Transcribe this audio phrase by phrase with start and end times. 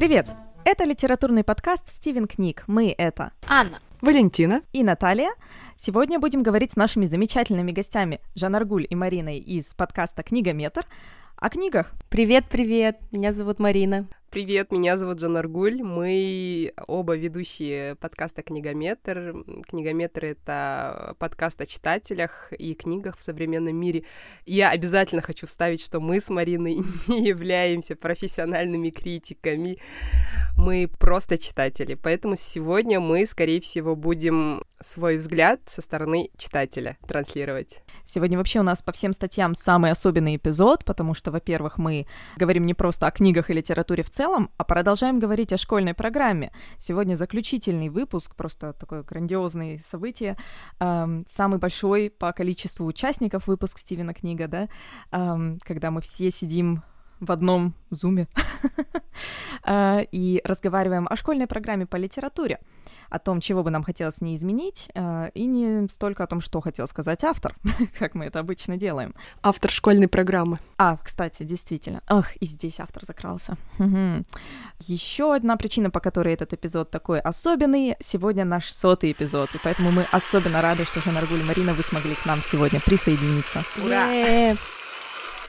[0.00, 0.28] Привет!
[0.64, 2.64] Это литературный подкаст «Стивен книг».
[2.66, 4.62] Мы— это Анна, Валентина.
[4.72, 5.28] и Наталья.
[5.76, 10.86] Сегодня будем говорить с нашими замечательными гостями Жан Аргуль и Мариной из подкаста «Книгометр»
[11.36, 11.92] о книгах.
[12.08, 14.08] привет-привет, меня зовут Марина.
[14.30, 15.82] Привет, меня зовут Джан Аргуль.
[15.82, 19.34] Мы оба ведущие подкаста «Книгометр».
[19.66, 24.04] «Книгометр»— это подкаст о читателях и книгах в современном мире.
[24.46, 26.76] Я обязательно хочу вставить, что мы с Мариной
[27.08, 29.78] не являемся профессиональными критиками.
[30.56, 31.94] Мы просто читатели.
[31.94, 37.82] Поэтому сегодня мы, скорее всего, будем свой взгляд со стороны читателя транслировать.
[38.06, 42.64] Сегодня вообще у нас по всем статьям самый особенный эпизод, потому что, во-первых, мы говорим
[42.64, 44.19] не просто о книгах и литературе в целом,
[44.58, 46.52] а продолжаем говорить о школьной программе.
[46.78, 50.36] Сегодня заключительный выпуск, просто такое грандиозное событие,
[50.78, 54.68] эм, самый большой по количеству участников выпуск Стивена книга, да,
[55.10, 56.82] эм, когда мы все сидим
[57.18, 58.28] в одном зуме.
[59.64, 62.58] Э, и разговариваем о школьной программе по литературе,
[63.10, 66.40] о том, чего бы нам хотелось в ней изменить, э, и не столько о том,
[66.40, 67.54] что хотел сказать автор,
[67.98, 69.14] как мы это обычно делаем.
[69.42, 70.58] Автор школьной программы.
[70.78, 72.02] А, кстати, действительно.
[72.06, 73.56] Ах, и здесь автор закрался.
[74.80, 79.90] Еще одна причина, по которой этот эпизод такой особенный, сегодня наш сотый эпизод, и поэтому
[79.90, 83.64] мы особенно рады, что Жанна Аргуль и Марина, вы смогли к нам сегодня присоединиться.
[83.84, 84.56] Ура!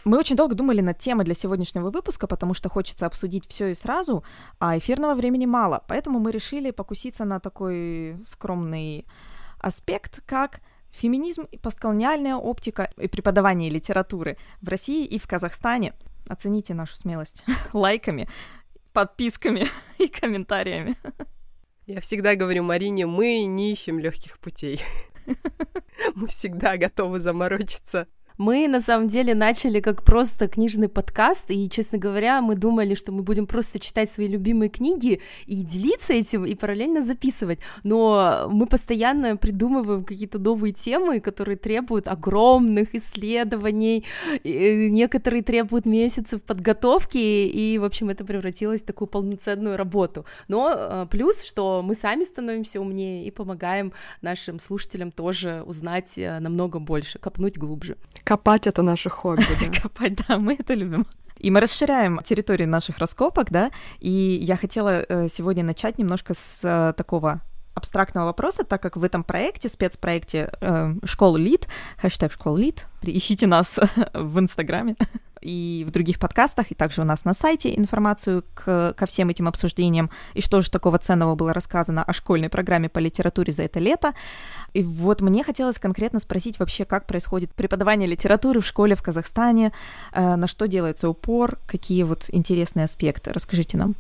[0.04, 3.76] Мы очень долго думали над темой для сегодняшнего выпуска, потому что хочется обсудить все и
[3.76, 4.24] сразу,
[4.60, 5.84] а эфирного времени мало.
[5.88, 9.06] Поэтому мы решили покуситься на такой скромный
[9.60, 15.94] аспект, как феминизм и постколониальная оптика и преподавание литературы в России и в Казахстане.
[16.28, 18.28] Оцените нашу смелость лайками,
[18.94, 19.68] подписками
[20.00, 20.98] и комментариями.
[21.86, 24.82] Я всегда говорю Марине, мы не ищем легких путей.
[26.16, 28.08] Мы всегда готовы заморочиться.
[28.38, 33.12] Мы на самом деле начали как просто книжный подкаст, и, честно говоря, мы думали, что
[33.12, 37.60] мы будем просто читать свои любимые книги и делиться этим, и параллельно записывать.
[37.84, 44.06] Но мы постоянно придумываем какие-то новые темы, которые требуют огромных исследований,
[44.44, 50.26] и некоторые требуют месяцев подготовки, и, в общем, это превратилось в такую полноценную работу.
[50.48, 56.40] Но э, плюс, что мы сами становимся умнее и помогаем нашим слушателям тоже узнать э,
[56.40, 57.98] намного больше, копнуть глубже.
[58.24, 59.82] Копать— это наше хобби, да.
[59.82, 61.06] Копать, да, мы это любим.
[61.38, 66.60] И мы расширяем территорию наших раскопок, да, и я хотела э, сегодня начать немножко с
[66.64, 67.42] э, такого
[67.74, 71.68] абстрактного вопроса, так как в этом проекте, спецпроекте э, «Школа Лид»,
[71.98, 73.80] хэштег «Школа Лид», ищите нас
[74.14, 74.96] в Инстаграме
[75.42, 79.48] и в других подкастах, и также у нас на сайте информацию к, ко всем этим
[79.48, 83.80] обсуждениям, и что же такого ценного было рассказано о школьной программе по литературе за это
[83.80, 84.14] лето.
[84.74, 89.74] И вот мне хотелось конкретно спросить вообще, как происходит преподавание литературы в школе в Казахстане,
[90.14, 93.32] э, на что делается упор, какие вот интересные аспекты.
[93.34, 93.96] Расскажите нам.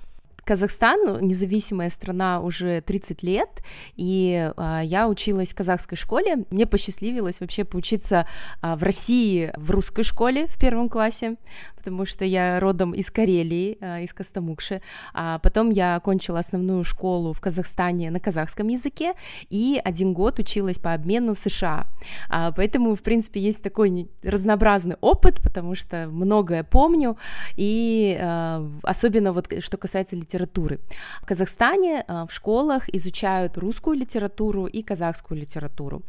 [0.51, 3.63] Казахстан, независимая страна уже 30 лет,
[3.95, 6.43] и а, я училась в казахской школе.
[6.49, 8.27] Мне посчастливилось вообще поучиться
[8.59, 11.37] а, в России в русской школе в первом классе,
[11.81, 14.81] потому что я родом из Карелии, а, из Костомукши.
[15.13, 19.13] А потом я окончила основную школу в Казахстане на казахском языке
[19.49, 21.87] и один год училась по обмену в США.
[22.29, 27.17] А, поэтому, в принципе, есть такой разнообразный опыт, потому что многое помню,
[27.57, 30.79] и а, особенно вот что касается литературы.
[31.23, 36.03] В Казахстане в школах изучают русскую литературу и казахскую литературу.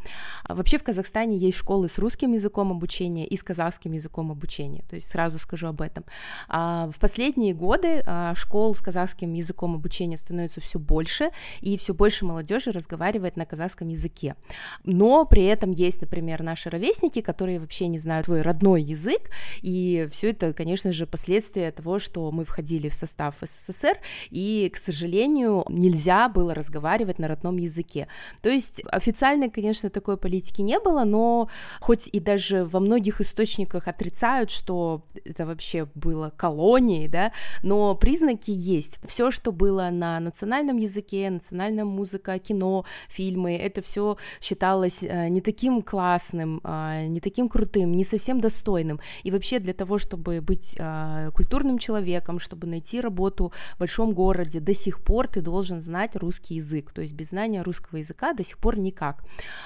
[0.45, 4.85] А Вообще в Казахстане есть школы с русским языком обучения и с казахским языком обучения,
[4.89, 6.05] то есть сразу скажу об этом.
[6.49, 11.31] А В последние годы а, школ с казахским языком обучения становится все больше,
[11.61, 14.37] и все больше молодежи разговаривает на казахском языке.
[14.85, 19.31] Но при этом есть, например, наши ровесники, которые вообще не знают свой родной язык,
[19.63, 23.99] и все это, конечно же, последствия того, что мы входили в состав СССР,
[24.31, 28.09] и, к сожалению, нельзя было разговаривать на родном языке.
[28.43, 31.49] То есть официальной, конечно, такой политики не было, но
[31.81, 37.33] хоть и даже во многих источниках отрицают, что это вообще было колонией, да,
[37.63, 38.99] но признаки есть.
[39.07, 45.41] Все, что было на национальном языке, национальная музыка, кино, фильмы, это все считалось э, не
[45.41, 49.01] таким классным, а, не таким крутым, не совсем достойным.
[49.23, 54.61] И вообще для того, чтобы быть а, культурным человеком, чтобы найти работу в большом городе,
[54.61, 56.93] до сих пор ты должен знать русский язык.
[56.93, 59.25] То есть без знания русского языка до сих пор никак.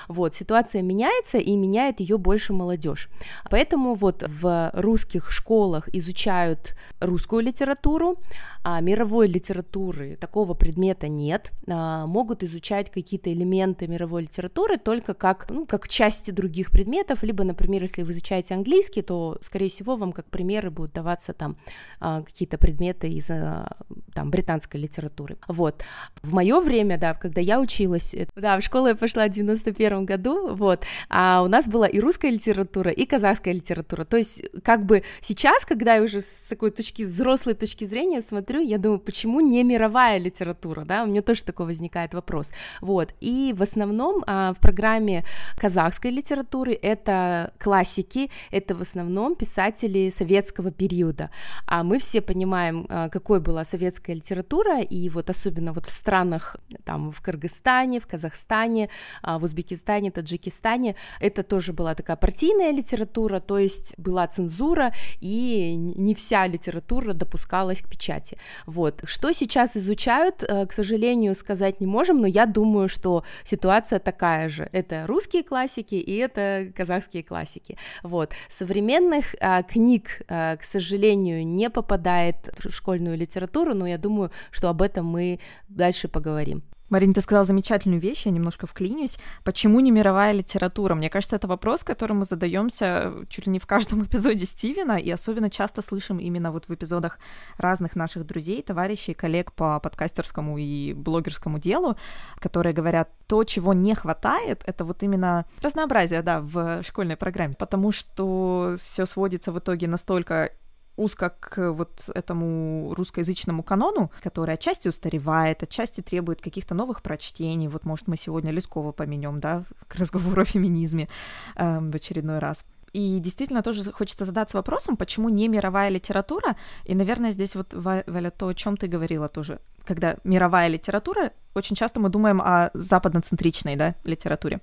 [0.09, 3.09] Вот, ситуация меняется, и меняет ее больше молодежь.
[3.51, 8.19] Поэтому вот в русских школах изучают русскую литературу,
[8.63, 11.53] а мировой литературы такого предмета нет.
[11.69, 17.45] А, могут изучать какие-то элементы мировой литературы только как, ну, как части других предметов, либо,
[17.45, 21.57] например, если вы изучаете английский, то, скорее всего, вам как примеры будут даваться там
[22.01, 23.77] а, какие-то предметы из а,
[24.15, 25.37] там британской литературы.
[25.49, 25.85] Вот.
[26.23, 30.55] В мое время, да, когда я училась, да, в школу я пошла в 91 году,
[30.55, 34.05] вот, а у нас была и русская литература, и казахская литература.
[34.05, 38.61] То есть, как бы сейчас, когда я уже с такой точки, взрослой точки зрения смотрю,
[38.61, 42.53] я думаю, почему не мировая литература, да, у меня тоже такой возникает вопрос.
[42.81, 45.25] Вот, и в основном а, в программе
[45.57, 51.31] казахской литературы это классики, это в основном писатели советского периода,
[51.67, 56.57] а мы все понимаем, а, какой была советская литература, и вот особенно вот в странах,
[56.85, 58.89] там, в Кыргызстане, в Казахстане,
[59.23, 65.56] а, в Узбекистане, Таджикистане, это тоже была такая партийная литература, то есть была цензура, и
[65.57, 68.37] не вся литература допускалась к печати.
[68.67, 69.03] Вот.
[69.05, 74.49] Что сейчас изучают, э, к сожалению, сказать не можем, но я думаю, что ситуация такая
[74.49, 74.69] же.
[74.73, 77.77] Это русские классики и это казахские классики.
[78.03, 78.33] Вот.
[78.49, 84.69] Современных а, книг, а, к сожалению, не попадает в школьную литературу, но я думаю, что
[84.69, 86.63] об этом мы дальше поговорим.
[86.89, 89.19] Марин, ты сказала замечательную вещь, я немножко вклинюсь.
[89.43, 90.95] Почему не мировая литература?
[90.95, 95.11] Мне кажется, это вопрос, который мы задаемся чуть ли не в каждом эпизоде Стивена, и
[95.11, 97.19] особенно часто слышим именно вот в эпизодах
[97.59, 101.97] разных наших друзей, товарищей, коллег по подкастерскому и блогерскому делу,
[102.39, 107.91] которые говорят, то, чего не хватает, это вот именно разнообразие, да, в школьной программе, потому
[107.91, 110.51] что все сводится в итоге настолько
[110.97, 117.69] узко к вот этому русскоязычному канону, который отчасти устаревает, отчасти требует каких-то новых прочтений.
[117.69, 121.09] Вот, может, мы сегодня Лескова поменем, да, к разговору о феминизме
[121.57, 122.65] э, в очередной раз.
[122.93, 126.57] И действительно тоже хочется задаться вопросом, почему не мировая литература?
[126.85, 129.61] И, наверное, здесь вот, Валя, то, о чем ты говорила тоже.
[129.85, 134.61] Когда мировая литература, очень часто мы думаем о западноцентричной да, литературе.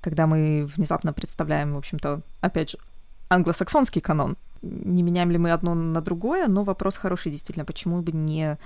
[0.00, 2.78] Когда мы внезапно представляем, в общем-то, опять же,
[3.28, 8.12] англосаксонский канон, не меняем ли мы одно на другое, но вопрос хороший действительно, почему бы
[8.12, 8.58] не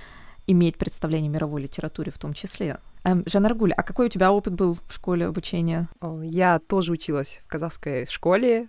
[0.47, 2.79] иметь представление о мировой литературе в том числе.
[3.03, 5.87] Эм, Жанна Аргуль, а какой у тебя опыт был в школе обучения?
[6.23, 8.67] Я тоже училась в казахской школе,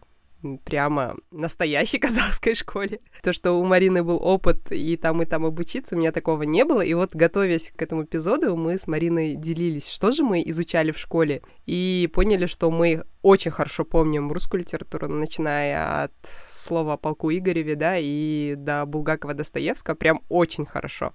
[0.65, 3.01] прямо настоящей казахской школе.
[3.23, 6.65] То, что у Марины был опыт и там, и там обучиться, у меня такого не
[6.65, 6.81] было.
[6.81, 10.99] И вот, готовясь к этому эпизоду, мы с Мариной делились, что же мы изучали в
[10.99, 17.31] школе, и поняли, что мы очень хорошо помним русскую литературу, начиная от слова о полку
[17.31, 21.13] Игореве, да, и до Булгакова Достоевского, прям очень хорошо.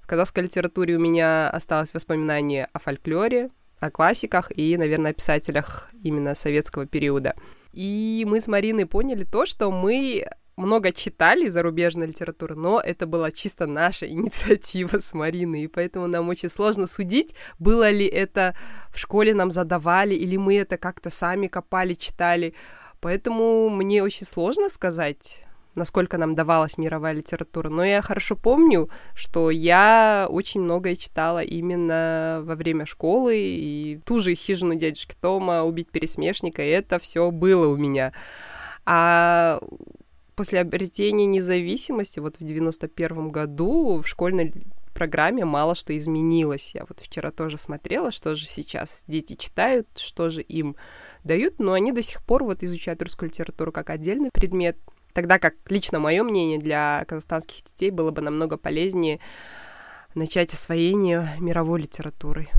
[0.00, 3.50] В казахской литературе у меня осталось воспоминание о фольклоре,
[3.80, 7.34] о классиках и, наверное, о писателях именно советского периода.
[7.72, 13.30] И мы с Мариной поняли то, что мы много читали зарубежной литературы, но это была
[13.30, 18.54] чисто наша инициатива с Мариной, и поэтому нам очень сложно судить, было ли это
[18.90, 22.54] в школе нам задавали, или мы это как-то сами копали, читали.
[23.00, 25.44] Поэтому мне очень сложно сказать,
[25.80, 27.70] насколько нам давалась мировая литература.
[27.70, 34.20] Но я хорошо помню, что я очень многое читала именно во время школы, и ту
[34.20, 38.12] же «Хижину дядюшки Тома», «Убить пересмешника», это все было у меня.
[38.84, 39.60] А
[40.36, 44.52] после обретения независимости, вот в 91 году в школьной
[44.92, 46.74] программе мало что изменилось.
[46.74, 50.76] Я вот вчера тоже смотрела, что же сейчас дети читают, что же им
[51.24, 54.76] дают, но они до сих пор вот изучают русскую литературу как отдельный предмет,
[55.12, 59.20] Тогда как лично мое мнение для казахстанских детей было бы намного полезнее
[60.14, 62.50] начать освоение мировой литературой.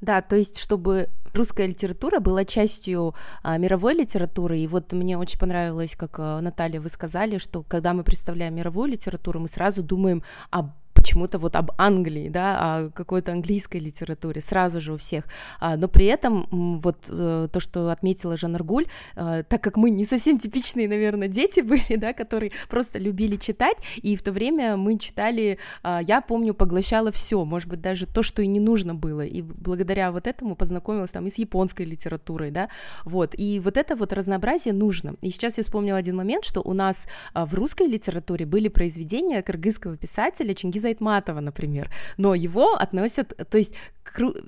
[0.00, 5.38] Да, то есть, чтобы русская литература была частью а, мировой литературы, и вот мне очень
[5.38, 10.22] понравилось, как а, Наталья вы сказали, что когда мы представляем мировую литературу, мы сразу думаем
[10.50, 10.72] об
[11.04, 15.24] почему-то вот об Англии, да, о какой-то английской литературе сразу же у всех,
[15.60, 16.46] а, но при этом
[16.80, 21.28] вот э, то, что отметила Жанна Аргуль, э, так как мы не совсем типичные, наверное,
[21.28, 26.22] дети были, да, которые просто любили читать, и в то время мы читали, а, я
[26.22, 30.26] помню, поглощала все, может быть, даже то, что и не нужно было, и благодаря вот
[30.26, 32.70] этому познакомилась там и с японской литературой, да,
[33.04, 35.16] вот, и вот это вот разнообразие нужно.
[35.20, 39.42] И сейчас я вспомнила один момент, что у нас а, в русской литературе были произведения
[39.42, 43.74] кыргызского писателя Чингиза Айтматова, например, но его относят, то есть,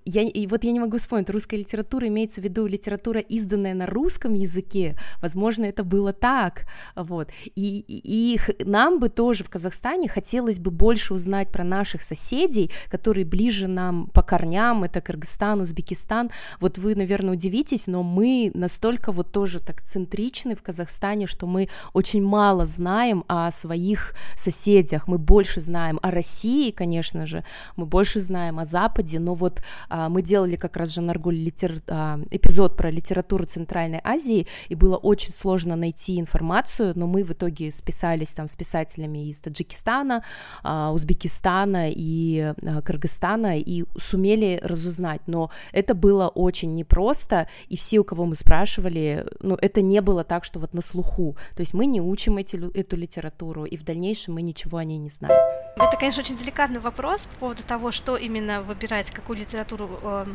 [0.05, 3.87] я, и вот я не могу вспомнить, русская литература имеется в виду литература, изданная на
[3.87, 10.09] русском языке, возможно, это было так, вот, и, и, и нам бы тоже в Казахстане
[10.09, 16.31] хотелось бы больше узнать про наших соседей, которые ближе нам по корням, это Кыргызстан, Узбекистан,
[16.61, 21.69] вот вы, наверное, удивитесь, но мы настолько вот тоже так центричны в Казахстане, что мы
[21.93, 27.45] очень мало знаем о своих соседях, мы больше знаем о России, России, конечно же,
[27.77, 31.81] мы больше знаем о Западе, но вот а, мы делали как раз Жанаргуль литер...
[31.89, 37.33] а, эпизод про литературу Центральной Азии, и было очень сложно найти информацию, но мы в
[37.33, 40.23] итоге списались там с писателями из Таджикистана,
[40.63, 48.01] а, Узбекистана и а, Кыргызстана и сумели разузнать, но это было очень непросто, и все,
[48.01, 51.73] у кого мы спрашивали, ну, это не было так, что вот на слуху, то есть
[51.73, 55.41] мы не учим эти, эту литературу, и в дальнейшем мы ничего о ней не знаем.
[55.77, 60.27] Это, конечно, очень деликатный вопрос по поводу того, что именно выбирать, какую литературу э,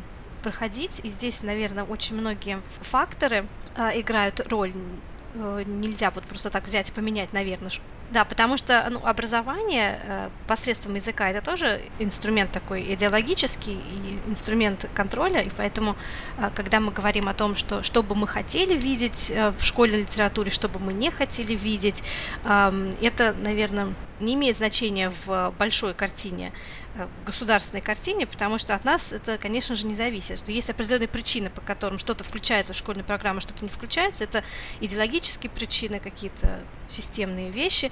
[0.42, 3.46] проходить, и здесь, наверное, очень многие факторы
[3.76, 4.72] э, играют роль
[5.34, 7.72] Э, нельзя вот просто так взять и поменять, наверное.
[8.12, 14.90] Да, потому что ну, образование э, посредством языка это тоже инструмент такой идеологический и инструмент
[14.94, 15.96] контроля, и поэтому,
[16.38, 20.02] э, когда мы говорим о том, что что бы мы хотели видеть э, в школьной
[20.02, 22.04] литературе, что бы мы не хотели видеть,
[22.44, 26.52] э, это, наверное, не имеет значения в большой картине
[26.96, 30.40] Э, в государственной картине, потому что от нас это, конечно же, не зависит.
[30.40, 34.26] Что есть определенные причины, по которым что-то включается в школьную программу, что-то не включается.
[34.26, 34.44] Это
[34.82, 37.92] идеологические причины, какие-то системные вещи.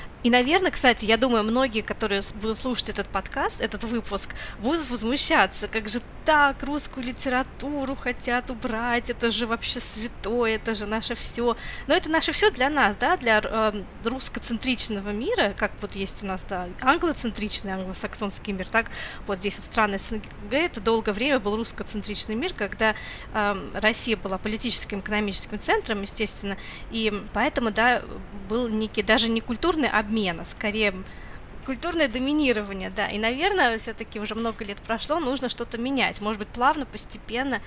[0.23, 5.67] И, наверное, кстати, я думаю, многие, которые будут слушать этот подкаст, этот выпуск, будут возмущаться,
[5.67, 6.61] как же так?
[6.61, 11.57] Русскую литературу хотят убрать, это же вообще святое, это же наше все.
[11.87, 16.27] Но это наше все для нас, да, для э, русскоцентричного мира, как вот есть у
[16.27, 18.91] нас, да, англоцентричный, англосаксонский мир, так
[19.25, 22.93] вот здесь вот страны СНГ, это долгое время был русскоцентричный мир, когда
[23.33, 26.57] э, Россия была политическим, экономическим центром, естественно,
[26.91, 28.03] и поэтому, да,
[28.47, 30.93] был некий даже не культурный обмен, обмена, скорее
[31.65, 33.07] культурное доминирование, да.
[33.07, 36.19] И, наверное, все-таки уже много лет прошло, нужно что-то менять.
[36.19, 37.59] Может быть, плавно, постепенно.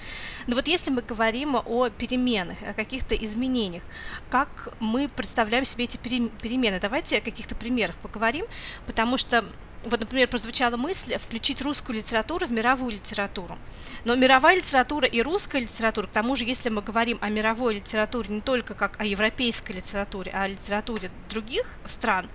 [0.46, 3.82] Но вот если мы говорим о переменах, о каких-то изменениях,
[4.30, 6.80] как мы представляем себе эти перемены?
[6.80, 8.46] Давайте о каких-то примерах поговорим,
[8.86, 9.44] потому что
[9.84, 13.58] вот, например, прозвучала мысль включить русскую литературу в мировую литературу.
[14.04, 18.34] Но мировая литература и русская литература, к тому же, если мы говорим о мировой литературе
[18.34, 22.28] не только как о европейской литературе, а о литературе других стран,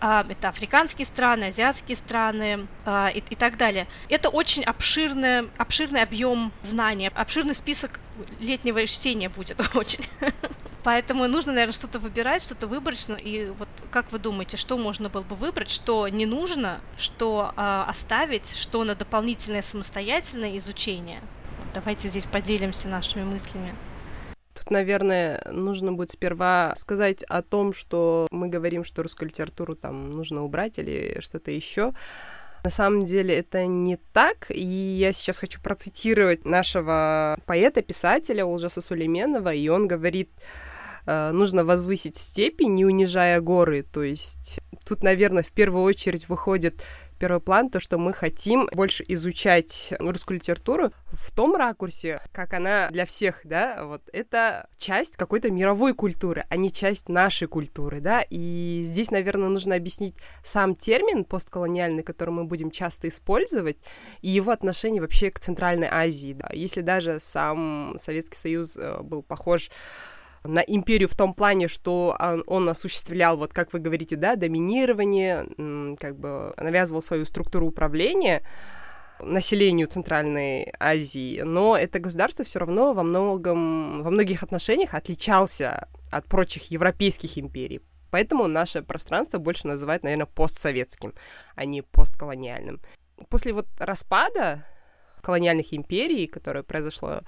[0.00, 3.86] а, это африканские страны, азиатские страны а, и, и так далее.
[4.08, 8.00] Это очень обширный, обширный объем знаний, обширный список
[8.38, 10.04] летнего чтения будет очень.
[10.82, 13.14] Поэтому нужно, наверное, что-то выбирать, что-то выборочно.
[13.14, 17.84] И вот как вы думаете, что можно было бы выбрать, что не нужно, что э,
[17.86, 21.20] оставить, что на дополнительное самостоятельное изучение?
[21.74, 23.74] Давайте здесь поделимся нашими мыслями.
[24.54, 30.10] Тут, наверное, нужно будет сперва сказать о том, что мы говорим, что русскую литературу там
[30.10, 31.92] нужно убрать или что-то еще.
[32.64, 39.54] На самом деле это не так, и я сейчас хочу процитировать нашего поэта-писателя Улжаса Сулейменова,
[39.54, 40.30] и он говорит,
[41.06, 46.82] нужно возвысить степень, не унижая горы, то есть тут, наверное, в первую очередь выходит
[47.20, 52.88] первый план, то, что мы хотим больше изучать русскую литературу в том ракурсе, как она
[52.90, 58.24] для всех, да, вот это часть какой-то мировой культуры, а не часть нашей культуры, да,
[58.28, 63.76] и здесь, наверное, нужно объяснить сам термин постколониальный, который мы будем часто использовать,
[64.22, 66.48] и его отношение вообще к Центральной Азии, да.
[66.52, 69.70] Если даже сам Советский Союз э, был похож
[70.44, 75.46] на империю в том плане, что он, он осуществлял, вот как вы говорите, да, доминирование,
[75.98, 78.42] как бы навязывал свою структуру управления
[79.22, 86.24] населению Центральной Азии, но это государство все равно во многом, во многих отношениях отличался от
[86.26, 87.80] прочих европейских империй.
[88.10, 91.14] Поэтому наше пространство больше называют, наверное, постсоветским,
[91.54, 92.80] а не постколониальным.
[93.28, 94.64] После вот распада
[95.20, 97.20] колониальных империй, которое произошло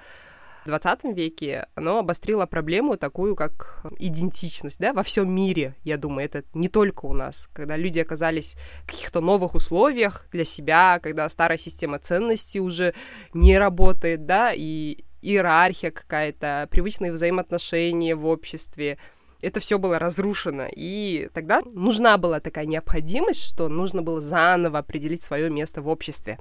[0.64, 6.26] в 20 веке, оно обострило проблему такую, как идентичность, да, во всем мире, я думаю,
[6.26, 11.28] это не только у нас, когда люди оказались в каких-то новых условиях для себя, когда
[11.28, 12.94] старая система ценностей уже
[13.34, 18.98] не работает, да, и иерархия какая-то, привычные взаимоотношения в обществе,
[19.40, 20.66] это все было разрушено.
[20.70, 26.38] И тогда нужна была такая необходимость, что нужно было заново определить свое место в обществе.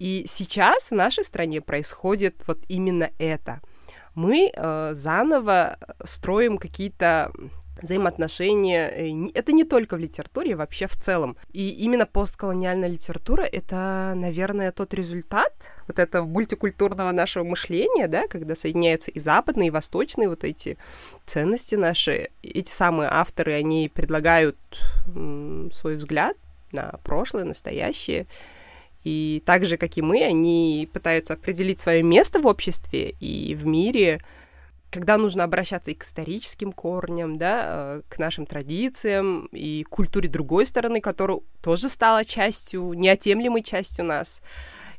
[0.00, 3.60] И сейчас в нашей стране происходит вот именно это.
[4.14, 7.30] Мы э, заново строим какие-то
[7.82, 8.88] взаимоотношения.
[8.88, 11.36] Э, это не только в литературе, вообще в целом.
[11.52, 15.52] И именно постколониальная литература— это, наверное, тот результат
[15.86, 20.78] вот этого мультикультурного нашего мышления, да, когда соединяются и западные, и восточные вот эти
[21.26, 22.30] ценности наши.
[22.42, 24.56] Эти самые авторы, они предлагают
[25.72, 26.38] свой взгляд
[26.72, 28.26] на прошлое, настоящее,
[29.04, 33.66] и так же, как и мы, они пытаются определить свое место в обществе и в
[33.66, 34.20] мире.
[34.90, 40.66] когда нужно обращаться и к историческим корням, да, э, к нашим традициям и культуре другой
[40.66, 44.42] стороны, которая тоже стала частью, неотъемлемой частью нас.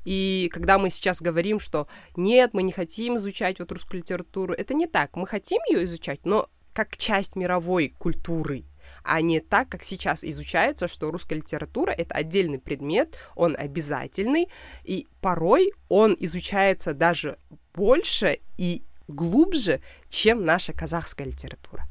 [0.06, 4.74] И когда мы сейчас говорим, что нет, мы не хотим изучать вот русскую литературу, это
[4.74, 5.18] не так.
[5.18, 8.64] Мы хотим ее изучать, но как часть мировой культуры,
[9.04, 14.48] а не так, как сейчас изучается, что русская литература— это отдельный предмет, он обязательный,
[14.84, 17.38] и порой он изучается даже
[17.74, 21.86] больше и глубже, чем наша казахская литература.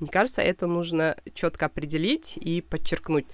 [0.00, 3.26] Мне кажется, это нужно четко определить и подчеркнуть.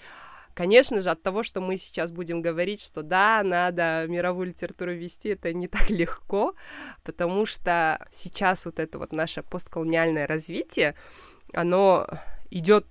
[0.55, 5.31] Конечно же, от того, что мы сейчас будем говорить, что да, надо мировую литературу вести,
[5.31, 6.55] это не так легко,
[7.03, 10.95] потому что сейчас вот это вот наше постколониальное развитие,
[11.53, 12.07] оно
[12.51, 12.87] идет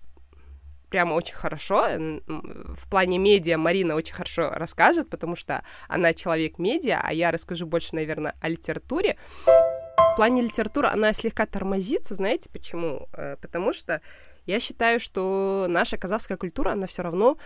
[0.93, 1.87] прямо очень хорошо.
[2.27, 7.65] В плане медиа Марина очень хорошо расскажет, потому что она человек медиа, а я расскажу
[7.65, 9.17] больше, наверное, о литературе.
[9.47, 13.07] В плане литературы она слегка тормозится, знаете почему?
[13.13, 14.01] Э, потому что
[14.45, 17.39] я считаю, что наша казахская культура, она все равно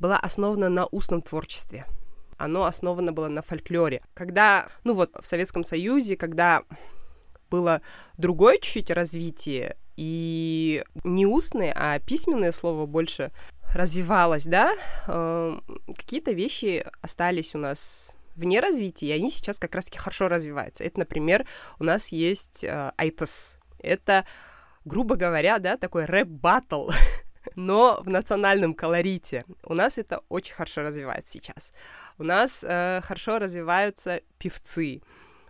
[0.00, 1.86] была основана на устном творчестве.
[2.38, 4.02] Оно основано было на фольклоре.
[4.14, 6.64] Когда, ну вот, в Советском Союзе, когда
[7.50, 7.82] было
[8.16, 13.32] другое чуть-чуть развитие, и не устное, а письменное слово больше
[13.74, 14.74] развивалось, да,
[15.06, 15.58] э,
[15.94, 20.84] какие-то вещи остались у нас вне развития, и они сейчас как раз-таки хорошо развиваются.
[20.84, 21.46] Это, например,
[21.78, 22.92] у нас есть э.
[23.82, 24.24] Это,
[24.86, 26.88] грубо говоря, да, такой рэп-баттл,
[27.54, 29.44] но в национальном колорите.
[29.64, 31.74] У нас это очень хорошо развивается сейчас.
[32.16, 35.02] У нас э, хорошо развиваются певцы.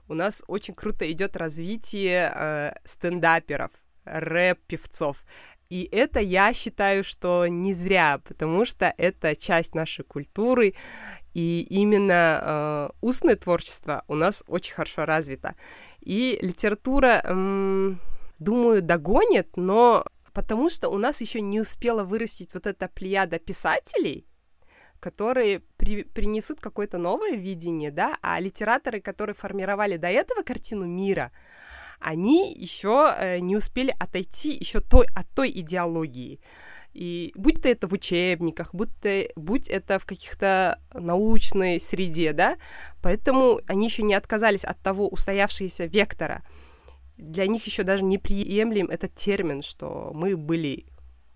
[0.09, 3.71] У нас очень круто идет развитие э, стендаперов,
[4.05, 5.25] рэп-певцов.
[5.69, 10.75] И это я считаю, что не зря, потому что это часть нашей культуры,
[11.33, 15.55] и именно э, устное творчество у нас очень хорошо развито.
[16.01, 18.01] И литература, эм,
[18.41, 24.27] думаю, догонит, но потому что у нас еще не успела вырастить вот эта плеяда писателей,
[24.99, 31.31] которые при, принесут какое-то новое видение, да, а литераторы, которые формировали до этого картину мира,
[32.01, 36.41] они еще э, не успели отойти еще той, от той идеологии.
[36.93, 42.57] И будь то это в учебниках, будь, то, будь это в каких-то научной среде, да,
[43.01, 46.43] поэтому они еще не отказались от того устоявшегося вектора.
[47.17, 50.87] Для них еще даже неприемлем этот термин, что мы были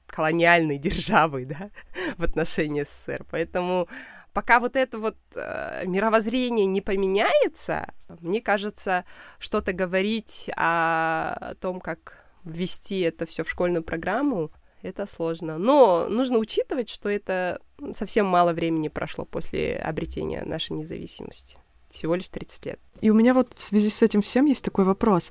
[0.06, 1.70] колониальной державой, да,
[2.16, 3.24] в отношении СССР.
[3.30, 3.88] Поэтому
[4.34, 9.04] пока вот это вот э, мировоззрение не поменяется, мне кажется,
[9.38, 14.50] что-то говорить о том, как ввести это все в школьную программу,
[14.82, 15.56] это сложно.
[15.56, 17.60] Но нужно учитывать, что это
[17.94, 21.56] совсем мало времени прошло после обретения нашей независимости.
[21.88, 22.80] Всего лишь 30 лет.
[23.00, 25.30] И у меня вот в связи с этим всем есть такой вопрос.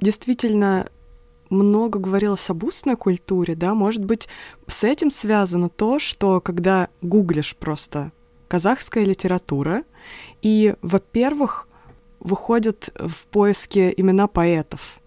[0.00, 0.88] Действительно,
[1.50, 4.28] много говорилось об устной культуре, да, может быть,
[4.68, 8.12] с этим связано то, что когда гуглишь просто
[8.50, 9.84] казахская литература,
[10.42, 11.68] и, во-первых,
[12.18, 15.00] выходят в поиске имена поэтов,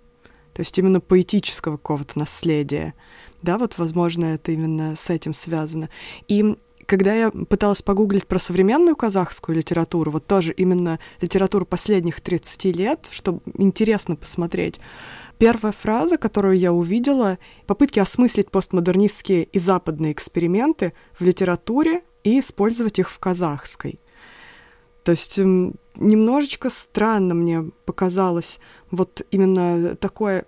[0.54, 2.94] то есть именно поэтического какого-то наследия.
[3.42, 5.90] Да, вот, возможно, это именно с этим связано.
[6.30, 12.64] И когда я пыталась погуглить про современную казахскую литературу, вот тоже именно литературу последних 30
[12.78, 14.80] лет, чтобы интересно посмотреть,
[15.38, 23.00] первая фраза, которую я увидела, попытки осмыслить постмодернистские и западные эксперименты в литературе и использовать
[23.00, 24.00] их в казахской.
[25.04, 28.60] То есть немножечко странно мне показалось
[28.92, 30.46] вот именно такое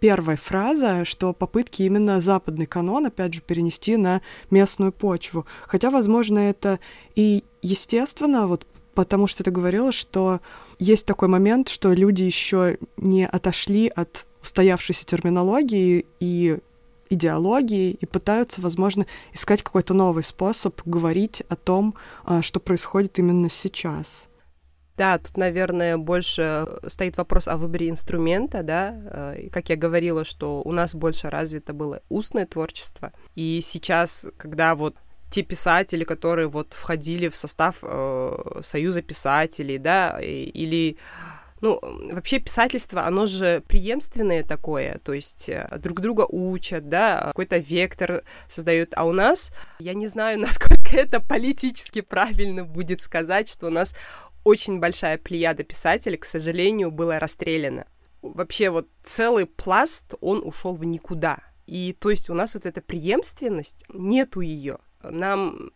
[0.00, 5.46] первая фраза, что попытки именно западный канон, опять же, перенести на местную почву.
[5.66, 6.78] Хотя, возможно, это
[7.14, 10.40] и естественно, вот потому что ты говорила, что
[10.78, 16.58] есть такой момент, что люди еще не отошли от устоявшейся терминологии и
[17.12, 21.94] идеологии и пытаются, возможно, искать какой-то новый способ говорить о том,
[22.24, 24.28] а, что происходит именно сейчас.
[24.96, 30.22] Да, тут, наверное, больше стоит вопрос о выборе инструмента, да, э, и как я говорила,
[30.22, 34.96] что у нас больше развито было устное творчество, и сейчас, когда вот
[35.30, 40.98] те писатели, которые вот входили в состав э, Союза писателей, да, и, или
[41.62, 41.78] ну,
[42.12, 48.24] вообще писательство, оно же преемственное такое, то есть э, друг друга учат, да, какой-то вектор
[48.48, 48.92] создают.
[48.96, 53.94] А у нас, я не знаю, насколько это политически правильно будет сказать, что у нас
[54.42, 57.86] очень большая плеяда писателей, к сожалению, была расстреляна.
[58.22, 61.38] Вообще вот целый пласт, он ушел в никуда.
[61.66, 64.78] И то есть у нас вот эта преемственность, нету ее.
[65.04, 65.70] Нам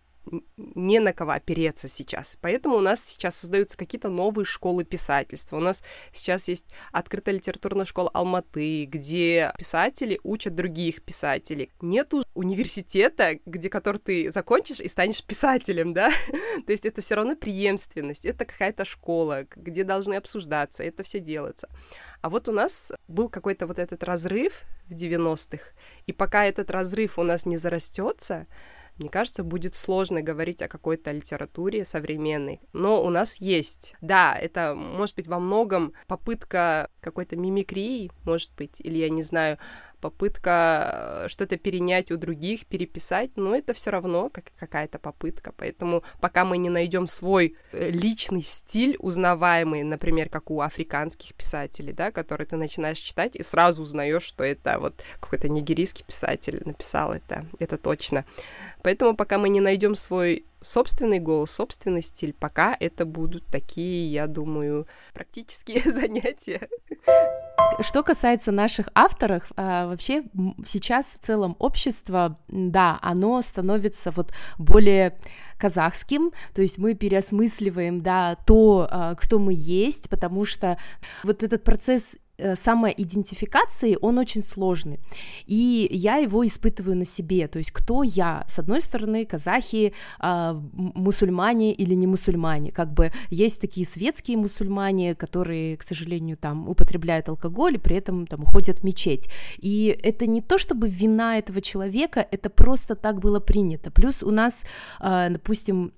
[0.56, 2.38] не на кого опереться сейчас.
[2.40, 5.56] Поэтому у нас сейчас создаются какие-то новые школы писательства.
[5.56, 11.70] У нас сейчас есть открытая литературная школа Алматы, где писатели учат других писателей.
[11.80, 16.10] Нету университета, где который ты закончишь и станешь писателем, да?
[16.66, 21.68] То есть это все равно преемственность, это какая-то школа, где должны обсуждаться, это все делается.
[22.20, 25.72] А вот у нас был какой-то вот этот разрыв в 90-х,
[26.06, 28.46] и пока этот разрыв у нас не зарастется,
[28.98, 32.60] мне кажется, будет сложно говорить о какой-то литературе современной.
[32.72, 33.94] Но у нас есть.
[34.00, 39.58] Да, это может быть во многом попытка какой-то мимикрии, может быть, или я не знаю,
[40.10, 45.52] попытка э, что-то перенять у других, переписать, но это все равно как какая-то попытка.
[45.56, 51.92] Поэтому пока мы не найдем свой э, личный стиль, узнаваемый, например, как у африканских писателей,
[51.92, 57.12] да, который ты начинаешь читать и сразу узнаешь, что это вот какой-то нигерийский писатель написал
[57.12, 58.24] это, это точно.
[58.82, 64.26] Поэтому пока мы не найдем свой собственный голос, собственный стиль, пока это будут такие, я
[64.26, 66.68] думаю, практические занятия.
[67.80, 70.24] Что касается наших авторов, а, вообще
[70.64, 75.18] сейчас в целом общество, да, оно становится вот более
[75.58, 80.78] казахским, то есть мы переосмысливаем, да, то, а, кто мы есть, потому что
[81.22, 82.16] вот этот процесс
[82.54, 84.98] самоидентификации, он очень сложный.
[85.46, 87.48] И я его испытываю на себе.
[87.48, 88.44] То есть кто я?
[88.48, 92.72] С одной стороны, казахи, э, мусульмане или не мусульмане.
[92.72, 98.26] Как бы есть такие светские мусульмане, которые, к сожалению, там употребляют алкоголь и при этом
[98.26, 99.28] там уходят в мечеть.
[99.58, 103.90] И это не то чтобы вина этого человека, это просто так было принято.
[103.90, 104.64] Плюс у нас,
[105.00, 105.92] э, допустим,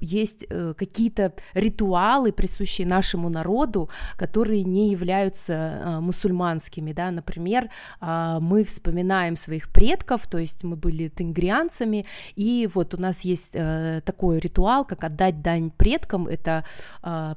[0.00, 7.70] есть э, какие-то ритуалы, присущие нашему народу, которые не являются являются э, мусульманскими, да, например,
[8.00, 12.04] э, мы вспоминаем своих предков, то есть мы были тенгрианцами,
[12.36, 16.64] и вот у нас есть э, такой ритуал, как отдать дань предкам, это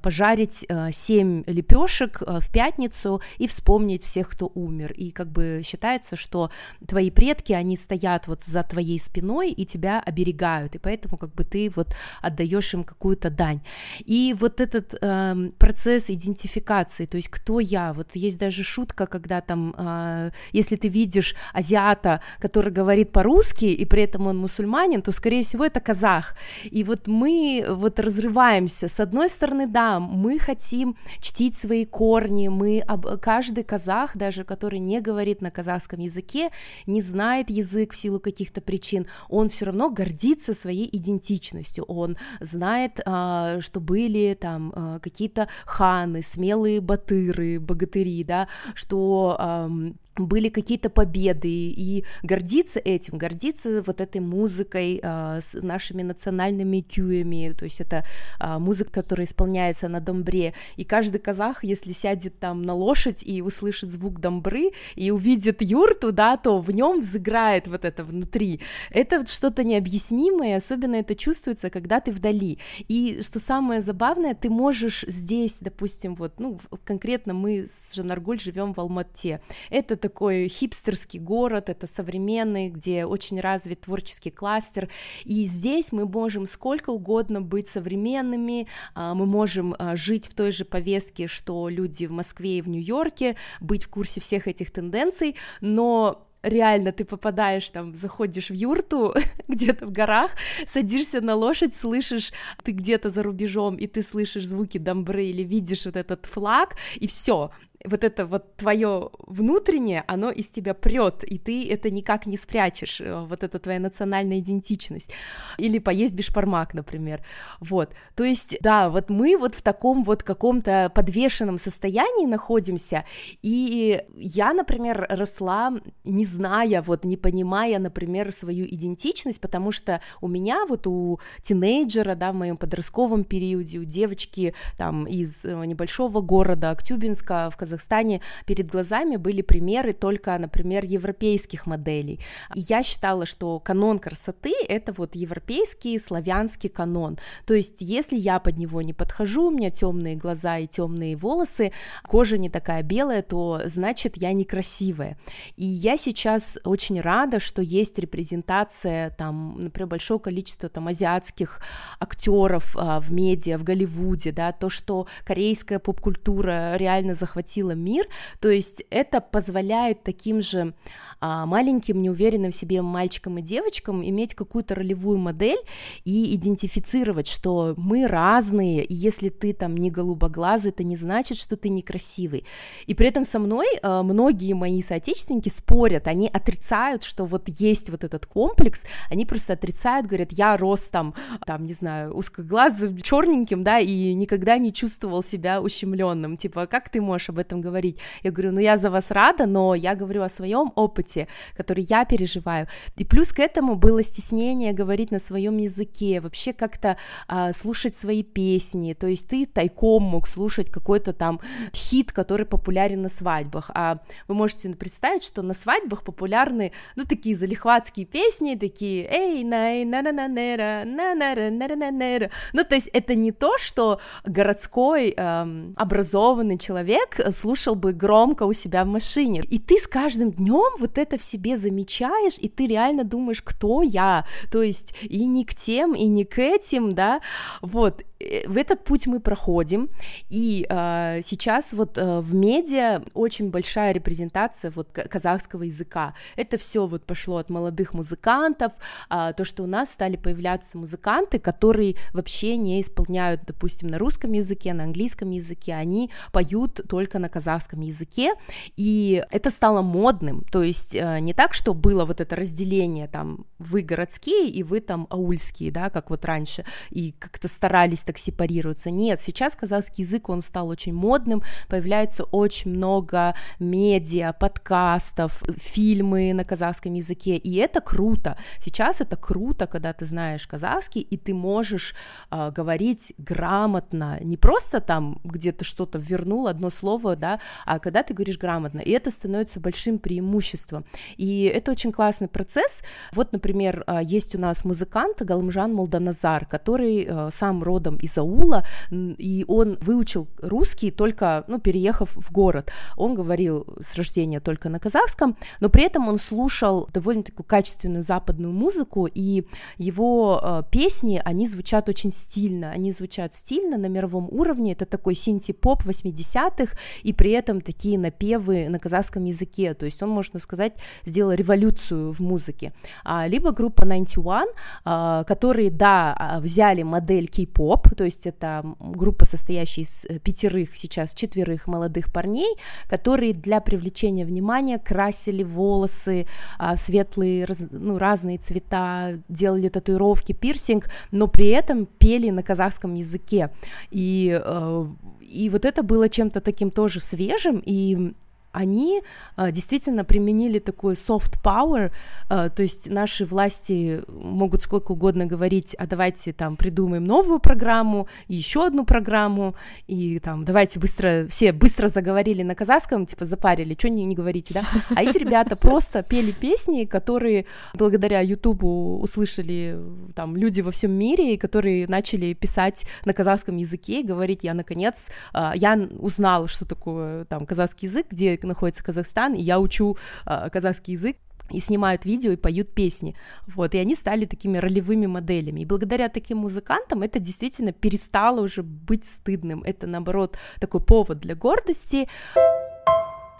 [0.02, 6.50] пожарить семь лепешек в пятницу и вспомнить всех, кто умер, и как бы считается, что
[6.88, 11.44] твои предки, они стоят вот за твоей спиной и тебя оберегают, и поэтому как бы
[11.44, 11.88] ты вот
[12.22, 13.62] отдаешь им какую-то дань.
[14.00, 19.42] И вот этот э, процесс идентификации, то есть кто я, вот есть даже шутка, когда
[19.42, 25.12] там, э, если ты видишь азиата, который говорит по-русски, и при этом он мусульманин, то,
[25.12, 26.36] скорее всего, это казах.
[26.64, 28.88] И вот мы вот разрываемся.
[28.88, 32.84] С одной стороны, да, мы хотим чтить свои корни, мы,
[33.22, 36.50] каждый казах, даже который не говорит на казахском языке,
[36.86, 43.00] не знает язык в силу каких-то причин, он все равно гордится своей идентичностью, он знает,
[43.06, 47.83] э, что были там э, какие-то ханы, смелые батыры, богатыри,
[48.24, 55.54] да, что эм, были какие-то победы, и гордиться этим, гордиться вот этой музыкой, э, с
[55.62, 58.06] нашими национальными кюями, то есть это
[58.40, 63.42] э, музыка, которая исполняется на домбре, и каждый казах, если сядет там на лошадь и
[63.42, 68.60] услышит звук домбры, и увидит юрту, да, то в нем взыграет вот это внутри.
[68.92, 72.60] Это что-то необъяснимое, особенно это чувствуется, когда ты вдали.
[72.88, 78.74] И что самое забавное, ты можешь здесь, допустим, вот, ну, конкретно мы с Жанаргуль живем
[78.74, 84.90] в Алмате, это такой хипстерский город, это современный, где очень развит творческий кластер,
[85.24, 90.52] и здесь мы можем сколько угодно быть современными, а, мы можем а, жить в той
[90.52, 95.38] же повестке, что люди в Москве и в Нью-Йорке, быть в курсе всех этих тенденций,
[95.62, 99.16] но реально ты попадаешь там, заходишь в юрту
[99.48, 100.32] где-то в горах,
[100.68, 102.32] садишься на лошадь, слышишь,
[102.64, 107.08] ты где-то за рубежом, и ты слышишь звуки дамбры или видишь вот этот флаг, и
[107.08, 107.52] все,
[107.86, 113.02] вот это вот твое внутреннее, оно из тебя прет, и ты это никак не спрячешь,
[113.02, 115.12] э, вот эта твоя национальная идентичность.
[115.58, 117.24] Или поесть бешпармак, например.
[117.60, 117.94] Вот.
[118.16, 123.06] То есть, да, вот мы вот в таком вот каком-то подвешенном состоянии находимся,
[123.42, 130.28] и я, например, росла, не зная, вот, не понимая, например, свою идентичность, потому что у
[130.28, 136.22] меня вот у тинейджера, да, в моем подростковом периоде, у девочки там из э, небольшого
[136.22, 142.20] города Актюбинска в Казахстане, Казахстане перед глазами были примеры только, например, европейских моделей.
[142.56, 147.18] я считала, что канон красоты— это вот европейский славянский канон.
[147.46, 151.72] То есть, если я под него не подхожу, у меня темные глаза и темные волосы,
[152.04, 155.18] кожа не такая белая, то значит я некрасивая.
[155.58, 161.60] И я сейчас очень рада, что есть репрезентация там, например, большое количество там азиатских
[162.00, 168.06] актеров а, в медиа, в Голливуде, да, то, что корейская поп-культура реально захватила захватила мир,
[168.40, 170.74] то есть это позволяет таким же
[171.20, 175.60] а, маленьким, неуверенным в себе мальчикам и девочкам иметь какую-то ролевую модель
[176.06, 181.56] и идентифицировать, что мы разные, и если ты там не голубоглазый, это не значит, что
[181.56, 182.46] ты некрасивый.
[182.88, 187.90] И при этом со мной а, многие мои соотечественники спорят, они отрицают, что вот есть
[187.90, 191.14] вот этот комплекс, они просто отрицают, говорят, я рос там,
[191.46, 197.02] там, не знаю, узкоглазым, черненьким, да, и никогда не чувствовал себя ущемленным, типа, как ты
[197.02, 197.98] можешь об этом говорить?
[198.24, 202.06] Я говорю, ну я за вас рада, но я говорю о своем опыте, который я
[202.06, 202.68] переживаю.
[202.98, 208.24] И плюс к этому было стеснение говорить на своем языке, вообще как-то а, слушать свои
[208.24, 211.40] песни, то есть ты тайком мог слушать какой-то там
[211.74, 217.36] хит, который популярен на свадьбах, а вы можете представить, что на свадьбах популярны, ну, такие
[217.36, 222.30] залихватские песни, такие, эй, най, на на на нера на на на на на на
[222.54, 228.54] ну, то есть это не то, что городской эм, образованный человек слушал бы громко у
[228.54, 232.68] себя в машине, и ты с каждым днем вот это в себе замечаешь, и ты
[232.68, 237.20] реально думаешь, кто я, то есть и не к тем, и не к этим, да,
[237.62, 239.90] вот, Э, в этот путь мы проходим,
[240.30, 246.14] и э, сейчас вот э, в медиа очень большая репрезентация вот казахского языка.
[246.36, 248.72] Это все вот пошло от молодых музыкантов,
[249.10, 254.32] э, то, что у нас стали появляться музыканты, которые вообще не исполняют, допустим, на русском
[254.32, 258.34] языке, на английском языке, они поют только на казахском языке,
[258.76, 263.46] и это стало модным, то есть э, не так, что было вот это разделение, там,
[263.60, 268.92] вы городские и вы там аульские, да, как вот раньше, и как-то старались так сепарироваться.
[268.92, 276.44] Нет, сейчас казахский язык, он стал очень модным, появляется очень много медиа, подкастов, фильмы на
[276.44, 278.38] казахском языке, и это круто.
[278.60, 281.96] Сейчас это круто, когда ты знаешь казахский, и ты можешь
[282.32, 288.14] э, говорить грамотно, не просто там где-то что-то вернул, одно слово, да, а когда ты
[288.14, 290.86] говоришь грамотно, и это становится большим преимуществом.
[291.18, 292.84] И это очень классный процесс.
[293.12, 298.66] Вот, например, а, есть у нас музыкант Галмжан Молданазар, который э, сам родом из аула,
[298.92, 302.72] и он выучил русский только, ну, переехав в город.
[302.98, 308.04] Он говорил с рождения только на казахском, но при этом он слушал довольно такую качественную
[308.04, 309.44] западную музыку, и
[309.78, 315.16] его э, песни, они звучат очень стильно, они звучат стильно на мировом уровне, это такой
[315.16, 320.74] синти-поп 80-х, и при этом такие напевы на казахском языке, то есть он, можно сказать,
[321.06, 322.74] сделал революцию в музыке.
[323.04, 324.48] А, либо группа 91,
[324.86, 330.76] а, которые, да, а, взяли модель кей-поп, то есть это группа, состоящая из э, пятерых,
[330.76, 332.56] сейчас четверых молодых парней,
[332.88, 341.28] которые для привлечения внимания красили волосы, а, светлые, ну, разные цвета, делали татуировки, пирсинг, но
[341.28, 343.50] при этом пели на казахском языке.
[343.92, 344.88] И э,
[345.34, 348.14] и вот это было чем-то таким тоже свежим, и
[348.54, 349.02] они
[349.36, 351.92] а, действительно применили такой soft power,
[352.30, 358.08] а, то есть наши власти могут сколько угодно говорить, а давайте там придумаем новую программу,
[358.28, 359.56] еще одну программу,
[359.88, 364.54] и там давайте быстро, все быстро заговорили на казахском, типа запарили, что не, не говорите,
[364.54, 364.64] да?
[364.96, 369.80] А эти ребята просто пели песни, которые благодаря Ютубу услышали
[370.16, 375.10] там люди во всем мире, которые начали писать на казахском языке и говорить, я наконец,
[375.34, 380.50] а, я узнал, что такое там казахский язык, где находится Казахстан, и я учу э,
[380.50, 381.18] казахский язык,
[381.52, 383.16] и снимают видео и поют песни,
[383.48, 388.64] вот, и они стали такими ролевыми моделями, и благодаря таким музыкантам это действительно перестало уже
[388.64, 392.08] быть стыдным, это, наоборот, такой повод для гордости.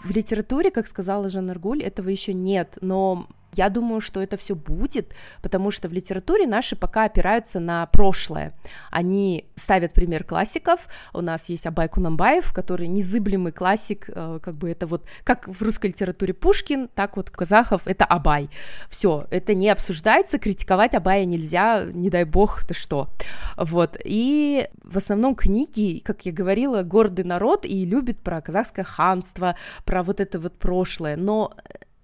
[0.04, 4.54] В литературе, как сказала Жанна Аргуль, этого еще нет, но я думаю, что это все
[4.54, 8.52] будет, потому что в литературе наши пока опираются на прошлое.
[8.90, 10.88] Они ставят пример классиков.
[11.12, 15.62] У нас есть Абай Кунамбаев, который незыблемый классик, э, как бы это вот, как в
[15.62, 18.48] русской литературе Пушкин, так вот казахов это Абай.
[18.88, 23.08] Все, это не обсуждается, критиковать Абая нельзя, не дай бог, ты что.
[23.56, 29.56] Вот, и в основном книги, как я говорила, гордый народ и любит про казахское ханство,
[29.84, 31.52] про вот это вот прошлое, но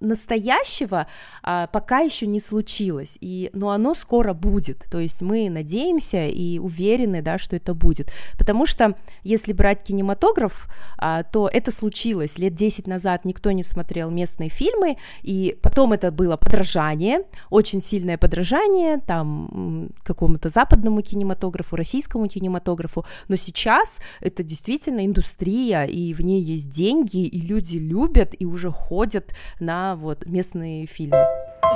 [0.01, 1.07] настоящего
[1.43, 6.59] а, пока еще не случилось, и, но оно скоро будет, то есть мы надеемся и
[6.59, 12.39] уверены, да, что это будет, потому что если брать кинематограф, а, то это случилось.
[12.39, 18.19] Лет 10 назад, никто не смотрел местные фильмы, и потом это было подражание, очень сильное
[18.19, 26.43] подражание, там, какому-то западному кинематографу, российскому кинематографу, но сейчас это действительно индустрия, и в ней
[26.43, 31.26] есть деньги, и люди любят, и уже ходят на вот местные фильмы.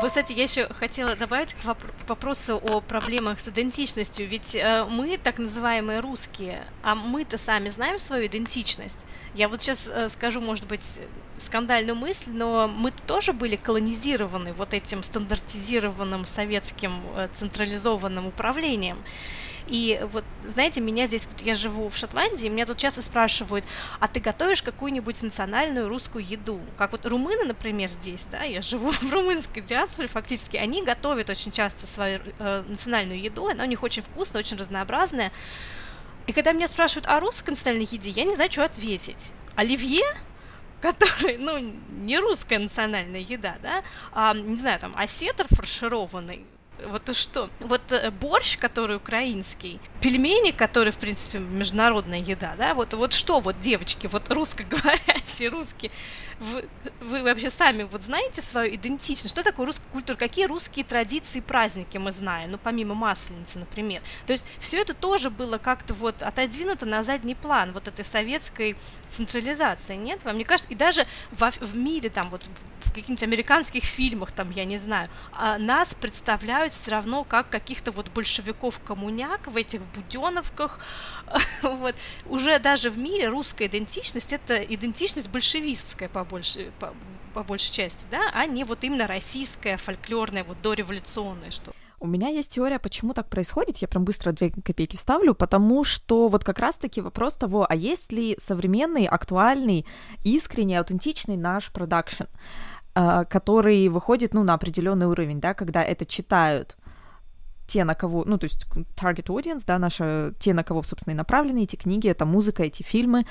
[0.00, 4.26] Вы, кстати, я еще хотела добавить к, воп- к вопросу о проблемах с идентичностью.
[4.26, 9.06] Ведь э, мы так называемые русские, а мы-то сами знаем свою идентичность.
[9.34, 10.82] Я вот сейчас э, скажу, может быть,
[11.38, 18.98] скандальную мысль, но мы тоже были колонизированы вот этим стандартизированным советским э, централизованным управлением.
[19.66, 23.64] И вот, знаете, меня здесь, вот я живу в Шотландии, меня тут часто спрашивают,
[23.98, 26.60] а ты готовишь какую-нибудь национальную русскую еду?
[26.76, 31.50] Как вот румыны, например, здесь, да, я живу в румынской диаспоре фактически, они готовят очень
[31.50, 35.32] часто свою э, национальную еду, она у них очень вкусная, очень разнообразная.
[36.26, 39.32] И когда меня спрашивают о русской национальной еде, я не знаю, что ответить.
[39.56, 40.04] Оливье?
[40.84, 41.58] который, ну,
[42.02, 46.44] не русская национальная еда, да, а, не знаю, там, осетр фаршированный,
[46.90, 47.48] вот и что?
[47.60, 53.40] Вот э, борщ, который украинский, пельмени, которые, в принципе, международная еда, да, вот, вот что
[53.40, 55.90] вот, девочки, вот русскоговорящие, русские,
[56.40, 56.68] вы,
[57.00, 59.30] вы вообще сами вот знаете свою идентичность?
[59.30, 60.16] Что такое русская культура?
[60.16, 62.50] Какие русские традиции и праздники мы знаем?
[62.50, 64.02] Ну, помимо Масленицы, например.
[64.26, 68.76] То есть все это тоже было как-то вот отодвинуто на задний план вот этой советской
[69.10, 70.24] централизации, нет?
[70.24, 70.72] Вам не кажется?
[70.72, 72.42] И даже во, в мире, там, вот
[72.80, 77.92] в каких-нибудь американских фильмах, там, я не знаю, а нас представляют все равно как каких-то
[77.92, 80.80] вот большевиков-коммуняк в этих буденовках.
[81.62, 81.94] вот.
[82.26, 86.94] Уже даже в мире русская идентичность— это идентичность большевистская по большей, по,
[87.32, 92.28] по большей части, да, а не вот именно российская, фольклорная, вот дореволюционная, что у меня
[92.28, 93.78] есть теория, почему так происходит.
[93.78, 98.12] Я прям быстро две копейки вставлю, потому что вот как раз-таки вопрос того, а есть
[98.12, 99.86] ли современный, актуальный,
[100.22, 102.24] искренний, аутентичный наш продакшн,
[102.94, 106.76] а, который выходит, ну, на определенный уровень, да, когда это читают
[107.66, 111.16] те, на кого, ну, то есть target audience, да, наши, те, на кого, собственно, и
[111.16, 113.26] направлены эти книги, это музыка, эти фильмы,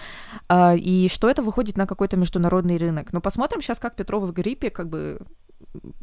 [0.49, 3.13] э, и что это выходит на какой-то международный рынок.
[3.13, 5.19] Но посмотрим сейчас, как Петрова в гриппе, как бы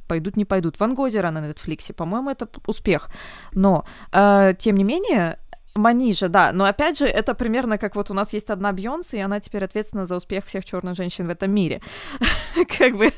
[0.07, 0.81] пойдут, не пойдут.
[0.81, 3.11] Ван Гозера на Нетфликсе, по-моему, это успех.
[3.53, 5.37] Но, э, тем не менее,
[5.81, 9.19] Манижа, да, но опять же, это примерно как вот у нас есть одна Бьонс, и
[9.19, 11.81] она теперь ответственна за успех всех черных женщин в этом мире.
[12.79, 13.13] как бы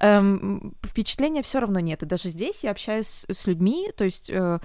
[0.00, 2.02] эм, впечатления все равно нет.
[2.02, 4.58] И даже здесь я общаюсь с людьми, то есть э,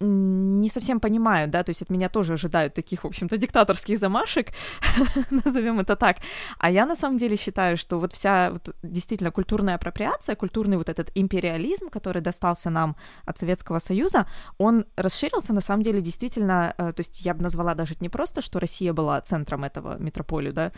[0.00, 4.48] не совсем понимаю, да, то есть от меня тоже ожидают таких, в общем-то, диктаторских замашек,
[5.30, 6.18] назовем это так.
[6.58, 10.88] А я на самом деле считаю, что вот вся вот, действительно культурная апроприация, культурный вот
[10.88, 14.26] этот империализм, который достался нам от Советского Союза,
[14.58, 18.42] он расширился на самом деле действительно, э, то есть я бы назвала даже не просто,
[18.42, 20.72] что Россия была центром этого метрополию, да,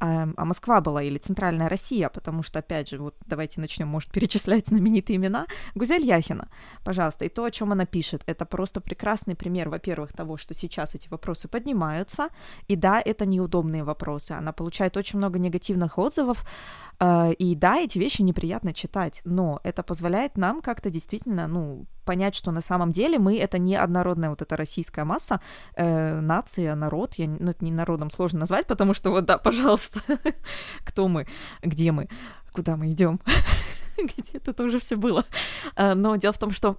[0.00, 4.10] а, а Москва была или центральная Россия, потому что, опять же, вот давайте начнем, может,
[4.10, 5.46] перечислять знаменитые имена.
[5.74, 6.48] Гузель Яхина,
[6.84, 10.54] пожалуйста, и то, о чем она пишет, это про просто прекрасный пример, во-первых, того, что
[10.54, 12.28] сейчас эти вопросы поднимаются,
[12.68, 14.32] и да, это неудобные вопросы.
[14.32, 16.44] Она получает очень много негативных отзывов,
[17.00, 22.36] э, и да, эти вещи неприятно читать, но это позволяет нам как-то действительно, ну, понять,
[22.36, 25.40] что на самом деле мы это не однородная вот эта российская масса,
[25.74, 30.00] э, нация, народ, я, ну, это не народом сложно назвать, потому что вот, да, пожалуйста,
[30.84, 31.26] кто мы,
[31.62, 32.08] где мы,
[32.52, 33.18] куда мы идем,
[33.98, 35.24] где это уже все было.
[35.74, 36.76] Э, но дело в том, что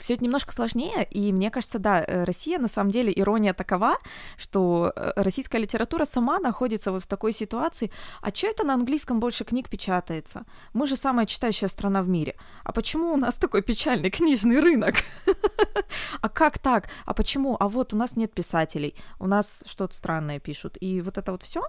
[0.00, 3.98] все это немножко сложнее, и мне кажется, да, э, Россия, на самом деле, ирония такова,
[4.38, 7.90] что э, российская литература сама находится вот в такой ситуации,
[8.22, 10.44] а что это на английском больше книг печатается?
[10.72, 12.36] Мы же самая читающая страна в мире.
[12.64, 14.94] А почему у нас такой печальный книжный рынок?
[16.20, 16.88] А как так?
[17.04, 17.56] А почему?
[17.60, 20.78] А вот у нас нет писателей, у нас что-то странное пишут.
[20.80, 21.62] И вот это вот все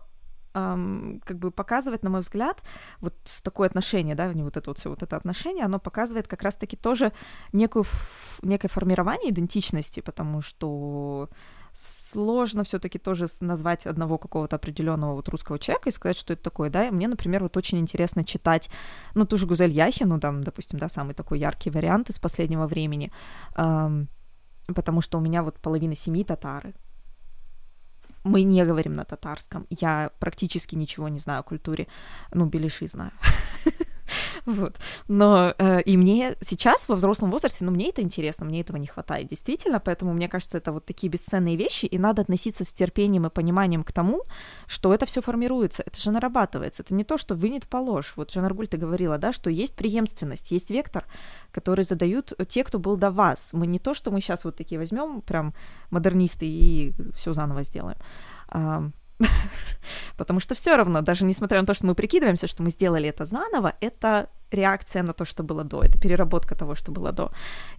[0.54, 2.62] эм, как бы показывает, на мой взгляд,
[3.00, 6.44] вот такое отношение, да, не вот это вот все, вот это отношение, оно показывает как
[6.44, 7.12] раз-таки тоже
[7.52, 7.86] некую,
[8.42, 11.30] некое формирование идентичности, потому что
[11.74, 16.70] сложно все-таки тоже назвать одного какого-то определенного вот русского человека и сказать, что это такое,
[16.70, 16.88] да.
[16.88, 18.70] И мне, например, вот очень интересно читать,
[19.16, 23.12] ну, ту же Гузель Яхину, там, допустим, да, самый такой яркий вариант из последнего времени,
[23.56, 24.08] эм,
[24.68, 26.74] потому что у меня вот половина семьи татары,
[28.24, 29.68] мы не говорим на татарском.
[29.70, 31.88] Я практически ничего не знаю о культуре.
[32.34, 33.12] Ну, беляши знаю.
[34.54, 34.76] Вот.
[35.08, 38.88] Но э, и мне сейчас во взрослом возрасте, ну, мне это интересно, мне этого не
[38.88, 43.26] хватает, действительно, поэтому мне кажется, это вот такие бесценные вещи, и надо относиться с терпением
[43.26, 44.24] и пониманием к тому,
[44.68, 48.14] что это все формируется, это же нарабатывается, это не то, что вынет положь.
[48.16, 51.06] Вот Жанаргуль, ты говорила, да, что есть преемственность, есть вектор,
[51.52, 53.50] который задают те, кто был до вас.
[53.54, 55.54] Мы не то, что мы сейчас вот такие возьмем, прям
[55.90, 57.98] модернисты, и все заново сделаем.
[60.18, 63.26] Потому что все равно, даже несмотря на то, что мы прикидываемся, что мы сделали это
[63.26, 67.32] заново, это реакция на то, что было до, это переработка того, что было до.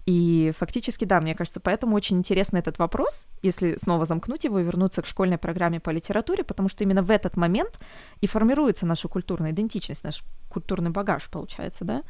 [0.05, 4.63] И фактически, да, мне кажется, поэтому очень интересный этот вопрос, если снова замкнуть его и
[4.63, 7.79] вернуться к школьной программе по литературе, потому что именно в этот момент
[8.21, 12.03] и формируется наша культурная идентичность, наш культурный багаж, получается, да?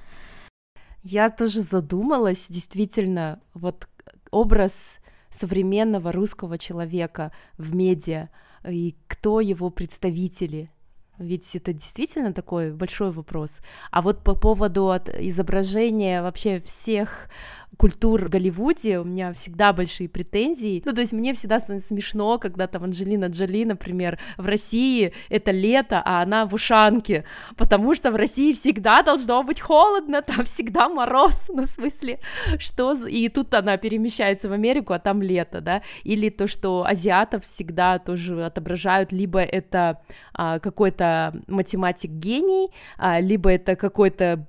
[1.03, 3.87] Я тоже задумалась, действительно, вот
[4.31, 8.29] образ современного русского человека в медиа
[8.67, 10.69] и кто его представители
[11.17, 13.59] ведь это действительно такой большой вопрос.
[13.91, 17.29] А вот по поводу от изображения вообще всех
[17.77, 20.81] культур в Голливуде у меня всегда большие претензии.
[20.85, 26.01] Ну, то есть мне всегда смешно, когда там Анджелина Джоли, например, в России это лето,
[26.03, 27.25] а она в ушанке,
[27.57, 32.19] потому что в России всегда должно быть холодно, там всегда мороз, ну, в смысле,
[32.59, 32.93] что...
[33.07, 37.99] И тут она перемещается в Америку, а там лето, да, или то, что азиатов всегда
[37.99, 40.01] тоже отображают, либо это
[40.33, 44.45] а, какой-то математик-гений, а, либо это какой-то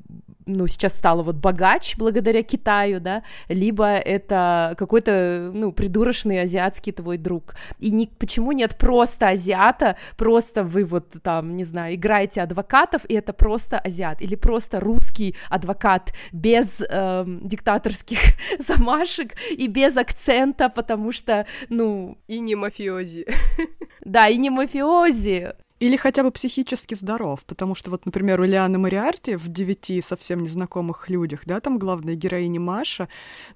[0.47, 7.19] ну, сейчас стала вот богач благодаря Китаю, да, либо это какой-то, ну, придурочный азиатский твой
[7.19, 7.57] друг.
[7.81, 13.15] И ни, почему нет просто азиата, просто вы вот там, не знаю, играете адвокатов, и
[13.15, 18.19] это просто азиат, или просто русский адвокат без э, диктаторских
[18.59, 22.19] замашек и без акцента, потому что, ну...
[22.29, 23.27] И не мафиози.
[24.05, 25.55] Да, и не мафиози.
[25.79, 30.43] Или хотя бы психически здоров, потому что вот, например, у Лианы Мариарти в девяти совсем
[30.43, 33.09] незнакомых людях, да, там главная героиня Маша,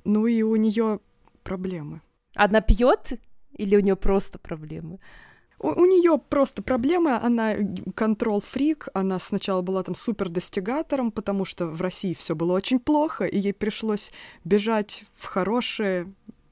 [0.04, 1.00] ну и у нее
[1.42, 2.02] проблемы.
[2.34, 3.18] Она пьет
[3.56, 4.98] или у нее просто проблемы?
[5.58, 7.54] У, у нее просто проблемы, она
[7.94, 13.24] контрол-фрик, она сначала была там супер достигатором, потому что в России все было очень плохо,
[13.24, 14.12] и ей пришлось
[14.44, 15.24] бежать в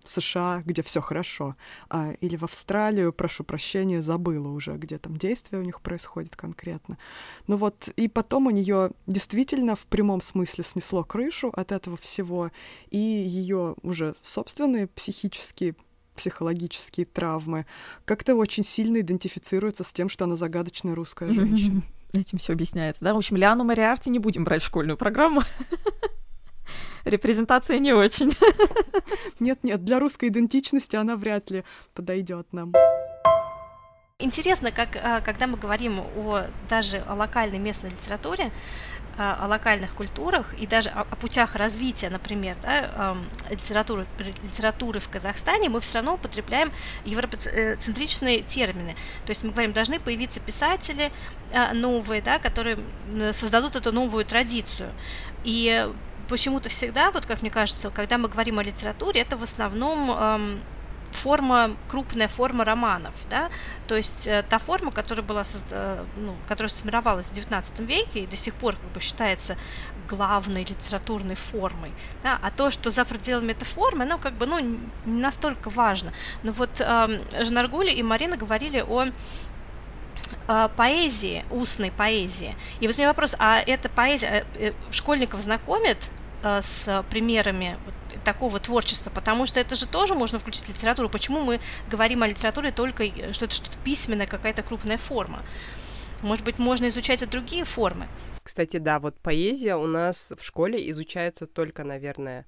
[0.09, 1.56] США, где все хорошо,
[1.88, 6.98] а, или в Австралию, прошу прощения, забыла уже, где там действие у них происходит конкретно.
[7.46, 12.50] Ну вот, и потом у нее действительно в прямом смысле снесло крышу от этого всего,
[12.90, 15.74] и ее уже собственные психические
[16.16, 17.64] психологические травмы
[18.04, 21.82] как-то очень сильно идентифицируются с тем, что она загадочная русская женщина.
[22.12, 23.14] Этим все объясняется, да?
[23.14, 25.42] В общем, Лиану Мариарти не будем брать в школьную программу.
[27.05, 28.37] Репрезентация не очень.
[29.41, 31.64] Нет-нет, для русской идентичности она вряд ли
[31.95, 32.73] подойдет нам.
[34.21, 38.51] Интересно, как а, когда мы говорим о даже о локальной местной литературе,
[39.16, 43.16] а, о локальных культурах и даже о, о путях развития, например, да,
[43.49, 44.07] литературы,
[44.43, 46.73] литературы в Казахстане, мы все равно употребляем
[47.05, 48.97] европоцентричные термины.
[49.25, 51.12] То есть мы говорим, должны появиться писатели
[51.53, 52.79] а, новые, да, которые
[53.31, 54.91] создадут эту новую традицию.
[55.45, 55.89] И
[56.29, 60.61] почему-то всегда, вот как мне кажется, когда мы говорим о литературе, это в основном эм,
[61.11, 63.51] форма, крупная форма романов, да,
[63.87, 65.68] то есть э, та форма, которая была, созда...
[65.70, 69.57] Э, ну, которая сформировалась в XIX веке и до сих пор как бы считается
[70.09, 74.59] главной литературной формой, да, а то, что за пределами этой формы, ну, как бы, ну,
[74.59, 76.12] не настолько важно.
[76.43, 79.07] Но вот э, Жанаргули и Марина говорили о
[80.76, 82.57] поэзии, устной поэзии.
[82.81, 86.11] И вот у меня вопрос, а эта поэзия э, школьников знакомит
[86.43, 87.79] Э, с примерами
[88.24, 91.09] такого творчества, потому что это же тоже можно включить в литературу.
[91.09, 91.61] Почему мы
[91.91, 95.43] говорим о литературе только, э, что это что-то письменная какая-то крупная форма?
[96.22, 98.09] Может быть, можно изучать и другие формы.
[98.43, 102.47] Кстати, да, вот поэзия у нас в школе изучается только, наверное,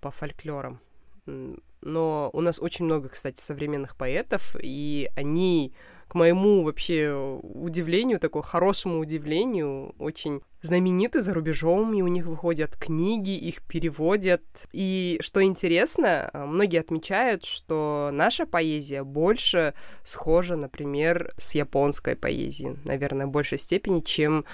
[0.00, 0.80] по фольклорам.
[1.26, 5.72] Но у нас очень много, кстати, современных поэтов, и они
[6.12, 7.10] к моему вообще
[7.42, 14.42] удивлению, такому хорошему удивлению, очень знамениты за рубежом, и у них выходят книги, их переводят.
[14.72, 19.72] И что интересно, а, многие отмечают, что наша поэзия больше
[20.04, 24.44] схожа, например, с японской поэзией, наверное, в большей степени, чем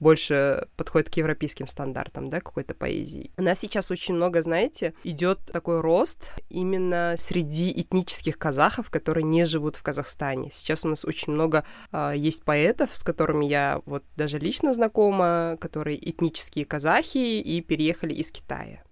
[0.00, 3.30] больше подходит к европейским стандартам, да, какой-то поэзии.
[3.36, 9.44] У нас сейчас очень много, знаете, идет такой рост именно среди этнических казахов, которые не
[9.44, 10.50] живут в Казахстане.
[10.52, 15.56] Сейчас у нас очень много э, есть поэтов, с которыми я вот даже лично знакома,
[15.60, 18.82] которые этнические казахи и переехали из Китая.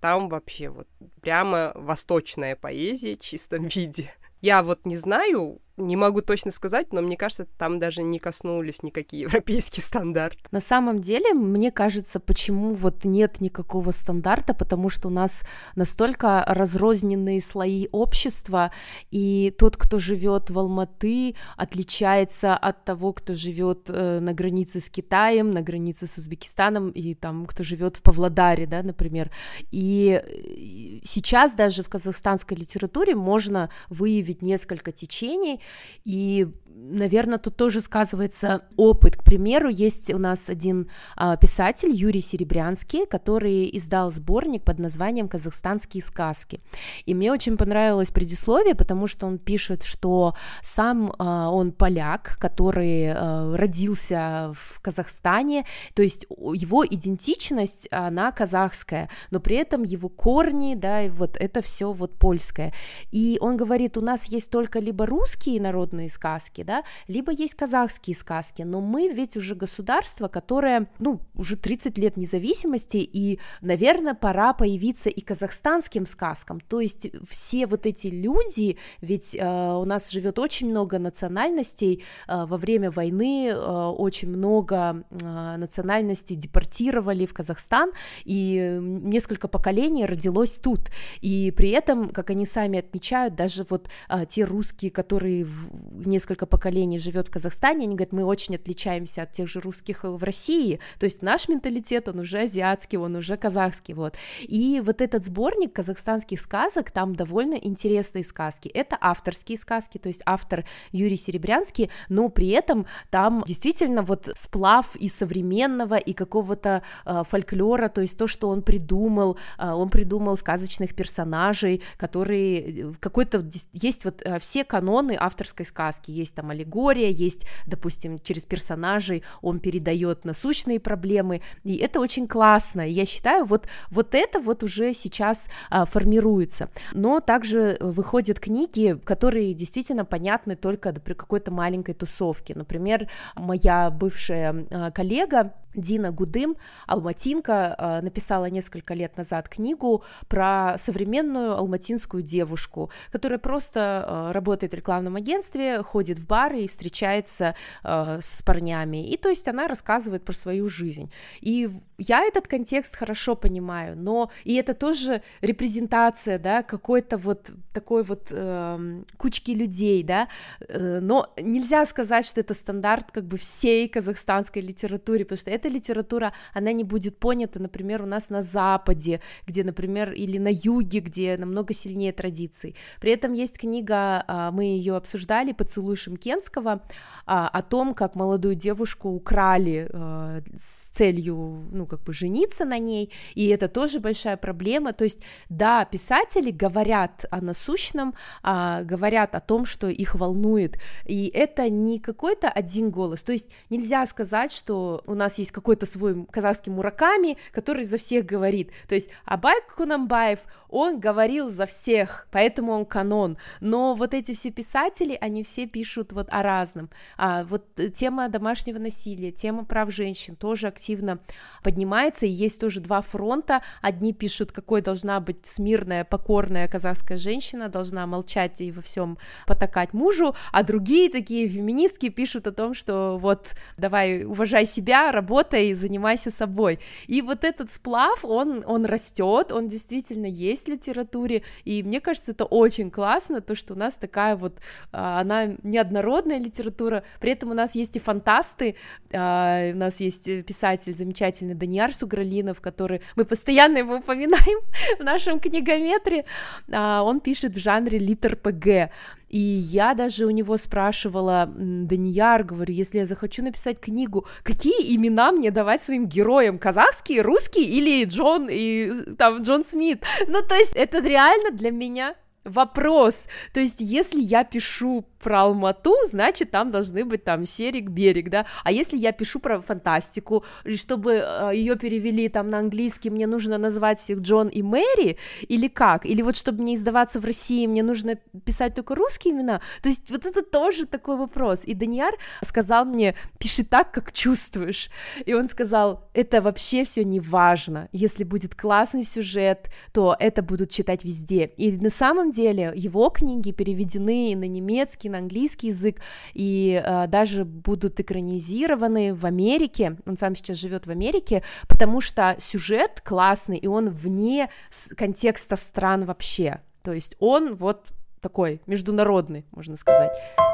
[0.00, 0.88] Там вообще вот
[1.20, 4.12] прямо восточная поэзия в чистом виде.
[4.40, 8.82] Я вот не знаю, не могу точно сказать, но мне кажется, там даже не коснулись
[8.82, 10.40] никакие европейские стандарты.
[10.50, 15.42] На самом деле, мне кажется, почему вот нет никакого стандарта, потому что у нас
[15.74, 18.70] настолько разрозненные слои общества,
[19.10, 24.90] и тот, кто живет в Алматы, отличается от того, кто живет э, на границе с
[24.90, 29.30] Китаем, на границе с Узбекистаном, и там, кто живет в Павлодаре, да, например.
[29.70, 35.60] И сейчас даже в казахстанской литературе можно выявить несколько течений,
[36.04, 39.16] и наверное, тут тоже сказывается опыт.
[39.16, 45.28] К примеру, есть у нас один а, писатель Юрий Серебрянский, который издал сборник под названием
[45.28, 46.60] «Казахстанские сказки».
[47.06, 53.12] И мне очень понравилось предисловие, потому что он пишет, что сам а, он поляк, который
[53.12, 55.64] а, родился в Казахстане,
[55.94, 61.92] то есть его идентичность, она казахская, но при этом его корни, да, вот это все
[61.92, 62.72] вот польское.
[63.10, 68.16] И он говорит, у нас есть только либо русские народные сказки, да, либо есть казахские
[68.16, 74.52] сказки, но мы ведь уже государство, которое, ну, уже 30 лет независимости, и, наверное, пора
[74.52, 80.38] появиться и казахстанским сказкам, то есть все вот эти люди, ведь э, у нас живет
[80.38, 87.92] очень много национальностей, э, во время войны э, очень много э, национальностей депортировали в Казахстан,
[88.24, 90.90] и несколько поколений родилось тут,
[91.20, 96.46] и при этом, как они сами отмечают, даже вот э, те русские, которые в несколько
[96.52, 100.80] поколений живет в Казахстане, они говорят, мы очень отличаемся от тех же русских в России,
[100.98, 104.16] то есть наш менталитет, он уже азиатский, он уже казахский, вот.
[104.42, 108.68] И вот этот сборник казахстанских сказок, там довольно интересные сказки.
[108.68, 114.94] Это авторские сказки, то есть автор Юрий Серебрянский, но при этом там действительно вот сплав
[114.96, 120.36] и современного, и какого-то э, фольклора, то есть то, что он придумал, э, он придумал
[120.36, 123.42] сказочных персонажей, которые э, какой-то
[123.72, 129.58] есть вот э, все каноны авторской сказки, есть там аллегория, есть, допустим, через персонажей он
[129.58, 135.48] передает насущные проблемы, и это очень классно, я считаю, вот, вот это вот уже сейчас
[135.70, 143.08] а, формируется, но также выходят книги, которые действительно понятны только при какой-то маленькой тусовке, например,
[143.36, 146.56] моя бывшая а, коллега, Дина Гудым,
[146.86, 154.72] алматинка, а, написала несколько лет назад книгу про современную алматинскую девушку, которая просто а, работает
[154.72, 159.08] в рекламном агентстве, ходит в бары и встречается а, с парнями.
[159.08, 161.12] И то есть она рассказывает про свою жизнь.
[161.40, 168.02] И я этот контекст хорошо понимаю, но и это тоже репрезентация, да, какой-то вот такой
[168.02, 170.28] вот э, кучки людей, да,
[170.60, 175.68] э, но нельзя сказать, что это стандарт как бы всей казахстанской литературы, потому что эта
[175.68, 181.00] литература, она не будет понята, например, у нас на Западе, где, например, или на Юге,
[181.00, 182.74] где намного сильнее традиций.
[183.00, 186.78] При этом есть книга, э, мы ее обсуждали, «Поцелуй Шимкенского», э,
[187.26, 193.12] о том, как молодую девушку украли э, с целью, ну, как бы жениться на ней,
[193.34, 194.92] и это тоже большая проблема.
[194.92, 201.30] То есть, да, писатели говорят о насущном, а, говорят о том, что их волнует, и
[201.34, 203.22] это не какой-то один голос.
[203.22, 208.26] То есть нельзя сказать, что у нас есть какой-то свой казахский мураками, который за всех
[208.26, 208.70] говорит.
[208.88, 213.36] То есть Абайк Кунамбаев, он говорил за всех, поэтому он канон.
[213.60, 216.88] Но вот эти все писатели, они все пишут вот о разном.
[217.16, 221.18] А вот тема домашнего насилия, тема прав женщин тоже активно
[221.62, 223.62] поднимается, и есть тоже два фронта.
[223.82, 229.92] Одни пишут, какой должна быть смирная, покорная казахская женщина, должна молчать и во всем потакать
[229.92, 235.41] мужу, а другие такие феминистки пишут о том, что вот давай уважай себя, работай,
[235.74, 236.78] занимайся собой.
[237.06, 242.32] И вот этот сплав, он, он растет, он действительно есть в литературе, и мне кажется,
[242.32, 244.58] это очень классно, то, что у нас такая вот,
[244.92, 248.76] а, она неоднородная литература, при этом у нас есть и фантасты,
[249.12, 254.60] а, у нас есть писатель замечательный Даниар Сугралинов, который мы постоянно его упоминаем
[254.98, 256.24] в нашем книгометре,
[256.72, 258.90] а, он пишет в жанре литр ПГ,
[259.32, 265.32] и я даже у него спрашивала, Данияр, говорю, если я захочу написать книгу, какие имена
[265.32, 266.58] мне давать своим героям?
[266.58, 270.04] Казахские, русские или Джон и там Джон Смит?
[270.28, 272.14] Ну, то есть это реально для меня
[272.44, 273.28] вопрос.
[273.52, 278.46] То есть, если я пишу про Алмату, значит, там должны быть там Серик, Берег, да,
[278.64, 280.44] а если я пишу про фантастику,
[280.76, 285.16] чтобы э, ее перевели там на английский, мне нужно назвать всех Джон и Мэри,
[285.48, 286.04] или как?
[286.04, 289.60] Или вот чтобы не издаваться в России, мне нужно писать только русские имена?
[289.80, 291.62] То есть вот это тоже такой вопрос.
[291.64, 294.90] И Даниар сказал мне, пиши так, как чувствуешь.
[295.24, 297.88] И он сказал, это вообще все не важно.
[297.92, 301.44] Если будет классный сюжет, то это будут читать везде.
[301.56, 306.00] И на самом деле его книги переведены на немецкий, на английский язык,
[306.34, 312.34] и э, даже будут экранизированы в Америке, он сам сейчас живет в Америке, потому что
[312.38, 314.50] сюжет классный, и он вне
[314.96, 317.86] контекста стран вообще, то есть он вот
[318.20, 320.12] такой международный, можно сказать.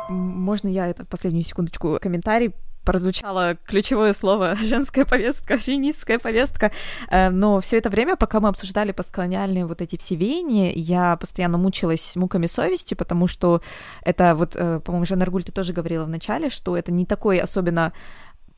[0.08, 2.54] Можно я это последнюю секундочку комментарий
[2.84, 6.72] прозвучало ключевое слово женская повестка, феминистская повестка.
[7.10, 11.58] Э, но все это время, пока мы обсуждали постколониальные вот эти все веяния, я постоянно
[11.58, 13.62] мучилась муками совести, потому что
[14.02, 17.38] это вот, э, по-моему, Жанна Аргуль, ты тоже говорила в начале, что это не такой
[17.38, 17.92] особенно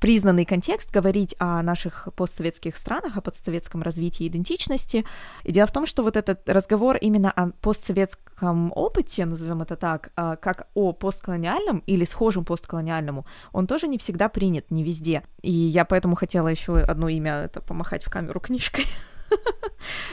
[0.01, 5.05] признанный контекст говорить о наших постсоветских странах, о постсоветском развитии идентичности.
[5.45, 10.11] И дело в том, что вот этот разговор именно о постсоветском опыте, назовем это так,
[10.17, 15.23] а, как о постколониальном или схожем постколониальному, он тоже не всегда принят, не везде.
[15.43, 18.87] И я поэтому хотела еще одно имя это помахать в камеру книжкой.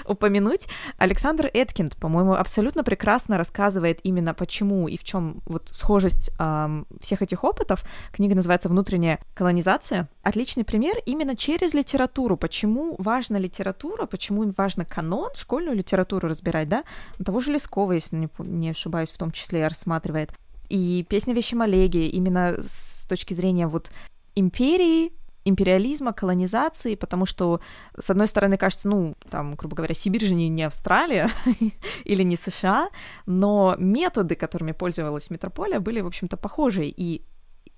[0.06, 0.68] упомянуть.
[0.98, 7.22] Александр Эткинд, по-моему, абсолютно прекрасно рассказывает именно почему и в чем вот схожесть эм, всех
[7.22, 7.84] этих опытов.
[8.12, 10.10] Книга называется «Внутренняя колонизация».
[10.24, 12.38] Отличный пример именно через литературу.
[12.38, 16.84] Почему важна литература, почему им важно канон, школьную литературу разбирать, да?
[17.24, 20.32] Того же Лескова, если не, не ошибаюсь, в том числе рассматривает.
[20.70, 23.90] И песня Вещем Олеге именно с точки зрения вот
[24.36, 25.14] империи,
[25.48, 27.60] империализма, колонизации, потому что,
[27.98, 31.30] с одной стороны, кажется, ну, там, грубо говоря, Сибирь же не, Австралия
[32.06, 32.90] или не США,
[33.26, 37.22] но методы, которыми пользовалась метрополия, были, в общем-то, похожи, и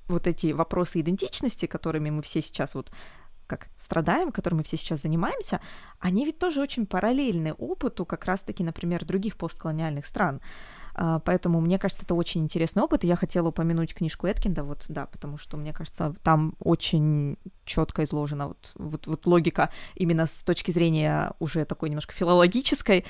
[0.08, 2.92] вот эти вопросы идентичности, которыми мы все сейчас вот
[3.50, 5.60] как страдаем, которым мы все сейчас занимаемся,
[6.00, 10.40] они ведь тоже очень параллельны опыту как раз-таки, например, других постколониальных стран.
[11.02, 13.06] А, поэтому мне кажется, это очень интересный опыт.
[13.06, 18.04] И я хотела упомянуть книжку Эткинда, вот, да, потому что, мне кажется, там очень четко
[18.04, 23.06] изложена вот, вот, вот логика именно с точки зрения уже такой немножко филологической,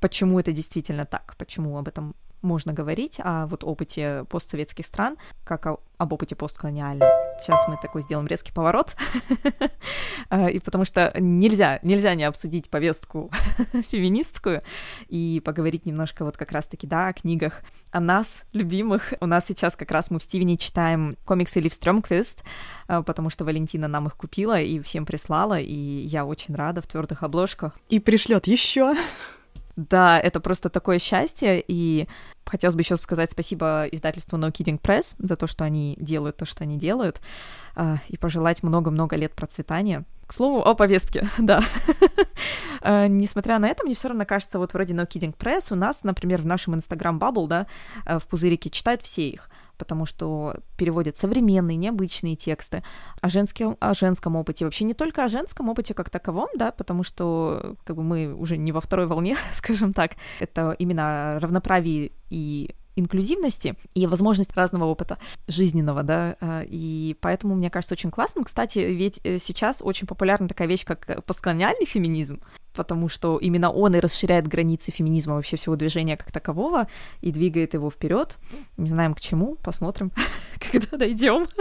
[0.00, 5.66] почему это действительно так, почему об этом можно говорить о вот опыте постсоветских стран, как
[5.66, 7.08] о, об опыте постколониальном.
[7.40, 8.96] Сейчас мы такой сделаем резкий поворот,
[10.28, 13.30] а, и потому что нельзя, нельзя не обсудить повестку
[13.90, 14.62] феминистскую
[15.08, 19.14] и поговорить немножко вот как раз-таки, да, о книгах о нас, любимых.
[19.20, 22.42] У нас сейчас как раз мы в Стивене читаем комиксы Лив Стрёмквист,
[22.86, 26.86] а, потому что Валентина нам их купила и всем прислала, и я очень рада в
[26.86, 27.78] твердых обложках.
[27.88, 28.94] И пришлет еще.
[29.78, 32.08] Да, это просто такое счастье, и
[32.44, 36.46] хотелось бы еще сказать спасибо издательству No Kidding Press за то, что они делают то,
[36.46, 37.20] что они делают,
[37.76, 40.04] а, и пожелать много-много лет процветания.
[40.26, 41.62] К слову, о повестке, да.
[42.80, 46.02] А, несмотря на это, мне все равно кажется, вот вроде No Kidding Press у нас,
[46.02, 47.66] например, в нашем Instagram Bubble, да,
[48.04, 49.48] а, в пузырике читают все их
[49.78, 52.82] потому что переводят современные, необычные тексты
[53.20, 54.64] о, женском, о женском опыте.
[54.64, 58.56] Вообще не только о женском опыте как таковом, да, потому что как бы мы уже
[58.56, 60.12] не во второй волне, скажем так.
[60.40, 67.70] Это именно равноправие и инклюзивности и возможность разного опыта жизненного, да, а, и поэтому, мне
[67.70, 68.44] кажется, очень классным.
[68.44, 72.40] Кстати, ведь э, сейчас очень популярна такая вещь, как постколониальный феминизм,
[72.78, 76.86] потому что именно он и расширяет границы феминизма вообще всего движения как такового
[77.20, 78.38] и двигает его вперед.
[78.76, 80.12] Не знаем к чему, посмотрим,
[80.72, 81.46] когда дойдем.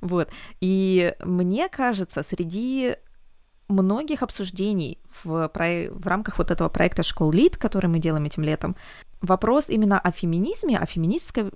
[0.00, 0.30] Вот.
[0.62, 2.96] И мне кажется, среди
[3.68, 5.90] многих обсуждений в, про...
[5.90, 8.74] в рамках вот этого проекта «Школ Лид», который мы делаем этим летом,
[9.20, 11.50] вопрос именно о феминизме, о феминистской,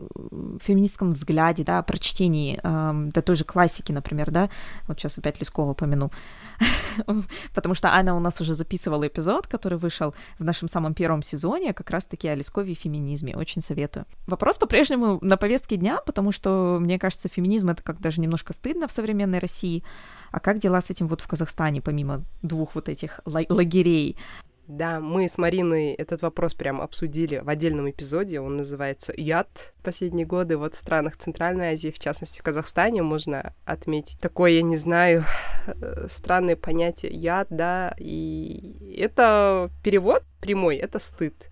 [0.61, 4.51] феминистском взгляде, да, о прочтении, э, да той же классики, например, да,
[4.87, 6.11] вот сейчас опять Лескова упомяну,
[7.55, 11.73] потому что Анна у нас уже записывала эпизод, который вышел в нашем самом первом сезоне,
[11.73, 14.07] как раз-таки о Лескове и феминизме, очень советую.
[14.27, 18.89] Вопрос по-прежнему на повестке дня, потому что, мне кажется, феминизм— это как даже немножко стыдно
[18.89, 19.83] в современной России,
[20.31, 24.17] а как дела с этим вот в Казахстане, помимо двух вот этих лагерей?
[24.67, 28.41] Да, мы с Мариной этот вопрос прям обсудили в отдельном эпизоде.
[28.41, 29.75] Он называется «Яд».
[29.83, 34.63] Последние годы вот в странах Центральной Азии, в частности в Казахстане, можно отметить такое, я
[34.63, 35.25] не знаю,
[35.67, 41.51] э, странное понятие «яд», да, и это перевод прямой, это стыд.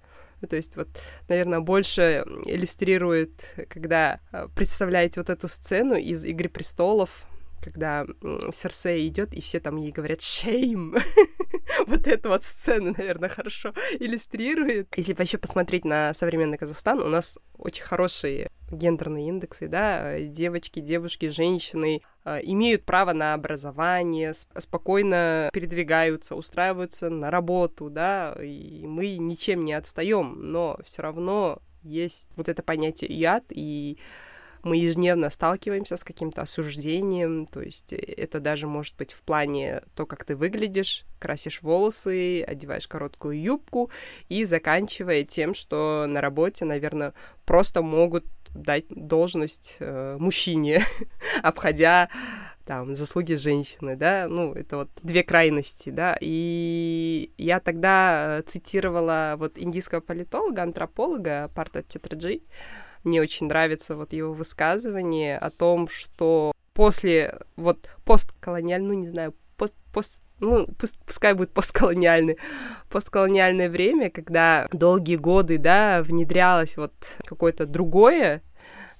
[0.48, 0.88] То есть вот,
[1.28, 7.26] наверное, больше иллюстрирует, когда э, представляете вот эту сцену из «Игры престолов»,
[7.62, 8.06] когда
[8.50, 10.98] Серсея идет, и все там ей говорят «shame».
[11.86, 14.88] вот эту вот сцену, наверное, хорошо иллюстрирует.
[14.96, 21.28] Если вообще посмотреть на современный Казахстан, у нас очень хорошие гендерные индексы, да, девочки, девушки,
[21.28, 29.64] женщины э, имеют право на образование, спокойно передвигаются, устраиваются на работу, да, и мы ничем
[29.64, 33.98] не отстаем, но все равно есть вот это понятие яд и
[34.64, 39.82] мы ежедневно сталкиваемся с каким-то осуждением, то есть э, это даже может быть в плане
[39.94, 43.90] то, как ты выглядишь, красишь волосы, одеваешь короткую юбку
[44.28, 50.84] и заканчивая тем, что на работе, наверное, просто могут дать должность э, мужчине,
[51.42, 52.08] обходя
[52.64, 59.58] там, заслуги женщины, да, ну, это вот две крайности, да, и я тогда цитировала вот
[59.58, 62.42] индийского политолога, антрополога Парта Чатраджи,
[63.04, 69.34] мне очень нравится вот его высказывание о том, что после вот постколониальной, ну, не знаю,
[69.56, 70.66] пост, пост ну,
[71.06, 72.36] пускай будет постколониальный,
[72.90, 76.92] постколониальное время, когда долгие годы, да, внедрялось вот
[77.24, 78.42] какое-то другое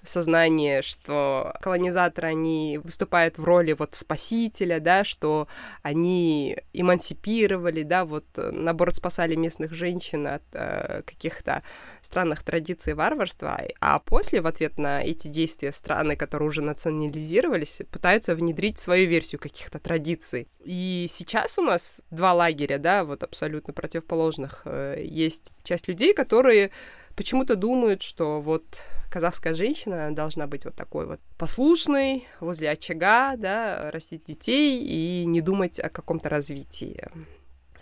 [0.03, 5.49] сознание, что колонизаторы, они выступают в роли вот спасителя, да, что
[5.83, 11.63] они эмансипировали, да, вот наоборот спасали местных женщин от э, каких-то
[12.01, 18.35] странных традиций варварства, а после в ответ на эти действия страны, которые уже национализировались, пытаются
[18.35, 20.49] внедрить свою версию каких-то традиций.
[20.65, 24.63] И сейчас у нас два лагеря, да, вот абсолютно противоположных.
[24.65, 26.71] Э, есть часть людей, которые
[27.17, 28.83] почему-то думают, что вот
[29.13, 35.43] казахская женщина должна быть вот такой вот послушной, возле очага, да, растить детей и не
[35.43, 37.05] думать о каком-то развитии.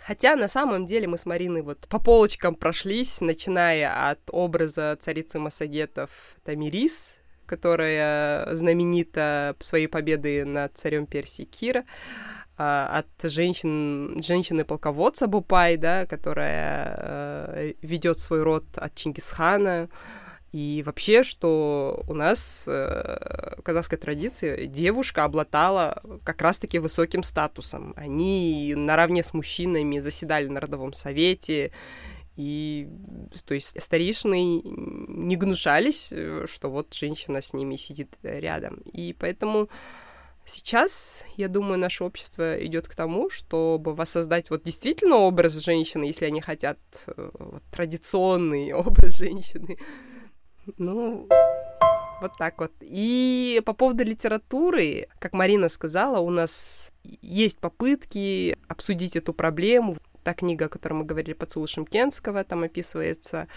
[0.05, 5.39] Хотя на самом деле мы с Мариной вот по полочкам прошлись, начиная от образа царицы
[5.39, 6.09] Масагетов
[6.43, 11.85] Тамирис, которая знаменита своей победой над царем Персии Кира,
[12.57, 19.87] а, от женщин, женщины-полководца Бупай, да, которая э, ведет свой род от Чингисхана,
[20.51, 27.93] и вообще, что у нас э, в казахской традиции девушка обладала как раз-таки высоким статусом.
[27.95, 31.71] Они наравне с мужчинами заседали на родовом совете,
[32.35, 32.89] и,
[33.45, 38.81] то есть, старейшины не гнушались, э, что вот женщина с ними сидит рядом.
[38.91, 39.69] И поэтому
[40.43, 46.25] сейчас, я думаю, наше общество идет к тому, чтобы воссоздать вот действительно образ женщины, если
[46.25, 46.77] они хотят
[47.07, 49.77] э, вот, традиционный образ женщины,
[50.77, 51.27] ну,
[52.21, 52.71] вот так вот.
[52.81, 59.97] И по поводу литературы, как Марина сказала, у нас есть попытки обсудить эту проблему.
[60.23, 63.47] Та книга, о которой мы говорили, «Поцелуй Шимкенского», там описывается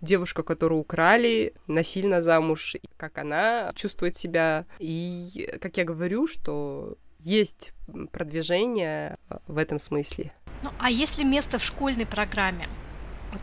[0.00, 4.64] девушка, которую украли насильно замуж, как она чувствует себя.
[4.78, 7.74] И, как я говорю, что есть
[8.12, 10.32] продвижение в этом смысле.
[10.62, 12.66] Ну, а есть ли место в школьной программе?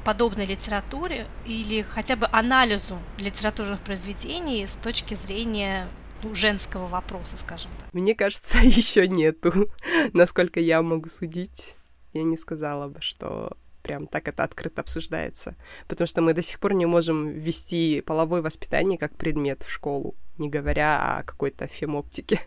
[0.03, 5.87] Подобной литературе или хотя бы анализу литературных произведений с точки зрения
[6.23, 7.93] ну, женского вопроса, скажем так?
[7.93, 9.69] Мне кажется, еще нету.
[10.13, 11.75] Насколько я могу судить,
[12.13, 15.55] я не сказала бы, что прям так это открыто обсуждается.
[15.87, 20.15] Потому что мы до сих пор не можем ввести половое воспитание как предмет в школу,
[20.37, 22.39] не говоря о какой-то фемоптике.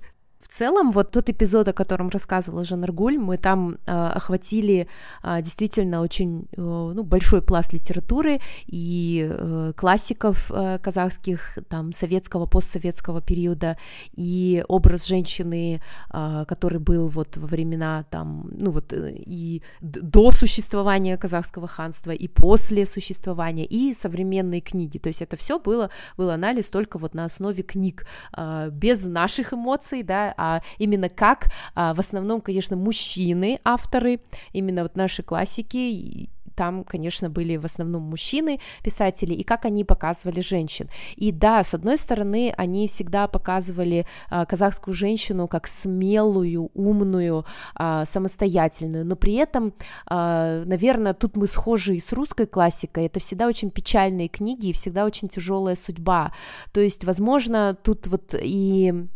[0.47, 4.87] В целом, вот тот эпизод, о котором рассказывала Жанна Ргуль, мы там э, охватили
[5.25, 12.47] э, действительно очень э, ну, большой пласт литературы и э, классиков э, казахских, там, советского,
[12.47, 13.77] постсоветского периода,
[14.15, 15.81] и образ женщины,
[16.15, 22.13] э, который был вот во времена, там, ну вот, э, и до существования казахского ханства,
[22.13, 27.15] и после существования, и современные книги, то есть это все было, был анализ только вот
[27.15, 32.77] на основе книг, э, без наших эмоций, да, а именно как а, в основном, конечно,
[32.77, 34.21] мужчины, авторы,
[34.53, 40.41] именно вот наши классики, там, конечно, были в основном мужчины, писатели, и как они показывали
[40.41, 40.89] женщин.
[41.17, 48.05] И да, с одной стороны, они всегда показывали а, казахскую женщину как смелую, умную, а,
[48.05, 49.75] самостоятельную, но при этом,
[50.07, 54.73] а, наверное, тут мы схожи и с русской классикой, это всегда очень печальные книги и
[54.73, 56.33] всегда очень тяжелая судьба.
[56.73, 59.09] То есть, возможно, тут вот и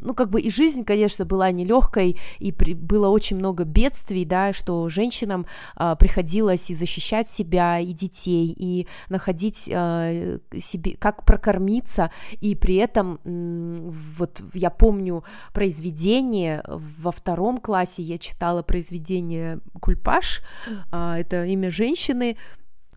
[0.00, 4.52] ну, как бы и жизнь, конечно, была нелегкой, и при, было очень много бедствий, да,
[4.52, 12.10] что женщинам э, приходилось и защищать себя, и детей, и находить э, себе, как прокормиться,
[12.40, 20.42] и при этом, э, вот я помню произведение, во втором классе я читала произведение Кульпаш,
[20.92, 22.36] э, это имя женщины,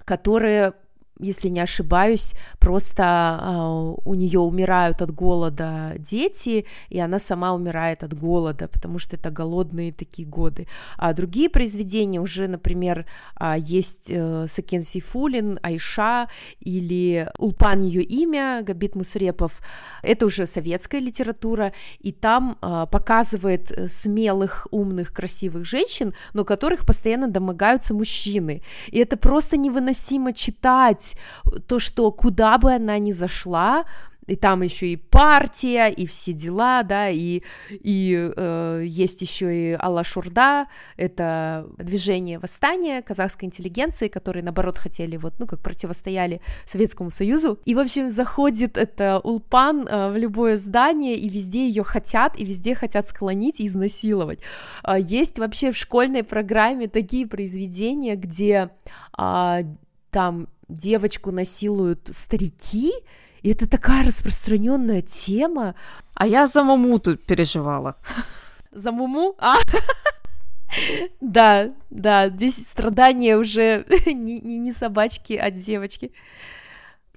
[0.05, 0.73] которая
[1.19, 8.03] если не ошибаюсь, просто э, у нее умирают от голода дети, и она сама умирает
[8.03, 10.67] от голода, потому что это голодные такие годы.
[10.97, 13.05] А другие произведения уже, например,
[13.39, 16.27] э, есть э, Сакен Сейфулин, Айша
[16.59, 19.61] или Улпан ее имя, Габит Мусрепов.
[20.03, 27.27] Это уже советская литература, и там э, показывает смелых, умных, красивых женщин, но которых постоянно
[27.27, 28.61] домогаются мужчины.
[28.87, 33.85] И это просто невыносимо читать понимать то, что куда бы она ни зашла,
[34.27, 39.77] и там еще и партия, и все дела, да, и, и э, есть еще и
[39.79, 47.09] Алла Шурда, это движение восстания казахской интеллигенции, которые, наоборот, хотели вот, ну, как противостояли Советскому
[47.09, 52.37] Союзу, и, в общем, заходит это Улпан э, в любое здание, и везде ее хотят,
[52.37, 54.39] и везде хотят склонить и изнасиловать.
[54.83, 58.71] Э, есть вообще в школьной программе такие произведения, где
[59.17, 59.63] э,
[60.11, 62.93] там девочку насилуют старики,
[63.43, 65.75] И это такая распространенная тема.
[66.13, 67.95] А я за Мамуту переживала.
[68.71, 69.35] За Муму?
[69.37, 69.57] А,
[71.21, 76.11] да, да, здесь страдания уже не, не, не собачки, а девочки.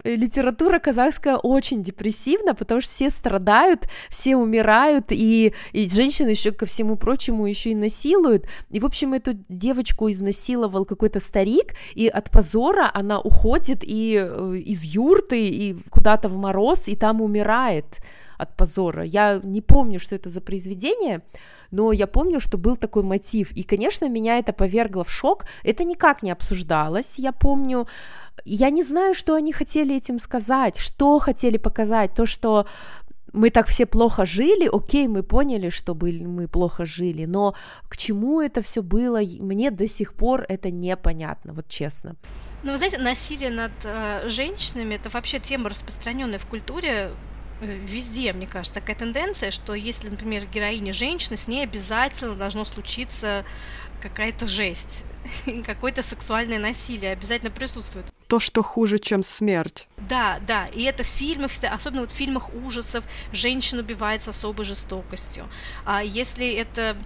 [0.04, 6.52] Э, литература казахская очень депрессивна, потому что все страдают, все умирают, и, и женщины еще
[6.52, 8.46] ко всему прочему еще и насилуют.
[8.70, 14.56] И, в общем, эту девочку изнасиловал какой-то старик, и от позора она уходит и э,
[14.56, 18.00] из юрты, и куда-то в мороз, и там умирает
[18.40, 19.04] от позора.
[19.04, 21.20] Я не помню, что это за произведение,
[21.70, 23.52] но я помню, что был такой мотив.
[23.52, 25.44] И, конечно, меня это повергло в шок.
[25.62, 27.86] Это никак не обсуждалось, я помню.
[28.44, 32.66] Я не знаю, что они хотели этим сказать, что хотели показать, то, что
[33.32, 37.54] мы так все плохо жили, окей, мы поняли, что были, мы плохо жили, но
[37.88, 42.16] к чему это все было, мне до сих пор это непонятно, вот честно.
[42.62, 47.12] Ну, вы знаете, насилие над э, женщинами это вообще тема распространенная в культуре
[47.60, 52.64] Э, везде, мне кажется, такая тенденция, что если, например, героиня женщина, с ней обязательно должно
[52.64, 53.44] случиться
[54.00, 55.04] какая-то жесть,
[55.66, 58.06] какое-то сексуальное насилие обязательно присутствует.
[58.26, 59.88] То, что хуже, чем смерть.
[59.96, 65.48] Да, да, и это в фильмах, особенно вот в фильмах ужасов, женщина убивается особой жестокостью.
[65.84, 66.96] А если это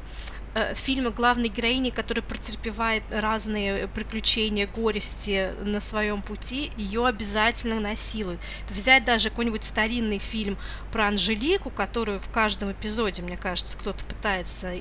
[0.74, 8.40] фильма главной героини, которая претерпевает разные приключения, горести на своем пути, ее обязательно насилуют.
[8.70, 10.56] Взять даже какой-нибудь старинный фильм
[10.92, 14.72] про Анжелику, которую в каждом эпизоде, мне кажется, кто-то пытается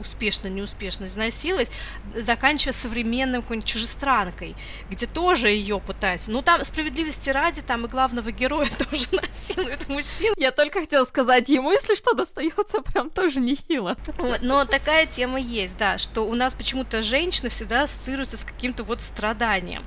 [0.00, 1.70] успешно, неуспешно изнасиловать,
[2.16, 4.56] заканчивая современным какой-нибудь чужестранкой,
[4.90, 6.30] где тоже ее пытаются.
[6.30, 10.34] Ну, там справедливости ради, там и главного героя тоже насилуют мужчин.
[10.36, 13.96] Я только хотела сказать, ему, если что, достается прям тоже нехило.
[14.40, 19.00] Но такая тема есть, да, что у нас почему-то женщины всегда ассоциируются с каким-то вот
[19.00, 19.84] страданием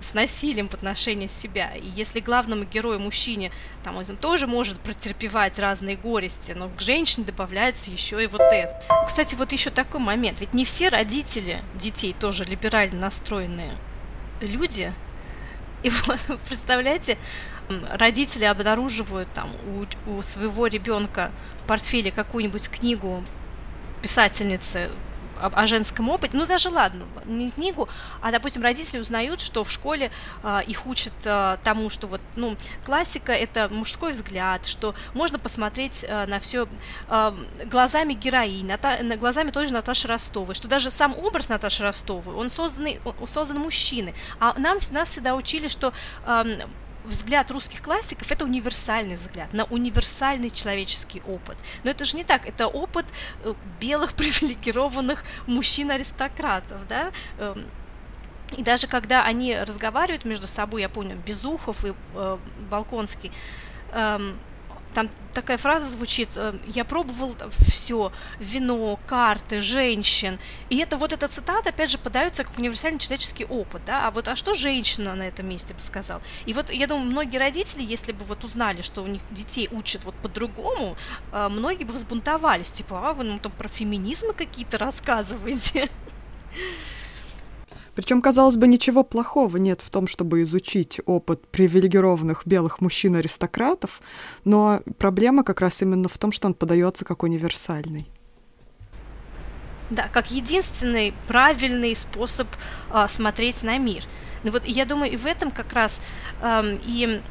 [0.00, 1.74] с насилием в отношении себя.
[1.74, 3.50] И если главному герою мужчине,
[3.82, 8.80] там он тоже может претерпевать разные горести, но к женщине добавляется еще и вот это.
[9.06, 10.40] Кстати, вот еще такой момент.
[10.40, 13.76] Ведь не все родители детей тоже либерально настроенные
[14.40, 14.92] люди.
[15.82, 17.18] И вот, представляете,
[17.90, 19.50] родители обнаруживают там
[20.06, 23.24] у, у своего ребенка в портфеле какую-нибудь книгу
[24.06, 24.88] писательницы
[25.40, 27.88] о, о женском опыте, ну даже ладно, не книгу,
[28.22, 30.12] а, допустим, родители узнают, что в школе
[30.44, 36.06] э, их учат э, тому, что вот, ну, классика это мужской взгляд, что можно посмотреть
[36.08, 36.68] э, на все
[37.08, 37.32] э,
[37.64, 42.48] глазами героини, ната, глазами той же Наташи Ростовой, что даже сам образ Наташи Ростовой, он
[42.48, 45.92] созданный, он создан мужчины, а нам нас всегда учили, что
[46.26, 46.60] э,
[47.06, 51.56] взгляд русских классиков это универсальный взгляд на универсальный человеческий опыт.
[51.84, 53.06] Но это же не так, это опыт
[53.44, 57.66] э, белых привилегированных мужчин-аристократов, да, эм,
[58.56, 62.38] и даже когда они разговаривают между собой, я помню, Безухов и э,
[62.70, 63.32] Балконский,
[63.92, 64.38] эм,
[64.94, 70.38] там такая фраза звучит, э, я пробовал все, вино, карты, женщин.
[70.70, 74.28] И это вот эта цитата, опять же, подается как универсальный человеческий опыт, да, а вот,
[74.28, 76.22] а что женщина на этом месте бы сказал?
[76.46, 80.04] И вот, я думаю, многие родители, если бы вот узнали, что у них детей учат
[80.04, 80.96] вот по-другому,
[81.32, 85.88] э, многие бы взбунтовались, типа, а вы нам там про феминизмы какие-то рассказываете.
[87.96, 94.02] Причем, казалось бы, ничего плохого нет в том, чтобы изучить опыт привилегированных белых мужчин-аристократов,
[94.44, 98.06] но проблема как раз именно в том, что он подается как универсальный.
[99.88, 102.48] Да, как единственный правильный способ
[102.92, 104.04] э, смотреть на мир.
[104.42, 106.02] Ну вот я думаю, и в этом как раз
[106.42, 107.22] э, и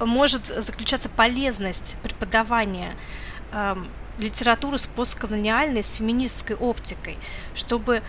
[0.00, 2.96] может заключаться полезность преподавания
[3.52, 3.74] э,
[4.18, 7.18] литературы с постколониальной, с феминистской оптикой,
[7.54, 8.02] чтобы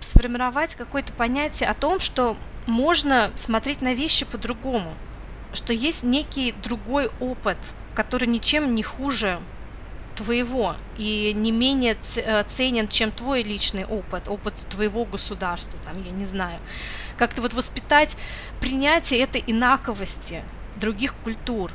[0.00, 2.36] сформировать какое-то понятие о том, что
[2.66, 4.94] можно смотреть на вещи по-другому,
[5.52, 7.56] что есть некий другой опыт,
[7.94, 9.40] который ничем не хуже
[10.14, 16.10] твоего и не менее э, ценен, чем твой личный опыт, опыт твоего государства, там, я
[16.10, 16.58] не знаю.
[17.16, 18.16] Как-то вот воспитать
[18.60, 20.42] принятие этой инаковости
[20.76, 21.70] других культур,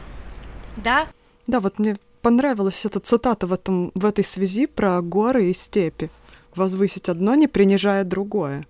[0.76, 1.07] да?
[1.47, 6.09] Да, вот мне понравилась эта цитата в, этом, в этой связи про горы и степи
[6.58, 8.66] возвысить одно, не принижая другое.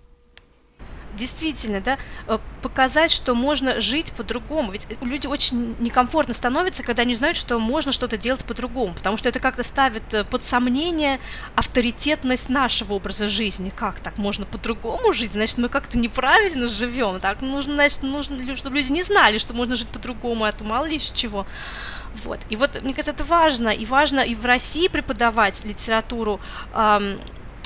[1.16, 4.72] Действительно, да, э, показать, что можно жить по-другому.
[4.72, 9.28] Ведь люди очень некомфортно становятся, когда они знают, что можно что-то делать по-другому, потому что
[9.28, 11.20] это как-то ставит э, под сомнение
[11.54, 13.70] авторитетность нашего образа жизни.
[13.70, 15.34] Как так можно по-другому жить?
[15.34, 17.20] Значит, мы как-то неправильно живем.
[17.20, 20.86] Так нужно, значит, нужно, чтобы люди не знали, что можно жить по-другому, а то мало
[20.86, 21.46] ли еще чего.
[22.24, 22.40] Вот.
[22.48, 23.68] И вот, мне кажется, это важно.
[23.68, 26.40] И важно и в России преподавать литературу
[26.74, 27.20] эм,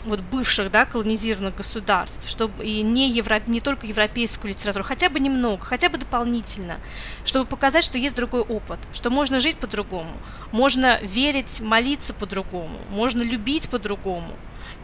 [0.09, 5.21] вот бывших, да, колонизированных государств, чтобы и не, евро, не только европейскую литературу, хотя бы
[5.21, 6.81] немного, хотя бы дополнительно,
[7.25, 10.17] чтобы показать, что есть другой опыт, что можно жить по-другому,
[10.53, 14.35] можно верить, молиться по-другому, можно любить по-другому,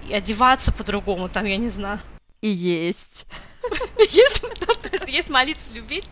[0.09, 2.01] и одеваться по-другому, там, я не знаю.
[2.41, 3.27] И есть.
[3.99, 4.45] Есть,
[5.09, 6.05] есть молиться, любить.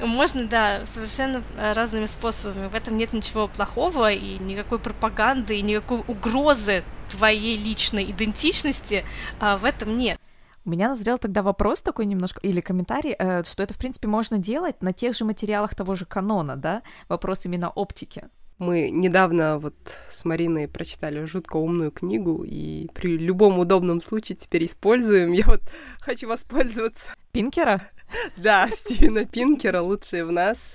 [0.00, 2.68] Можно, да, совершенно э, разными способами.
[2.68, 9.04] В этом нет ничего плохого, и никакой пропаганды, и никакой угрозы твоей личной идентичности
[9.38, 10.18] а, в этом нет.
[10.64, 14.38] У меня назрел тогда вопрос такой немножко, или комментарий, э, что это, в принципе, можно
[14.38, 16.82] делать на тех же материалах того же канона, да?
[17.08, 18.28] Вопрос именно оптики.
[18.62, 19.74] Мы недавно вот
[20.08, 25.32] с Мариной прочитали жутко умную книгу, и при любом удобном случае теперь используем.
[25.32, 25.62] Я вот
[25.98, 27.12] хочу воспользоваться.
[27.32, 27.82] Пинкера?
[28.36, 30.70] Да, Стивена Пинкера «Лучшие в нас».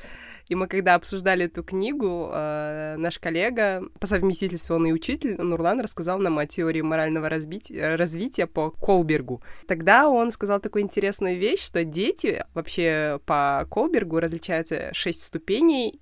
[0.49, 5.79] И мы когда обсуждали эту книгу, э, наш коллега, по совместительству он и учитель, Нурлан
[5.79, 9.41] рассказал нам о теории морального разбития, развития по Колбергу.
[9.65, 16.01] Тогда он сказал такую интересную вещь, что дети вообще по Колбергу различаются шесть ступеней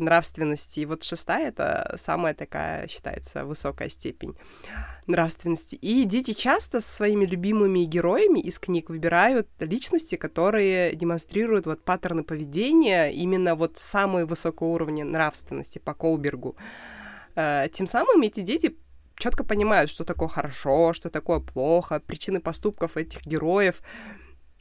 [0.00, 0.80] нравственности.
[0.80, 4.34] И вот шестая— это самая такая, считается, высокая степень
[5.06, 5.76] нравственности.
[5.76, 12.24] И дети часто со своими любимыми героями из книг выбирают личности, которые демонстрируют вот паттерны
[12.24, 16.56] поведения именно вот самые высокого уровня нравственности по Колбергу.
[17.36, 18.76] Э, тем самым эти дети
[19.20, 23.82] четко понимают, что такое хорошо, что такое плохо, причины поступков этих героев.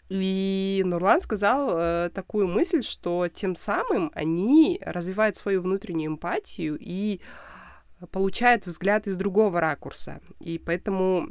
[0.10, 7.22] И Нурлан сказал э, такую мысль, что тем самым они развивают свою внутреннюю эмпатию и
[8.12, 10.20] получают взгляд из другого ракурса.
[10.40, 11.30] И поэтому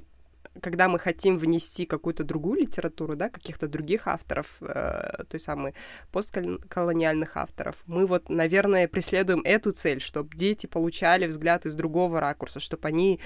[0.60, 5.74] когда мы хотим внести какую-то другую литературу, да, каких-то других авторов, э, той самой
[6.12, 12.60] постколониальных авторов, мы вот, наверное, преследуем эту цель, чтобы дети получали взгляд из другого ракурса,
[12.60, 13.20] чтобы они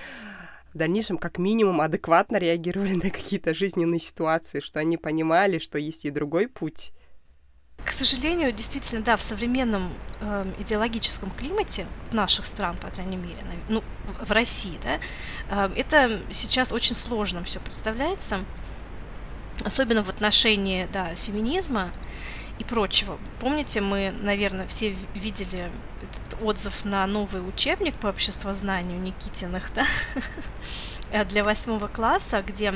[0.73, 6.05] в дальнейшем как минимум адекватно реагировали на какие-то жизненные ситуации, что они понимали, что есть
[6.05, 6.93] и другой путь.
[7.85, 13.83] К сожалению, действительно, да, в современном э, идеологическом климате наших стран, по крайней мере, ну,
[14.25, 15.01] в России, да,
[15.51, 18.45] э, это сейчас очень сложно все представляется,
[19.65, 21.93] особенно в отношении, да, феминизма
[22.59, 23.19] и прочего.
[23.41, 25.71] Помните, мы, наверное, все видели
[26.03, 29.85] этот отзыв на новый учебник по обществознанию Никитиных, да,
[31.13, 32.75] э, для восьмого класса, где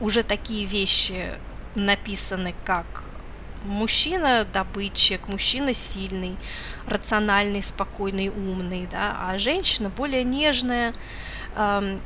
[0.00, 1.34] уже такие вещи
[1.74, 3.04] написаны, как
[3.64, 6.36] мужчина добытчик, мужчина сильный,
[6.86, 10.94] рациональный, спокойный, умный, да, а женщина более нежная,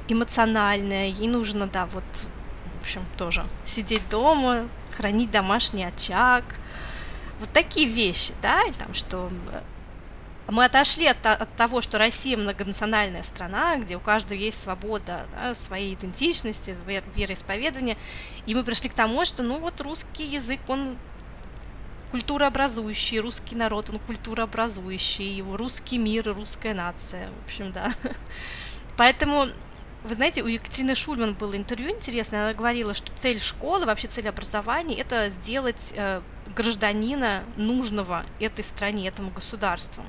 [0.08, 2.04] эмоциональная, ей нужно, да, вот,
[2.78, 6.44] в общем, тоже сидеть дома, хранить домашний очаг,
[7.40, 9.60] вот такие вещи, да, и там, что э,
[10.48, 15.54] мы отошли от, от того, что Россия многонациональная страна, где у каждого есть свобода да,
[15.54, 17.96] своей идентичности, вер, вероисповедания,
[18.46, 20.96] и мы пришли к тому, что, ну, вот русский язык, он
[22.10, 27.90] культурообразующий, русский народ, он культурообразующий, русский мир, русская нация, в общем, да.
[28.96, 29.48] Поэтому
[30.06, 34.28] вы знаете, у Екатерины Шульман было интервью интересное, она говорила, что цель школы, вообще цель
[34.28, 36.22] образования, это сделать э,
[36.54, 40.04] гражданина нужного этой стране, этому государству.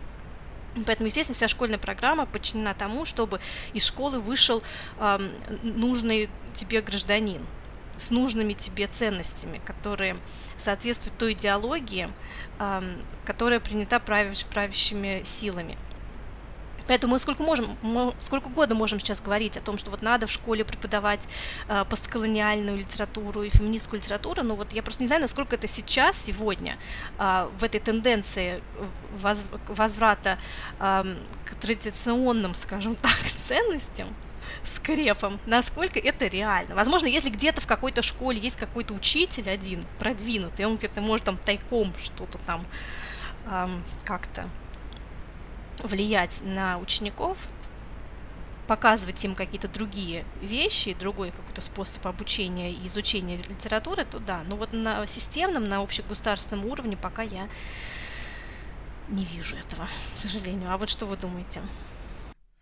[0.85, 3.39] Поэтому, естественно, вся школьная программа подчинена тому, чтобы
[3.73, 4.61] из школы вышел
[4.99, 5.17] э,
[5.63, 7.41] нужный тебе гражданин
[7.95, 10.17] с нужными тебе ценностями, которые
[10.57, 12.09] соответствуют той идеологии,
[12.59, 12.81] э,
[13.25, 15.77] которая принята правящ, правящими силами.
[16.87, 20.27] Поэтому мы сколько можем, мы сколько угодно можем сейчас говорить о том, что вот надо
[20.27, 21.27] в школе преподавать
[21.67, 26.17] э, постколониальную литературу и феминистскую литературу, но вот я просто не знаю, насколько это сейчас,
[26.17, 26.77] сегодня,
[27.19, 28.61] э, в этой тенденции
[29.15, 30.39] воз, возврата
[30.79, 31.15] э,
[31.45, 33.17] к традиционным, скажем так,
[33.47, 34.15] ценностям,
[34.63, 36.75] скрепом, насколько это реально.
[36.75, 41.37] Возможно, если где-то в какой-то школе есть какой-то учитель один продвинутый, он где-то может там
[41.37, 42.65] тайком что-то там
[43.49, 44.49] эм, как-то
[45.83, 47.37] влиять на учеников,
[48.67, 54.41] показывать им какие-то другие вещи, другой какой-то способ обучения и изучения литературы, то да.
[54.47, 57.47] Но вот на системном, на общегосударственном уровне пока я
[59.07, 59.85] не вижу этого,
[60.17, 60.71] к сожалению.
[60.71, 61.61] А вот что вы думаете?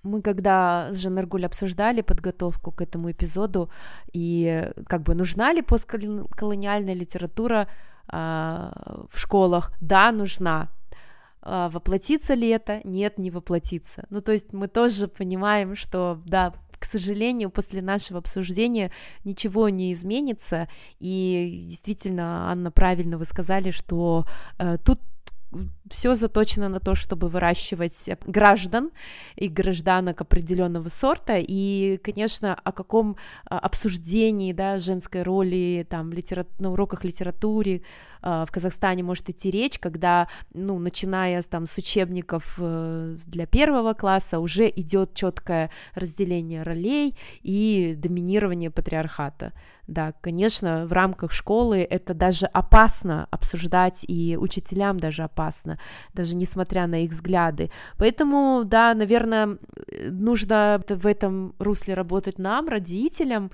[0.04, 3.72] Мы когда с Жанаргуль обсуждали подготовку к этому эпизоду,
[4.14, 7.68] и как бы нужна ли постколониальная литература
[8.08, 8.16] э,
[9.10, 9.72] в школах?
[9.82, 10.70] Да, нужна.
[11.46, 12.82] Э, воплотится ли это?
[12.84, 14.06] Нет, не воплотится.
[14.10, 18.92] Ну, то есть мы тоже понимаем, что, да, к сожалению, после нашего обсуждения
[19.24, 20.68] ничего не изменится,
[21.00, 24.26] и действительно, Анна, правильно вы сказали, что
[24.60, 25.00] э, тут
[25.90, 28.92] все заточено на то, чтобы выращивать граждан
[29.36, 36.46] и гражданок определенного сорта, и, конечно, о каком а, обсуждении, да, женской роли, там, литера...
[36.60, 37.84] на уроках литературы
[38.26, 44.40] в Казахстане может идти речь, когда, ну, начиная там с учебников э, для первого класса
[44.40, 49.54] уже идет четкое разделение ролей и доминирование патриархата.
[49.88, 55.78] Да, конечно, в рамках школы это даже опасно обсуждать, и учителям даже опасно,
[56.14, 57.70] даже несмотря на их взгляды.
[57.98, 59.60] Поэтому, да, наверное,
[60.10, 63.52] нужно в этом русле работать нам, родителям,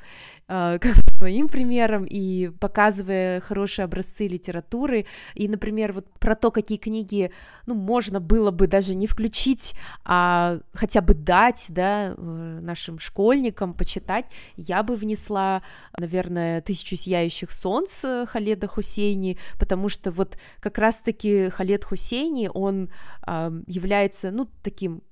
[0.48, 5.06] э, как своим примером, и показывая хорошие образцы литературы.
[5.36, 7.32] И, например, вот про то, какие книги,
[7.68, 13.76] ну, можно было бы даже не включить, а хотя бы дать, да, э, нашим школьникам
[13.76, 15.62] почитать, я бы внесла,
[15.96, 22.90] наверное, «Тысячу сияющих солнц» Халеда Хусейни, потому что вот как раз-таки Халед Хусейни, он
[23.28, 25.04] э, является, ну, таким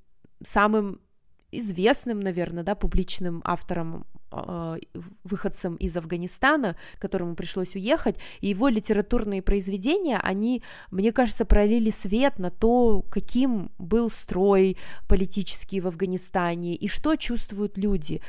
[0.41, 1.01] самым
[1.51, 4.07] известным, наверное, да, публичным автором
[5.23, 12.39] выходцем из Афганистана, которому пришлось уехать, и его литературные произведения, они, мне кажется, пролили свет
[12.39, 14.77] на то, каким был строй
[15.07, 18.21] политический в Афганистане и что чувствуют люди.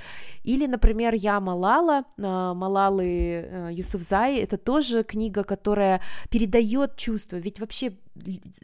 [0.43, 7.61] Или, например, «Я Малала», а, Малалы э, Юсуфзай, это тоже книга, которая передает чувства, ведь
[7.61, 7.93] вообще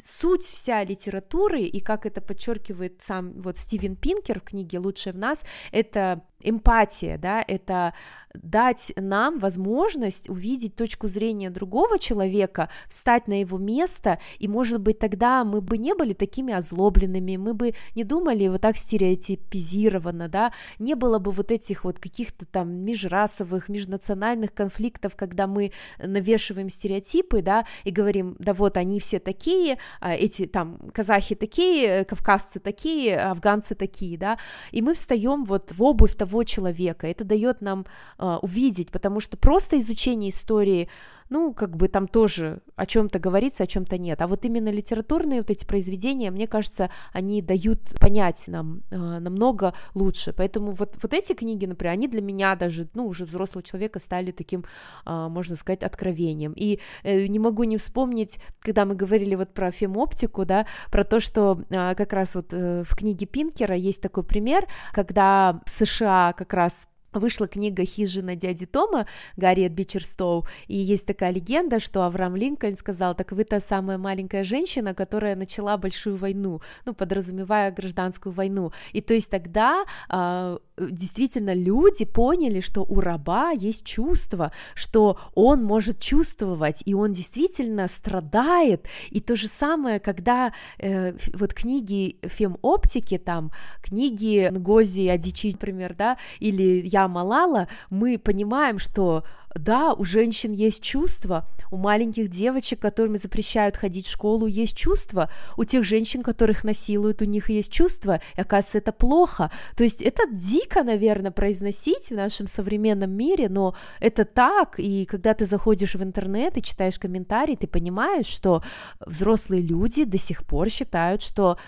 [0.03, 5.19] суть вся литературы, и как это подчеркивает сам вот Стивен Пинкер в книге «Лучшее в
[5.19, 7.95] нас», это эмпатия, да, это
[8.43, 14.99] дать нам возможность увидеть точку зрения другого человека, встать на его место, и, может быть,
[14.99, 20.53] тогда мы бы не были такими озлобленными, мы бы не думали вот так стереотипизированно, да,
[20.79, 27.43] не было бы вот этих вот каких-то там межрасовых, межнациональных конфликтов, когда мы навешиваем стереотипы,
[27.43, 33.19] да, и говорим, да вот они все такие, а эти там казахи такие, кавказцы такие,
[33.19, 34.39] афганцы такие, да,
[34.73, 37.87] и мы встаем вот в обувь того человека, это дает нам
[38.27, 40.89] э, увидеть, потому что просто изучение истории
[41.29, 44.23] ну, как бы там тоже о чем-то говорится, о чем-то нет.
[44.23, 49.75] А вот именно литературные вот эти произведения, мне кажется, они дают понять нам э, намного
[49.95, 50.33] лучше.
[50.33, 54.31] Поэтому вот, вот эти книги, например, они для меня даже, ну, уже взрослого человека стали
[54.31, 54.65] таким,
[55.05, 56.53] э, можно сказать, откровением.
[56.53, 61.21] И э, не могу не вспомнить, когда мы говорили вот про фемоптику, да, про то,
[61.21, 66.35] что э, как раз вот э, в книге Пинкера есть такой пример, когда в США
[66.37, 66.89] как раз
[67.19, 69.07] вышла книга «Хижина дяди Тома»
[69.37, 74.45] Гарриет Бичерстоу, и есть такая легенда, что Авраам Линкольн сказал, так вы та самая маленькая
[74.45, 81.55] женщина, которая начала большую войну, ну, подразумевая гражданскую войну, и то есть тогда э, действительно
[81.55, 88.87] люди поняли, что у раба есть чувство, что он может чувствовать, и он действительно страдает,
[89.11, 93.51] и то же самое, когда э, вот книги фем-оптики, там,
[93.83, 99.25] книги Нгози Адичи, например, да, или Я Малала, мы понимаем, что
[99.59, 105.31] да, у женщин есть чувства, у маленьких девочек, которым запрещают ходить в школу, есть чувства,
[105.57, 109.51] у тех женщин, которых насилуют, у них есть чувства, и оказывается, это плохо.
[109.77, 115.35] То есть это дико, наверное, произносить в нашем современном мире, но это так, и когда
[115.35, 118.63] ты заходишь в интернет и читаешь комментарии, ты понимаешь, что
[119.01, 121.59] взрослые люди до сих пор считают, что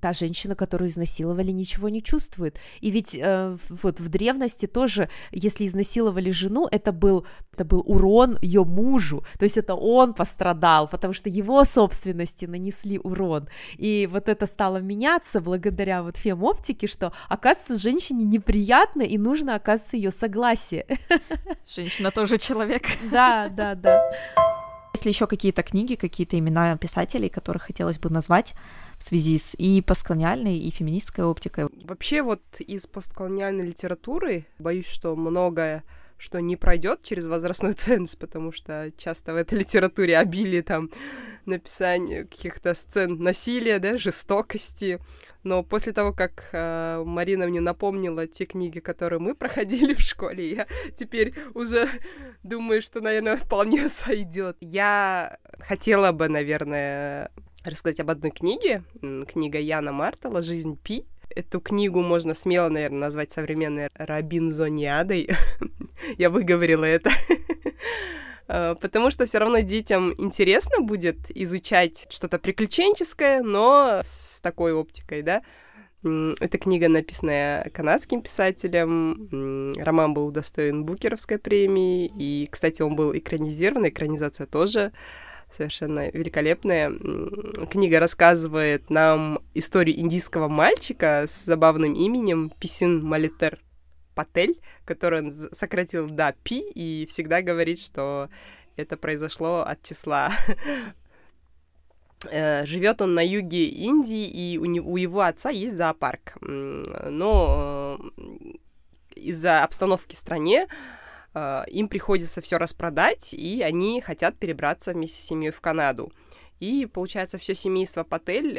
[0.00, 2.58] та женщина, которую изнасиловали, ничего не чувствует.
[2.80, 8.38] И ведь э, вот в древности тоже, если изнасиловали жену, это был, это был урон
[8.42, 13.48] ее мужу, то есть это он пострадал, потому что его собственности нанесли урон.
[13.76, 19.96] И вот это стало меняться благодаря вот фем-оптике, что, оказывается, женщине неприятно, и нужно, оказывается,
[19.96, 20.86] ее согласие.
[21.66, 22.82] Женщина тоже человек.
[23.10, 24.02] Да, да, да.
[24.94, 28.54] Если еще какие-то книги, какие-то имена писателей, которых хотелось бы назвать,
[28.98, 31.68] в связи с и постколониальной, и феминистской оптикой.
[31.84, 35.84] Вообще вот из постколониальной литературы боюсь, что многое
[36.18, 40.90] что не пройдет через возрастной ценз, потому что часто в этой литературе обилие там
[41.46, 44.98] написания каких-то сцен насилия, да, жестокости.
[45.44, 50.50] Но после того, как э, Марина мне напомнила те книги, которые мы проходили в школе,
[50.50, 51.88] я теперь уже
[52.42, 54.56] думаю, что, наверное, вполне сойдет.
[54.60, 57.30] Я хотела бы, наверное,
[57.70, 58.82] рассказать об одной книге.
[59.26, 61.04] Книга Яна Мартала «Жизнь Пи».
[61.34, 65.28] Эту книгу можно смело, наверное, назвать современной Робинзониадой.
[66.18, 67.10] Я выговорила это.
[68.50, 75.20] А, потому что все равно детям интересно будет изучать что-то приключенческое, но с такой оптикой,
[75.20, 75.42] да.
[76.02, 79.74] Эта книга, написанная канадским писателем.
[79.76, 82.10] Роман был удостоен Букеровской премии.
[82.16, 84.92] И, кстати, он был экранизирован, экранизация тоже
[85.50, 86.92] совершенно великолепная.
[87.70, 93.58] Книга рассказывает нам историю индийского мальчика с забавным именем Писин Малитер
[94.14, 98.28] Патель, который он сократил до Пи и всегда говорит, что
[98.76, 100.30] это произошло от числа
[102.30, 106.36] э, Живет он на юге Индии, и у, него, у его отца есть зоопарк.
[106.40, 108.30] Но э,
[109.16, 110.68] из-за обстановки в стране
[111.68, 116.12] им приходится все распродать, и они хотят перебраться вместе с семьей в Канаду.
[116.60, 118.58] И получается, все семейство Патель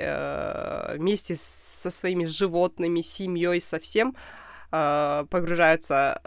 [0.97, 4.15] вместе со своими животными, семьей, совсем
[4.71, 6.21] Э, погружаются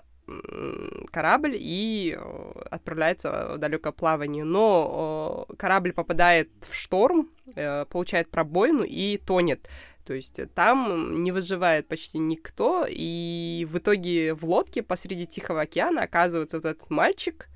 [1.11, 4.45] корабль и э, отправляется в далекое плавание.
[4.45, 7.31] Но э, корабль попадает в шторм,
[7.91, 9.69] получает пробоину и тонет.
[10.05, 16.03] То есть там не выживает почти никто, и в итоге в лодке посреди Тихого океана
[16.03, 17.49] оказывается вот этот мальчик,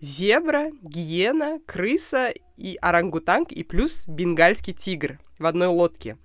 [0.00, 6.16] зебра, гиена, крыса и орангутанг, и плюс бенгальский тигр в одной лодке.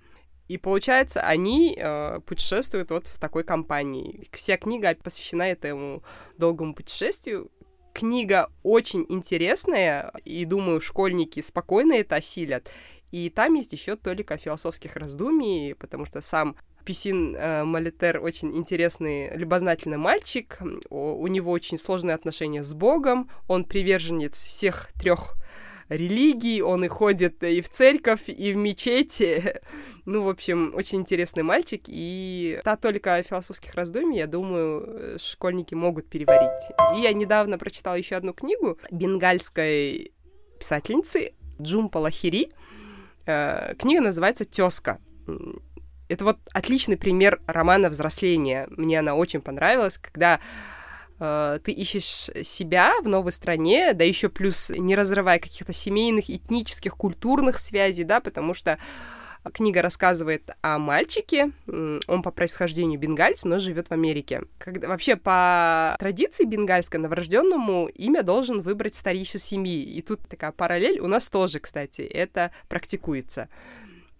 [0.48, 4.26] И получается, они э, путешествуют вот в такой компании.
[4.32, 6.02] Вся книга посвящена этому
[6.38, 7.52] долгому путешествию.
[7.94, 12.68] Книга очень интересная, и думаю, школьники спокойно это осилят.
[13.10, 19.36] И там есть еще только философских раздумий, потому что сам Писин э, Малитер очень интересный,
[19.36, 20.58] любознательный мальчик.
[20.88, 23.28] У, у него очень сложные отношения с Богом.
[23.48, 25.36] Он приверженец всех трех
[25.90, 29.60] религий, он и ходит и в церковь, и в мечети.
[30.06, 36.08] Ну, в общем, очень интересный мальчик, и та только философских раздумий, я думаю, школьники могут
[36.08, 36.64] переварить.
[36.96, 40.12] И я недавно прочитала еще одну книгу бенгальской
[40.58, 42.50] писательницы Джумпа Лахири.
[43.30, 44.98] Э, книга называется «Тезка».
[46.08, 48.66] Это вот отличный пример романа взросления.
[48.70, 50.40] Мне она очень понравилась, когда
[51.20, 56.96] Э, ты ищешь себя в новой стране, да еще плюс не разрывая каких-то семейных, этнических,
[56.96, 58.78] культурных связей, да, потому что
[59.54, 64.42] Книга рассказывает о мальчике, он по происхождению бенгальц, но живет в Америке.
[64.58, 69.82] Когда, вообще, по традиции бенгальской, новорожденному имя должен выбрать старейший семьи.
[69.82, 73.48] И тут такая параллель у нас тоже, кстати, это практикуется.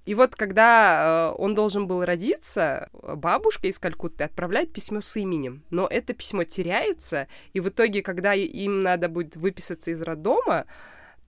[0.06, 5.62] И вот когда э, он должен был родиться, бабушка из Калькутты отправляет письмо с именем,
[5.70, 10.64] но это письмо теряется, и в итоге, когда им надо будет выписаться из роддома,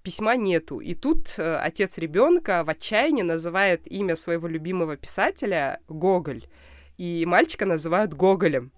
[0.02, 0.80] письма нету.
[0.80, 6.46] И тут э, отец ребенка в отчаянии называет имя своего любимого писателя Гоголь,
[6.98, 8.72] и мальчика называют Гоголем.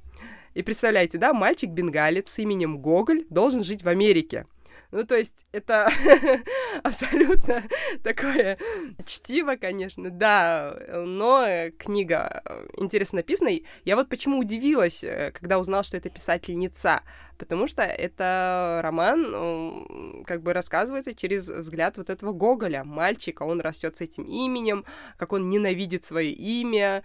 [0.54, 4.46] И представляете, да, мальчик-бенгалец с именем Гоголь должен жить в Америке.
[4.94, 5.90] Ну, то есть это
[6.84, 7.64] абсолютно
[8.04, 8.56] такое
[9.04, 11.44] чтиво, конечно, да, но
[11.76, 12.44] книга
[12.76, 13.50] интересно написана.
[13.84, 17.02] Я вот почему удивилась, э, когда узнала, что это писательница,
[17.38, 23.96] потому что это роман, как бы рассказывается через взгляд вот этого Гоголя, мальчика, он растет
[23.96, 24.84] с этим именем,
[25.16, 27.02] как он ненавидит свое имя,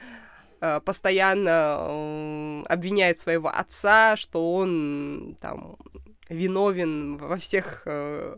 [0.62, 5.80] э, постоянно обвиняет своего отца, что он там
[6.30, 8.38] виновен во всех э,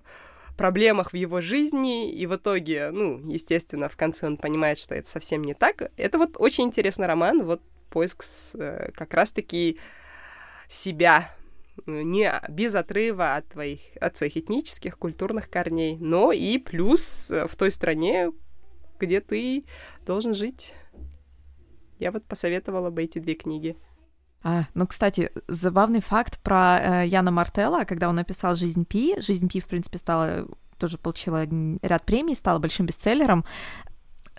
[0.58, 5.08] проблемах в его жизни, и в итоге, ну, естественно, в конце он понимает, что это
[5.08, 5.92] совсем не так.
[5.98, 9.78] Это вот очень интересный роман, вот поиск с, э, как раз-таки
[10.68, 11.30] себя,
[11.86, 17.56] не без отрыва от, твоих, от своих этнических, культурных корней, но и плюс э, в
[17.56, 18.32] той стране,
[19.00, 19.66] где ты
[20.06, 20.74] должен жить.
[22.00, 23.78] Я вот посоветовала бы эти две книги.
[24.44, 29.20] А, ну, кстати, забавный факт про э, Яна Мартелла, когда он написал «Жизнь Пи».
[29.22, 30.48] «Жизнь Пи», в принципе, стала
[30.78, 31.46] тоже получила
[31.84, 33.46] ряд премий, стала большим бестселлером.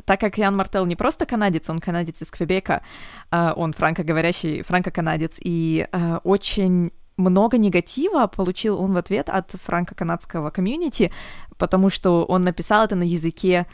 [0.04, 2.82] Так как Ян Мартел не просто канадец, он канадец из Квебека,
[3.30, 10.50] э, он франкоговорящий франко-канадец, и э, очень много негатива получил он в ответ от франко-канадского
[10.50, 11.12] комьюнити,
[11.58, 13.66] потому что он написал это на языке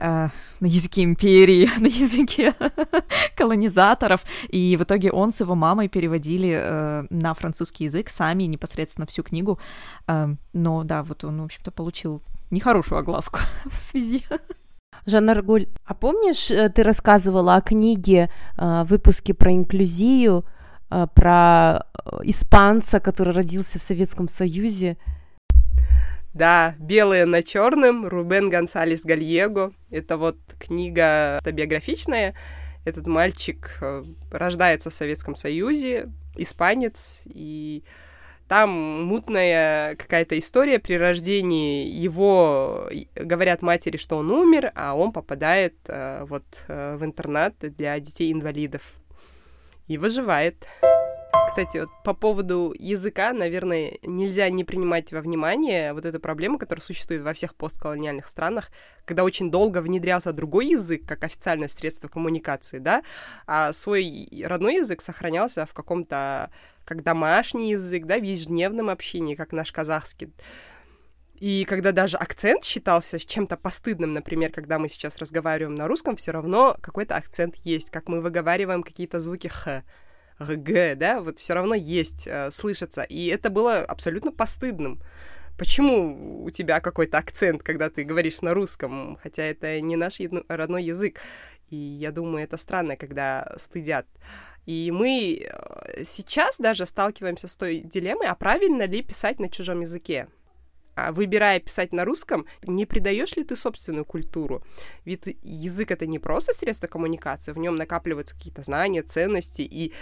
[0.00, 0.28] э,
[0.60, 2.54] на языке империи, на языке
[3.36, 9.06] колонизаторов, и в итоге он с его мамой переводили э, на французский язык сами непосредственно
[9.06, 9.58] всю книгу,
[10.06, 14.24] э, но да, вот он, в общем-то, получил нехорошую огласку в связи.
[15.06, 20.44] Жанна Аргуль, а помнишь, э, ты рассказывала о книге, э, выпуске про инклюзию,
[20.90, 21.86] э, про
[22.22, 24.96] испанца, который родился в Советском Союзе,
[26.38, 29.72] да, «Белое на черном», Рубен Гонсалес Гальего.
[29.90, 32.34] Это вот книга автобиографичная.
[32.84, 37.82] Этот мальчик э, рождается в Советском Союзе, испанец, и
[38.46, 38.70] там
[39.04, 41.88] мутная какая-то история при рождении.
[41.88, 47.98] Его говорят матери, что он умер, а он попадает э, вот э, в интернат для
[47.98, 48.94] детей-инвалидов
[49.88, 50.68] и выживает.
[51.46, 56.82] Кстати, вот по поводу языка, наверное, нельзя не принимать во внимание вот эту проблему, которая
[56.82, 58.70] существует во всех постколониальных странах,
[59.04, 63.02] когда очень долго внедрялся другой язык как официальное средство коммуникации, да,
[63.46, 66.50] а свой родной язык сохранялся в каком-то
[66.84, 70.32] как домашний язык, да, в ежедневном общении, как наш казахский.
[71.40, 76.32] И когда даже акцент считался чем-то постыдным, например, когда мы сейчас разговариваем на русском, все
[76.32, 79.84] равно какой-то акцент есть, как мы выговариваем какие-то звуки х,
[80.38, 83.02] г, да, вот все равно есть, э, слышится.
[83.02, 85.00] И это было абсолютно постыдным.
[85.58, 90.84] Почему у тебя какой-то акцент, когда ты говоришь на русском, хотя это не наш родной
[90.84, 91.20] язык?
[91.70, 94.06] И я думаю, это странно, когда стыдят.
[94.66, 99.80] И мы э, сейчас даже сталкиваемся с той дилеммой, а правильно ли писать на чужом
[99.80, 100.28] языке?
[100.94, 104.64] А выбирая писать на русском, не придаешь ли ты собственную культуру?
[105.04, 109.92] Ведь язык это не просто средство коммуникации, в нем накапливаются какие-то знания, ценности, и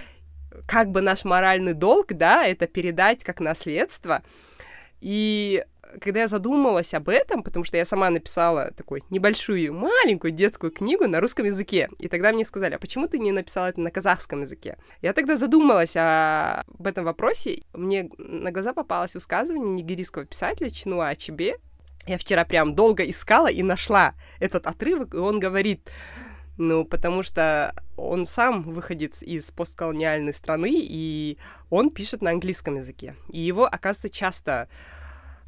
[0.66, 4.22] как бы наш моральный долг, да, это передать как наследство.
[5.00, 5.64] И
[6.00, 11.06] когда я задумалась об этом, потому что я сама написала такую небольшую, маленькую детскую книгу
[11.06, 14.42] на русском языке, и тогда мне сказали, а почему ты не написала это на казахском
[14.42, 14.78] языке?
[15.02, 17.62] Я тогда задумалась об этом вопросе.
[17.72, 21.56] Мне на глаза попалось высказывание нигерийского писателя Чинуа Ачибе.
[22.06, 25.90] Я вчера прям долго искала и нашла этот отрывок, и он говорит,
[26.58, 31.38] ну, потому что он сам выходец из постколониальной страны, и
[31.70, 33.14] он пишет на английском языке.
[33.28, 34.68] И его, оказывается, часто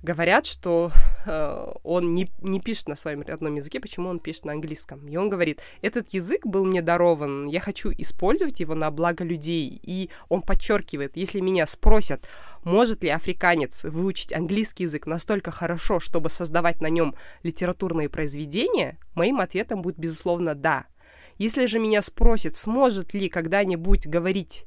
[0.03, 0.93] говорят, что
[1.27, 5.07] э, он не, не пишет на своем родном языке, почему он пишет на английском.
[5.09, 9.81] И он говорит, этот язык был мне дарован, я хочу использовать его на благо людей.
[9.83, 12.29] И он подчеркивает, если меня спросят,
[12.63, 19.41] может ли африканец выучить английский язык настолько хорошо, чтобы создавать на нем литературные произведения, моим
[19.41, 20.87] ответом будет, безусловно, да.
[21.39, 24.67] Если же меня спросят, сможет ли когда-нибудь говорить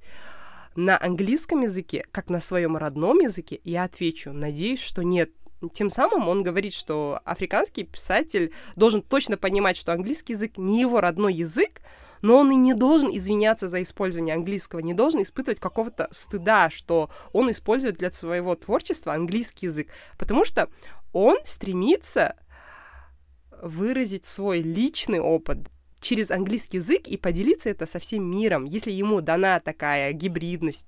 [0.76, 5.32] на английском языке, как на своем родном языке, я отвечу, надеюсь, что нет.
[5.74, 11.02] Тем самым он говорит, что африканский писатель должен точно понимать, что английский язык не его
[11.02, 11.82] родной язык,
[12.22, 17.10] но он и не должен извиняться за использование английского, не должен испытывать какого-то стыда, что
[17.34, 20.70] он использует для своего творчества английский язык, потому что
[21.12, 22.38] он стремится
[23.62, 25.60] выразить свой личный опыт,
[26.02, 30.88] через английский язык и поделиться это со всем миром, если ему дана такая гибридность,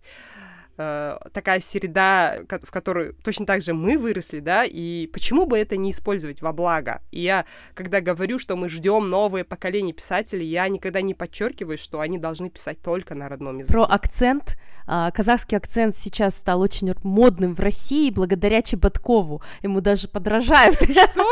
[0.78, 5.78] э, такая среда, в которой точно так же мы выросли, да, и почему бы это
[5.78, 7.02] не использовать во благо?
[7.12, 7.46] И я,
[7.76, 12.50] когда говорю, что мы ждем новые поколения писателей, я никогда не подчеркиваю, что они должны
[12.50, 13.74] писать только на родном языке.
[13.74, 14.58] Про акцент.
[14.86, 19.42] А, казахский акцент сейчас стал очень модным в России благодаря Чеботкову.
[19.62, 20.82] Ему даже подражают.
[20.82, 21.26] Что?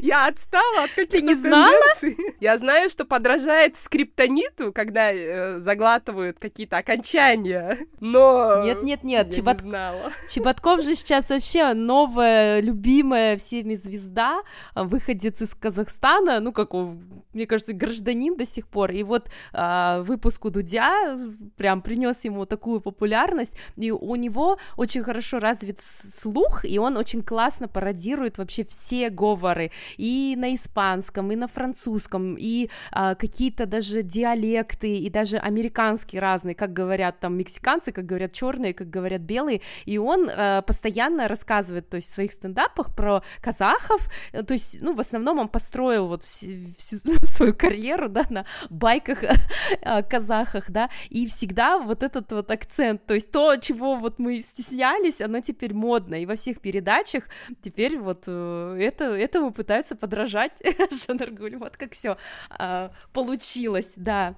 [0.00, 1.72] Я отстала от каких-то не знала?
[2.40, 9.34] Я знаю, что подражает скриптониту, когда э, заглатывают какие-то окончания, но нет, нет, нет.
[9.34, 9.56] Чебот...
[9.56, 10.12] не знала.
[10.28, 14.40] Чеботков же сейчас вообще новая, любимая всеми звезда,
[14.74, 17.02] а, выходец из Казахстана, ну, как он,
[17.32, 18.92] мне кажется, гражданин до сих пор.
[18.92, 21.18] И вот а, выпуск у Дудя
[21.56, 27.22] прям принес ему такую популярность, и у него очень хорошо развит слух, и он очень
[27.22, 34.02] классно пародирует вообще все говоры и на испанском, и на французском, и а, какие-то даже
[34.02, 39.62] диалекты, и даже американские разные, как говорят там мексиканцы, как говорят черные, как говорят белые,
[39.86, 44.92] и он э, постоянно рассказывает, то есть в своих стендапах про казахов, то есть, ну,
[44.92, 49.24] в основном он построил вот всю, свою карьеру, да, на байках
[49.82, 54.40] о казахах, да, и всегда вот этот вот акцент, то есть то, чего вот мы
[54.40, 57.24] стеснялись, оно теперь модно, и во всех передачах
[57.62, 60.52] теперь вот э, это, этому пытаются подражать.
[61.06, 62.16] Жанаргуль, вот как все
[62.50, 64.34] а, получилось, да.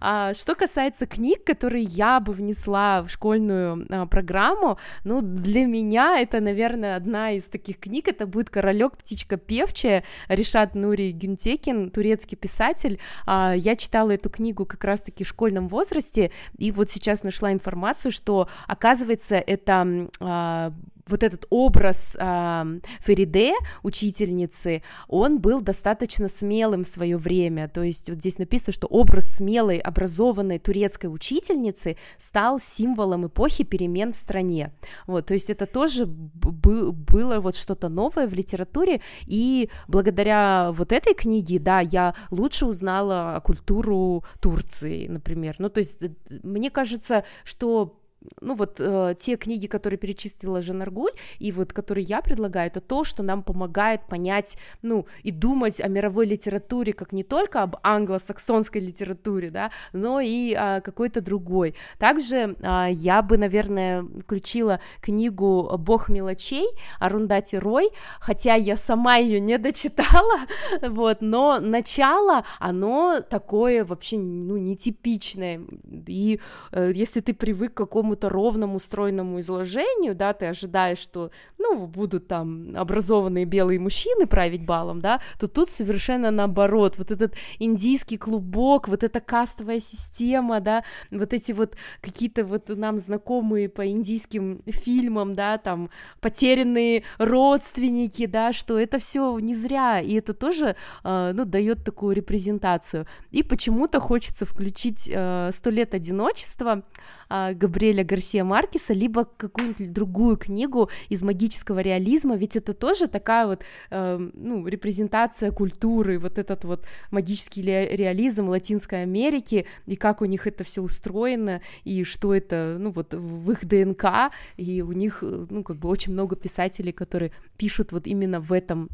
[0.00, 6.18] А, что касается книг, которые я бы внесла в школьную а, программу, ну, для меня
[6.20, 12.36] это, наверное, одна из таких книг, это будет «Королек, птичка певчая», Решат Нури Гюнтекин, турецкий
[12.36, 17.52] писатель, а, я читала эту книгу как раз-таки в школьном возрасте, и вот сейчас нашла
[17.54, 20.72] информацию, что, оказывается, это а,
[21.06, 27.68] вот этот образ э, Фериде, учительницы, он был достаточно смелым в свое время.
[27.68, 34.12] То есть вот здесь написано, что образ смелой, образованной турецкой учительницы стал символом эпохи перемен
[34.12, 34.72] в стране.
[35.06, 41.14] Вот, то есть это тоже было вот что-то новое в литературе, и благодаря вот этой
[41.14, 45.56] книге, да, я лучше узнала культуру Турции, например.
[45.58, 46.00] Ну, то есть
[46.42, 48.00] мне кажется, что
[48.40, 53.04] ну вот э, те книги, которые перечислила Жанаргуль, и вот которые я предлагаю, это то,
[53.04, 58.80] что нам помогает понять, ну, и думать о мировой литературе как не только об англосаксонской
[58.80, 61.74] литературе, да, но и о какой-то другой.
[61.98, 66.66] Также э, я бы, наверное, включила книгу «Бог мелочей»
[66.98, 67.90] Арундати Рой,
[68.20, 70.46] хотя я сама ее не дочитала,
[70.82, 75.60] вот, но начало, оно такое вообще, ну, нетипичное,
[76.06, 76.40] и
[76.72, 82.28] э, если ты привык к какому-то ровному, стройному изложению, да, ты ожидаешь, что, ну, будут
[82.28, 88.88] там образованные белые мужчины править балом, да, то тут совершенно наоборот, вот этот индийский клубок,
[88.88, 95.34] вот эта кастовая система, да, вот эти вот какие-то вот нам знакомые по индийским фильмам,
[95.34, 101.44] да, там, потерянные родственники, да, что это все не зря, и это тоже, э, ну,
[101.44, 103.06] дает такую репрезентацию.
[103.32, 106.82] И почему-то хочется включить э, «Сто лет одиночества»,
[107.28, 113.46] а, Габриэля Гарсия Маркеса, либо какую-нибудь другую книгу из магического реализма, ведь это тоже такая
[113.46, 120.24] вот, э, ну, репрезентация культуры, вот этот вот магический реализм Латинской Америки, и как у
[120.24, 125.22] них это все устроено, и что это, ну, вот в их ДНК, и у них,
[125.22, 128.88] ну, как бы очень много писателей, которые пишут вот именно в этом,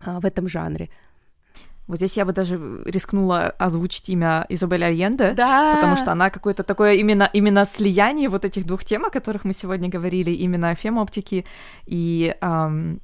[0.00, 0.90] а, в этом жанре.
[1.86, 5.74] Вот здесь я бы даже рискнула озвучить имя Изабель Альенде, да.
[5.74, 9.52] потому что она какое-то такое именно, именно слияние вот этих двух тем, о которых мы
[9.52, 11.44] сегодня говорили, именно фемоптики
[11.86, 13.00] и эм,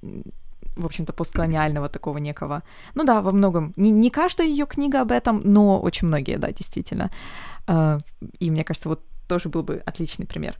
[0.77, 2.63] в общем-то, постколониального такого некого.
[2.95, 3.73] Ну да, во многом.
[3.77, 7.11] Не, не каждая ее книга об этом, но очень многие, да, действительно.
[7.67, 7.99] Э,
[8.39, 10.57] и мне кажется, вот тоже был бы отличный пример.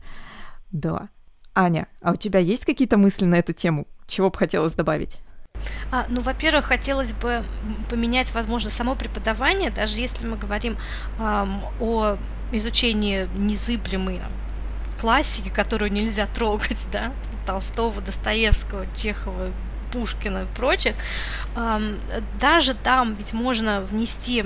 [0.71, 1.09] Да.
[1.53, 3.87] Аня, а у тебя есть какие-то мысли на эту тему?
[4.07, 5.19] Чего бы хотелось добавить?
[5.91, 7.43] А, ну, во-первых, хотелось бы
[7.89, 10.77] поменять, возможно, само преподавание, даже если мы говорим
[11.19, 12.17] эм, о
[12.51, 14.31] изучении незыблемой там,
[14.99, 17.11] классики, которую нельзя трогать, да,
[17.45, 19.49] Толстого, Достоевского, Чехова,
[19.91, 20.95] Пушкина и прочих,
[21.55, 21.99] эм,
[22.39, 24.45] даже там ведь можно внести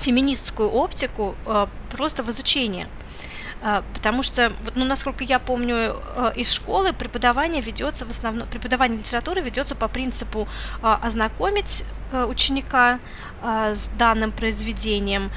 [0.00, 2.88] феминистскую оптику э, просто в изучение.
[3.62, 5.76] А, потому что, ну, насколько я помню,
[6.16, 10.48] э, из школы преподавание ведется в основном, преподавание литературы ведется по принципу
[10.82, 12.98] а, ознакомить э, ученика
[13.40, 15.30] а, с данным произведением,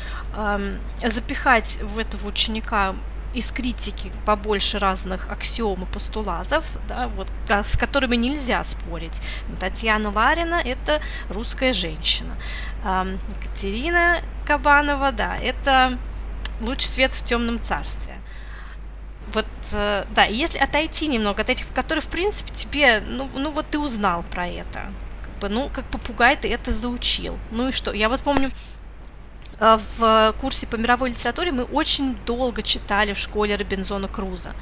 [1.03, 2.95] запихать в этого ученика
[3.33, 9.21] из критики побольше разных аксиом и постулатов, да, вот, с которыми нельзя спорить.
[9.59, 12.35] Татьяна Ларина– это русская женщина.
[12.83, 15.97] Екатерина Кабанова, да, это
[16.61, 18.15] луч свет в темном царстве.
[19.33, 23.69] Вот, э, да, если отойти немного от этих, которые, в принципе, тебе, ну, ну вот
[23.69, 24.91] ты узнал про это.
[25.23, 27.37] Как бы, ну, как попугай ты это заучил.
[27.51, 27.91] Ну и что?
[27.91, 28.51] Я вот помню,
[29.59, 34.53] э, в курсе по мировой литературе мы очень долго читали в школе Робинзона Круза.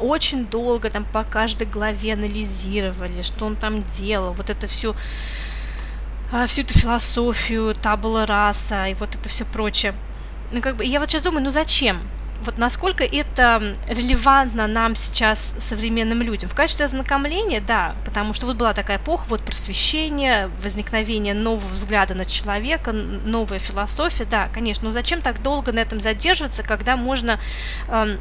[0.00, 4.94] Очень долго там по каждой главе анализировали, что он там делал, вот это все
[6.32, 9.94] э, всю эту философию, табула раса и вот это все прочее.
[10.50, 12.00] Ну, как бы, я вот сейчас думаю, ну зачем?
[12.42, 16.48] вот насколько это релевантно нам сейчас, современным людям.
[16.48, 22.14] В качестве ознакомления, да, потому что вот была такая эпоха, вот просвещение, возникновение нового взгляда
[22.14, 27.38] на человека, новая философия, да, конечно, но зачем так долго на этом задерживаться, когда можно
[27.88, 28.18] эм,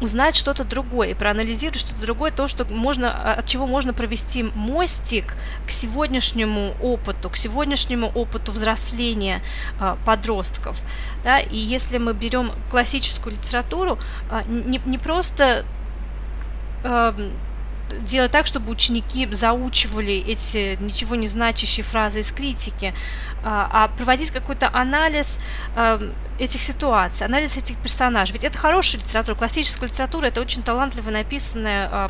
[0.00, 5.34] узнать что-то другое проанализировать что-то другое, то, что можно, а, от чего можно провести мостик
[5.66, 9.42] к сегодняшнему опыту, к сегодняшнему опыту взросления
[9.80, 10.80] э, подростков.
[11.24, 11.38] Да?
[11.38, 13.98] И если мы берем классическую литературу,
[14.30, 15.64] э, не, не просто
[16.84, 17.30] э,
[18.02, 22.94] делать так, чтобы ученики заучивали эти ничего не значащие фразы из критики,
[23.42, 25.38] а проводить какой-то анализ
[26.38, 28.32] этих ситуаций, анализ этих персонажей.
[28.32, 32.08] Ведь это хорошая литература, классическая литература, это очень талантливо написанная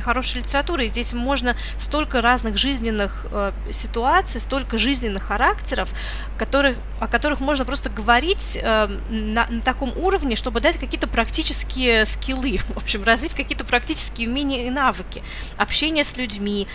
[0.00, 5.92] хорошая литература, и здесь можно столько разных жизненных э, ситуаций, столько жизненных характеров,
[6.38, 12.06] которых, о которых можно просто говорить э, на, на таком уровне, чтобы дать какие-то практические
[12.06, 15.22] скиллы, в общем, развить какие-то практические умения и навыки,
[15.56, 16.66] общение с людьми,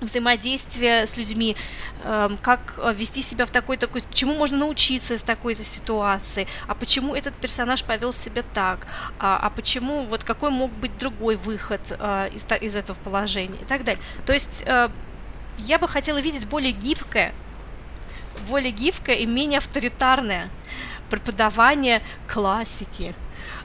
[0.00, 1.56] взаимодействие с людьми,
[2.04, 6.74] эм, как э, вести себя в такой такой, чему можно научиться из такой-то ситуации, а
[6.74, 8.86] почему этот персонаж повел себя так,
[9.18, 13.64] а, а почему вот какой мог быть другой выход э, из, из этого положения и
[13.64, 14.02] так далее.
[14.26, 14.90] То есть э,
[15.58, 17.32] я бы хотела видеть более гибкое,
[18.48, 20.50] более гибкое и менее авторитарное
[21.10, 23.14] преподавание классики,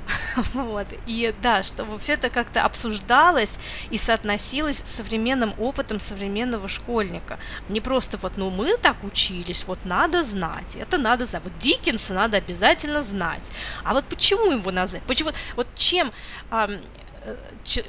[0.53, 0.87] Вот.
[1.07, 3.59] И да, чтобы все это как-то обсуждалось
[3.89, 7.39] и соотносилось с современным опытом современного школьника.
[7.69, 11.43] Не просто вот, ну мы так учились, вот надо знать, это надо знать.
[11.43, 13.51] Вот Диккенса надо обязательно знать.
[13.83, 15.03] А вот почему его надо знать?
[15.03, 16.11] Почему, вот чем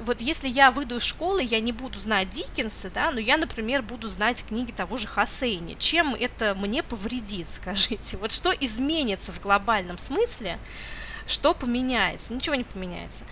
[0.04, 3.82] вот если я выйду из школы, я не буду знать Диккенса, да, но я, например,
[3.82, 5.74] буду знать книги того же Хасейни.
[5.78, 8.16] Чем это мне повредит, скажите?
[8.18, 10.58] Вот что изменится в глобальном смысле,
[11.32, 12.32] что поменяется?
[12.32, 13.24] Ничего не поменяется.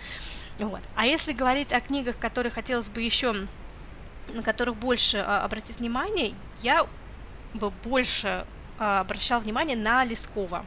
[0.59, 0.81] Вот.
[0.95, 3.47] А если говорить о книгах, которые хотелось бы еще,
[4.33, 6.85] на которых больше а, обратить внимание, я
[7.53, 8.45] бы больше
[8.77, 10.65] а, обращал внимание на Лескова.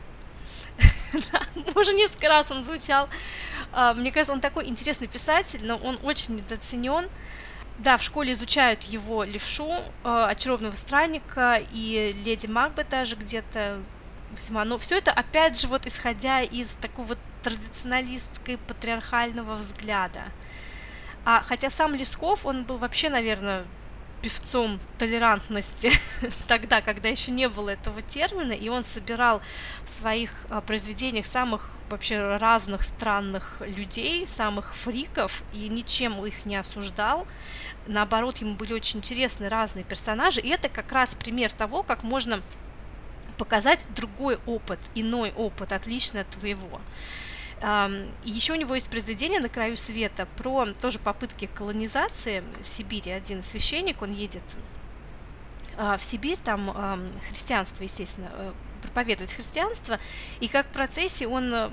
[1.74, 3.08] Уже несколько раз он звучал.
[3.72, 7.08] А, мне кажется, он такой интересный писатель, но он очень недооценен.
[7.78, 9.68] Да, в школе изучают его левшу,
[10.04, 13.80] а, очарованного странника и леди Макбет даже где-то
[14.34, 14.64] весьма.
[14.64, 20.24] Но все это, опять же, вот исходя из такого традиционалистской патриархального взгляда.
[21.24, 23.64] А хотя сам Лесков, он был вообще, наверное,
[24.24, 25.92] певцом толерантности
[26.48, 29.42] тогда, когда еще не было этого термина, и он собирал
[29.84, 36.56] в своих а, произведениях самых вообще разных странных людей, самых фриков, и ничем их не
[36.56, 37.26] осуждал.
[37.86, 42.40] Наоборот, ему были очень интересны разные персонажи, и это как раз пример того, как можно
[43.36, 46.80] показать другой опыт, иной опыт, отличный от твоего.
[48.24, 53.10] Еще у него есть произведение «На краю света» про тоже попытки колонизации в Сибири.
[53.12, 54.42] Один священник, он едет
[55.76, 58.52] а, в Сибирь, там христианство, естественно, э,
[58.82, 59.98] проповедовать христианство,
[60.40, 61.70] и как в процессе он э,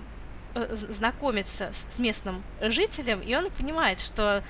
[0.76, 4.44] знакомится с местным жителем, и он понимает, что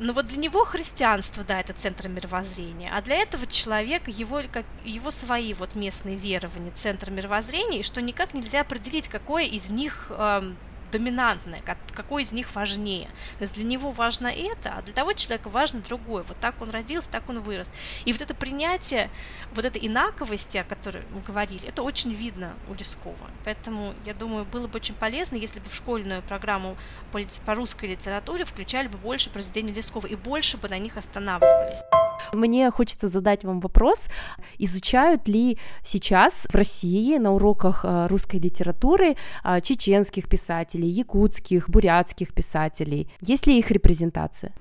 [0.00, 4.64] но вот для него христианство, да, это центр мировоззрения, а для этого человека его, как,
[4.84, 10.06] его свои вот местные верования, центр мировоззрения, и что никак нельзя определить, какое из них
[10.08, 10.54] э,
[10.90, 11.62] доминантное,
[11.94, 13.08] какой из них важнее.
[13.38, 16.22] То есть для него важно это, а для того человека важно другое.
[16.22, 17.72] Вот так он родился, так он вырос.
[18.04, 19.10] И вот это принятие,
[19.54, 23.30] вот этой инаковости, о которой мы говорили, это очень видно у Лескова.
[23.44, 26.76] Поэтому, я думаю, было бы очень полезно, если бы в школьную программу
[27.12, 31.80] по, по русской литературе включали бы больше произведений Лескова и больше бы на них останавливались.
[32.32, 34.08] Мне хочется задать вам вопрос,
[34.58, 42.34] изучают ли сейчас в России на уроках э, русской литературы э, чеченских писателей, якутских, бурятских
[42.34, 43.08] писателей?
[43.20, 44.52] Есть ли их репрезентация?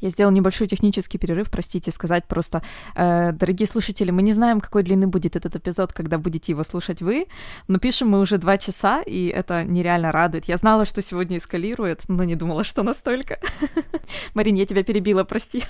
[0.00, 2.62] Я сделал небольшой технический перерыв, простите, сказать просто,
[2.94, 7.02] э, дорогие слушатели, мы не знаем, какой длины будет этот эпизод, когда будете его слушать
[7.02, 7.26] вы,
[7.66, 10.46] но пишем мы уже два часа, и это нереально радует.
[10.46, 13.38] Я знала, что сегодня эскалирует, но не думала, что настолько.
[14.34, 15.64] Марин, я тебя перебила, прости.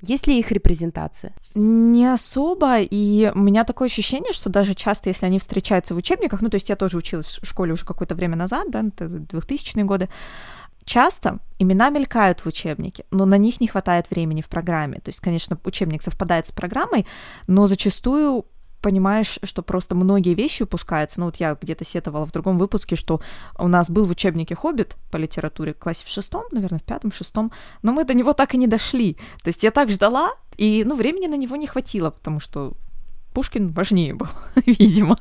[0.00, 1.32] Есть ли их репрезентация?
[1.54, 6.42] Не особо, и у меня такое ощущение, что даже часто, если они встречаются в учебниках,
[6.42, 9.84] ну, то есть я тоже училась в школе уже какое-то время назад, да, это 2000-е
[9.84, 10.08] годы,
[10.84, 14.98] Часто имена мелькают в учебнике, но на них не хватает времени в программе.
[14.98, 17.06] То есть, конечно, учебник совпадает с программой,
[17.46, 18.46] но зачастую
[18.82, 21.20] понимаешь, что просто многие вещи упускаются.
[21.20, 23.22] Ну вот я где-то сетовала в другом выпуске, что
[23.56, 27.12] у нас был в учебнике «Хоббит» по литературе в классе в шестом, наверное, в пятом,
[27.12, 27.52] шестом,
[27.82, 29.14] но мы до него так и не дошли.
[29.42, 32.74] То есть я так ждала, и, ну, времени на него не хватило, потому что
[33.32, 34.28] Пушкин важнее был,
[34.66, 35.16] видимо.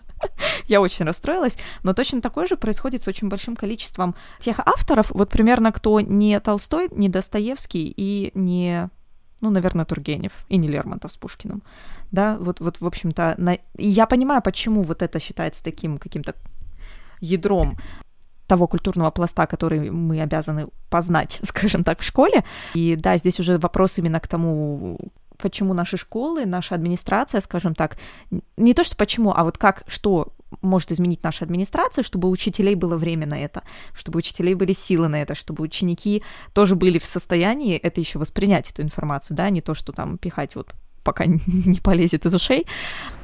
[0.65, 5.29] Я очень расстроилась, но точно такое же происходит с очень большим количеством тех авторов, вот
[5.29, 8.89] примерно кто не Толстой, не Достоевский и не
[9.41, 11.63] ну, наверное, Тургенев и не Лермонтов с Пушкиным,
[12.11, 13.57] да, вот, вот в общем-то, на...
[13.75, 16.35] я понимаю, почему вот это считается таким каким-то
[17.21, 17.77] ядром
[18.51, 22.43] того культурного пласта, который мы обязаны познать, скажем так, в школе.
[22.73, 24.99] И да, здесь уже вопрос именно к тому,
[25.41, 27.97] почему наши школы, наша администрация, скажем так,
[28.57, 32.75] не то что почему, а вот как, что может изменить наша администрация, чтобы у учителей
[32.75, 33.63] было время на это,
[33.93, 36.23] чтобы у учителей были силы на это, чтобы ученики
[36.53, 40.55] тоже были в состоянии это еще воспринять, эту информацию, да, не то, что там пихать
[40.55, 40.73] вот
[41.03, 42.67] пока не полезет из ушей.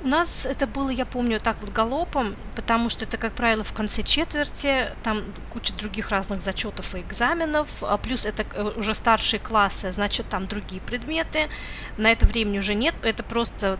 [0.04, 3.74] У нас это было, я помню, так вот галопом, потому что это, как правило, в
[3.74, 9.40] конце четверти, там куча других разных зачетов и экзаменов, а плюс это э, уже старшие
[9.40, 11.50] классы, значит, там другие предметы.
[11.98, 13.80] На это времени уже нет, это просто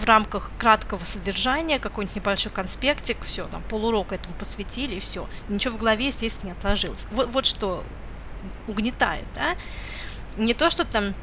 [0.00, 5.28] в рамках краткого содержания, какой-нибудь небольшой конспектик, все, там полурока этому посвятили, и все.
[5.48, 7.06] Ничего в голове, естественно, не отложилось.
[7.12, 7.82] Вот, вот что
[8.68, 9.56] угнетает, да.
[10.36, 11.14] Не то, что там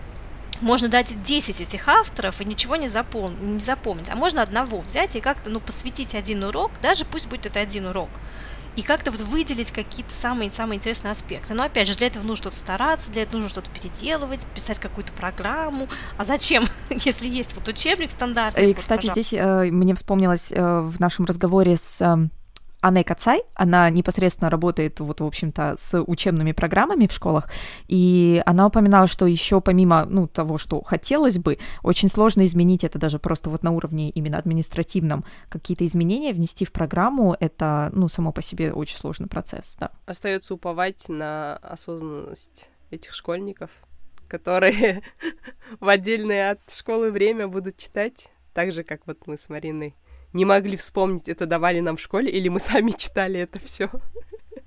[0.64, 3.36] можно дать 10 этих авторов и ничего не, запом...
[3.56, 7.46] не запомнить, а можно одного взять и как-то, ну, посвятить один урок, даже пусть будет
[7.46, 8.10] это один урок,
[8.76, 11.54] и как-то вот выделить какие-то самые-самые интересные аспекты.
[11.54, 15.14] Но опять же, для этого нужно что-то стараться, для этого нужно что-то переделывать, писать какую-то
[15.14, 15.88] программу.
[16.18, 18.72] А зачем, если есть вот учебник стандартный?
[18.72, 22.30] И, кстати, здесь э, мне вспомнилось э, в нашем разговоре с э,
[22.84, 27.50] Анна Кацай, она непосредственно работает вот, в общем-то, с учебными программами в школах,
[27.88, 33.00] и она упоминала, что еще помимо, ну, того, что хотелось бы, очень сложно изменить это
[33.00, 38.34] даже просто вот на уровне именно административном, какие-то изменения внести в программу, это, ну, само
[38.34, 39.92] по себе очень сложный процесс, да.
[40.06, 43.72] Остается уповать на осознанность этих школьников,
[44.28, 45.04] которые
[45.80, 49.96] в отдельное от школы время будут читать, так же, как вот мы с Мариной
[50.34, 53.90] не могли вспомнить, это давали нам в школе, или мы сами читали это все.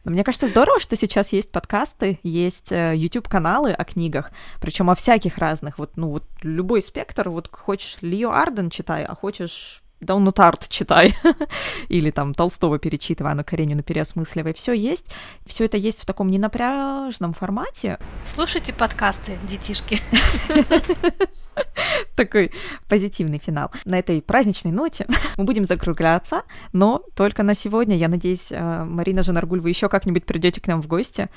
[0.05, 4.31] Мне кажется, здорово, что сейчас есть подкасты, есть э, YouTube-каналы о книгах,
[4.61, 5.79] причем о всяких разных.
[5.79, 11.17] Вот, ну, вот любой спектр, вот хочешь Лио Арден читай, а хочешь Даунутарт читай,
[11.89, 14.53] или там Толстого перечитывай, Анну Каренину переосмысливай.
[14.53, 15.11] Все есть,
[15.47, 17.99] все это есть в таком ненапряжном формате.
[18.27, 20.01] Слушайте подкасты, детишки.
[22.15, 22.53] Такой
[22.89, 23.71] позитивный финал.
[23.85, 25.07] На этой праздничной ноте
[25.37, 26.43] мы будем закругляться,
[26.73, 27.97] но только на сегодня.
[27.97, 31.29] Я надеюсь, э, Марина Жанаргуль, вы еще как-нибудь придете к нам в гости,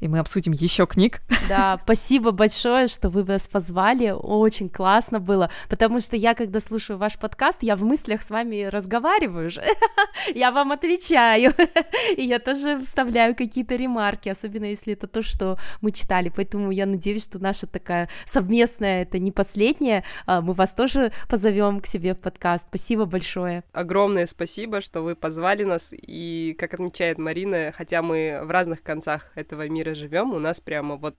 [0.00, 1.22] и мы обсудим еще книг.
[1.48, 4.10] Да, спасибо большое, что вы нас позвали.
[4.10, 8.64] Очень классно было, потому что я, когда слушаю ваш подкаст, я в мыслях с вами
[8.64, 9.64] разговариваю же.
[10.34, 11.54] я вам отвечаю.
[12.16, 16.32] и я тоже вставляю какие-то ремарки, особенно если это то, что мы читали.
[16.34, 21.80] Поэтому я надеюсь, что наша такая совместная, это не последняя, а, мы вас тоже позовем
[21.80, 22.66] к себе в подкаст.
[22.68, 23.64] Спасибо большое.
[23.72, 25.92] Огромное спасибо, что вы позвали нас.
[25.92, 30.96] И, как отмечает Марина, хотя мы в разных концах этого мира живем, у нас прямо
[30.96, 31.16] вот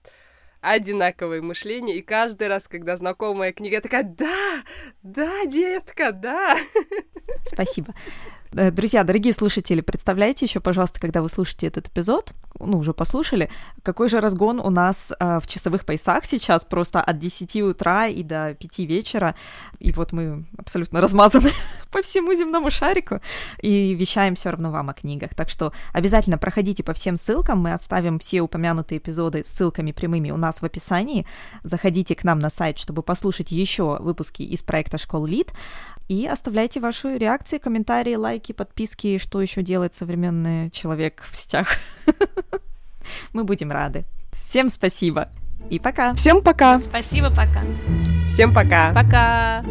[0.60, 4.62] одинаковое мышление, и каждый раз, когда знакомая книга, я такая, да,
[5.02, 6.56] да, детка, да.
[7.46, 7.94] Спасибо.
[8.58, 13.50] Э, друзья, дорогие слушатели, представляете еще, пожалуйста, когда вы слушаете этот эпизод, ну, уже послушали,
[13.84, 18.24] какой же разгон у нас э, в часовых поясах сейчас, просто от 10 утра и
[18.24, 19.36] до 5 вечера,
[19.78, 21.52] и вот мы абсолютно размазаны
[21.92, 23.20] по всему земному шарику,
[23.62, 27.72] и вещаем все равно вам о книгах, так что обязательно проходите по всем ссылкам, мы
[27.72, 31.28] оставим все упомянутые эпизоды ссылками прямыми у нас в описании,
[31.62, 35.52] заходите к нам на сайт, чтобы послушать еще выпуски из проекта Школ Лид,
[36.08, 41.76] и оставляйте ваши реакции, комментарии, лайки, подписки, что еще делает современный человек в сетях.
[43.32, 44.04] Мы будем рады.
[44.32, 45.28] Всем спасибо.
[45.70, 46.14] И пока.
[46.14, 46.80] Всем пока.
[46.80, 47.62] Спасибо, пока.
[48.26, 48.92] Всем пока.
[48.94, 49.64] Пока.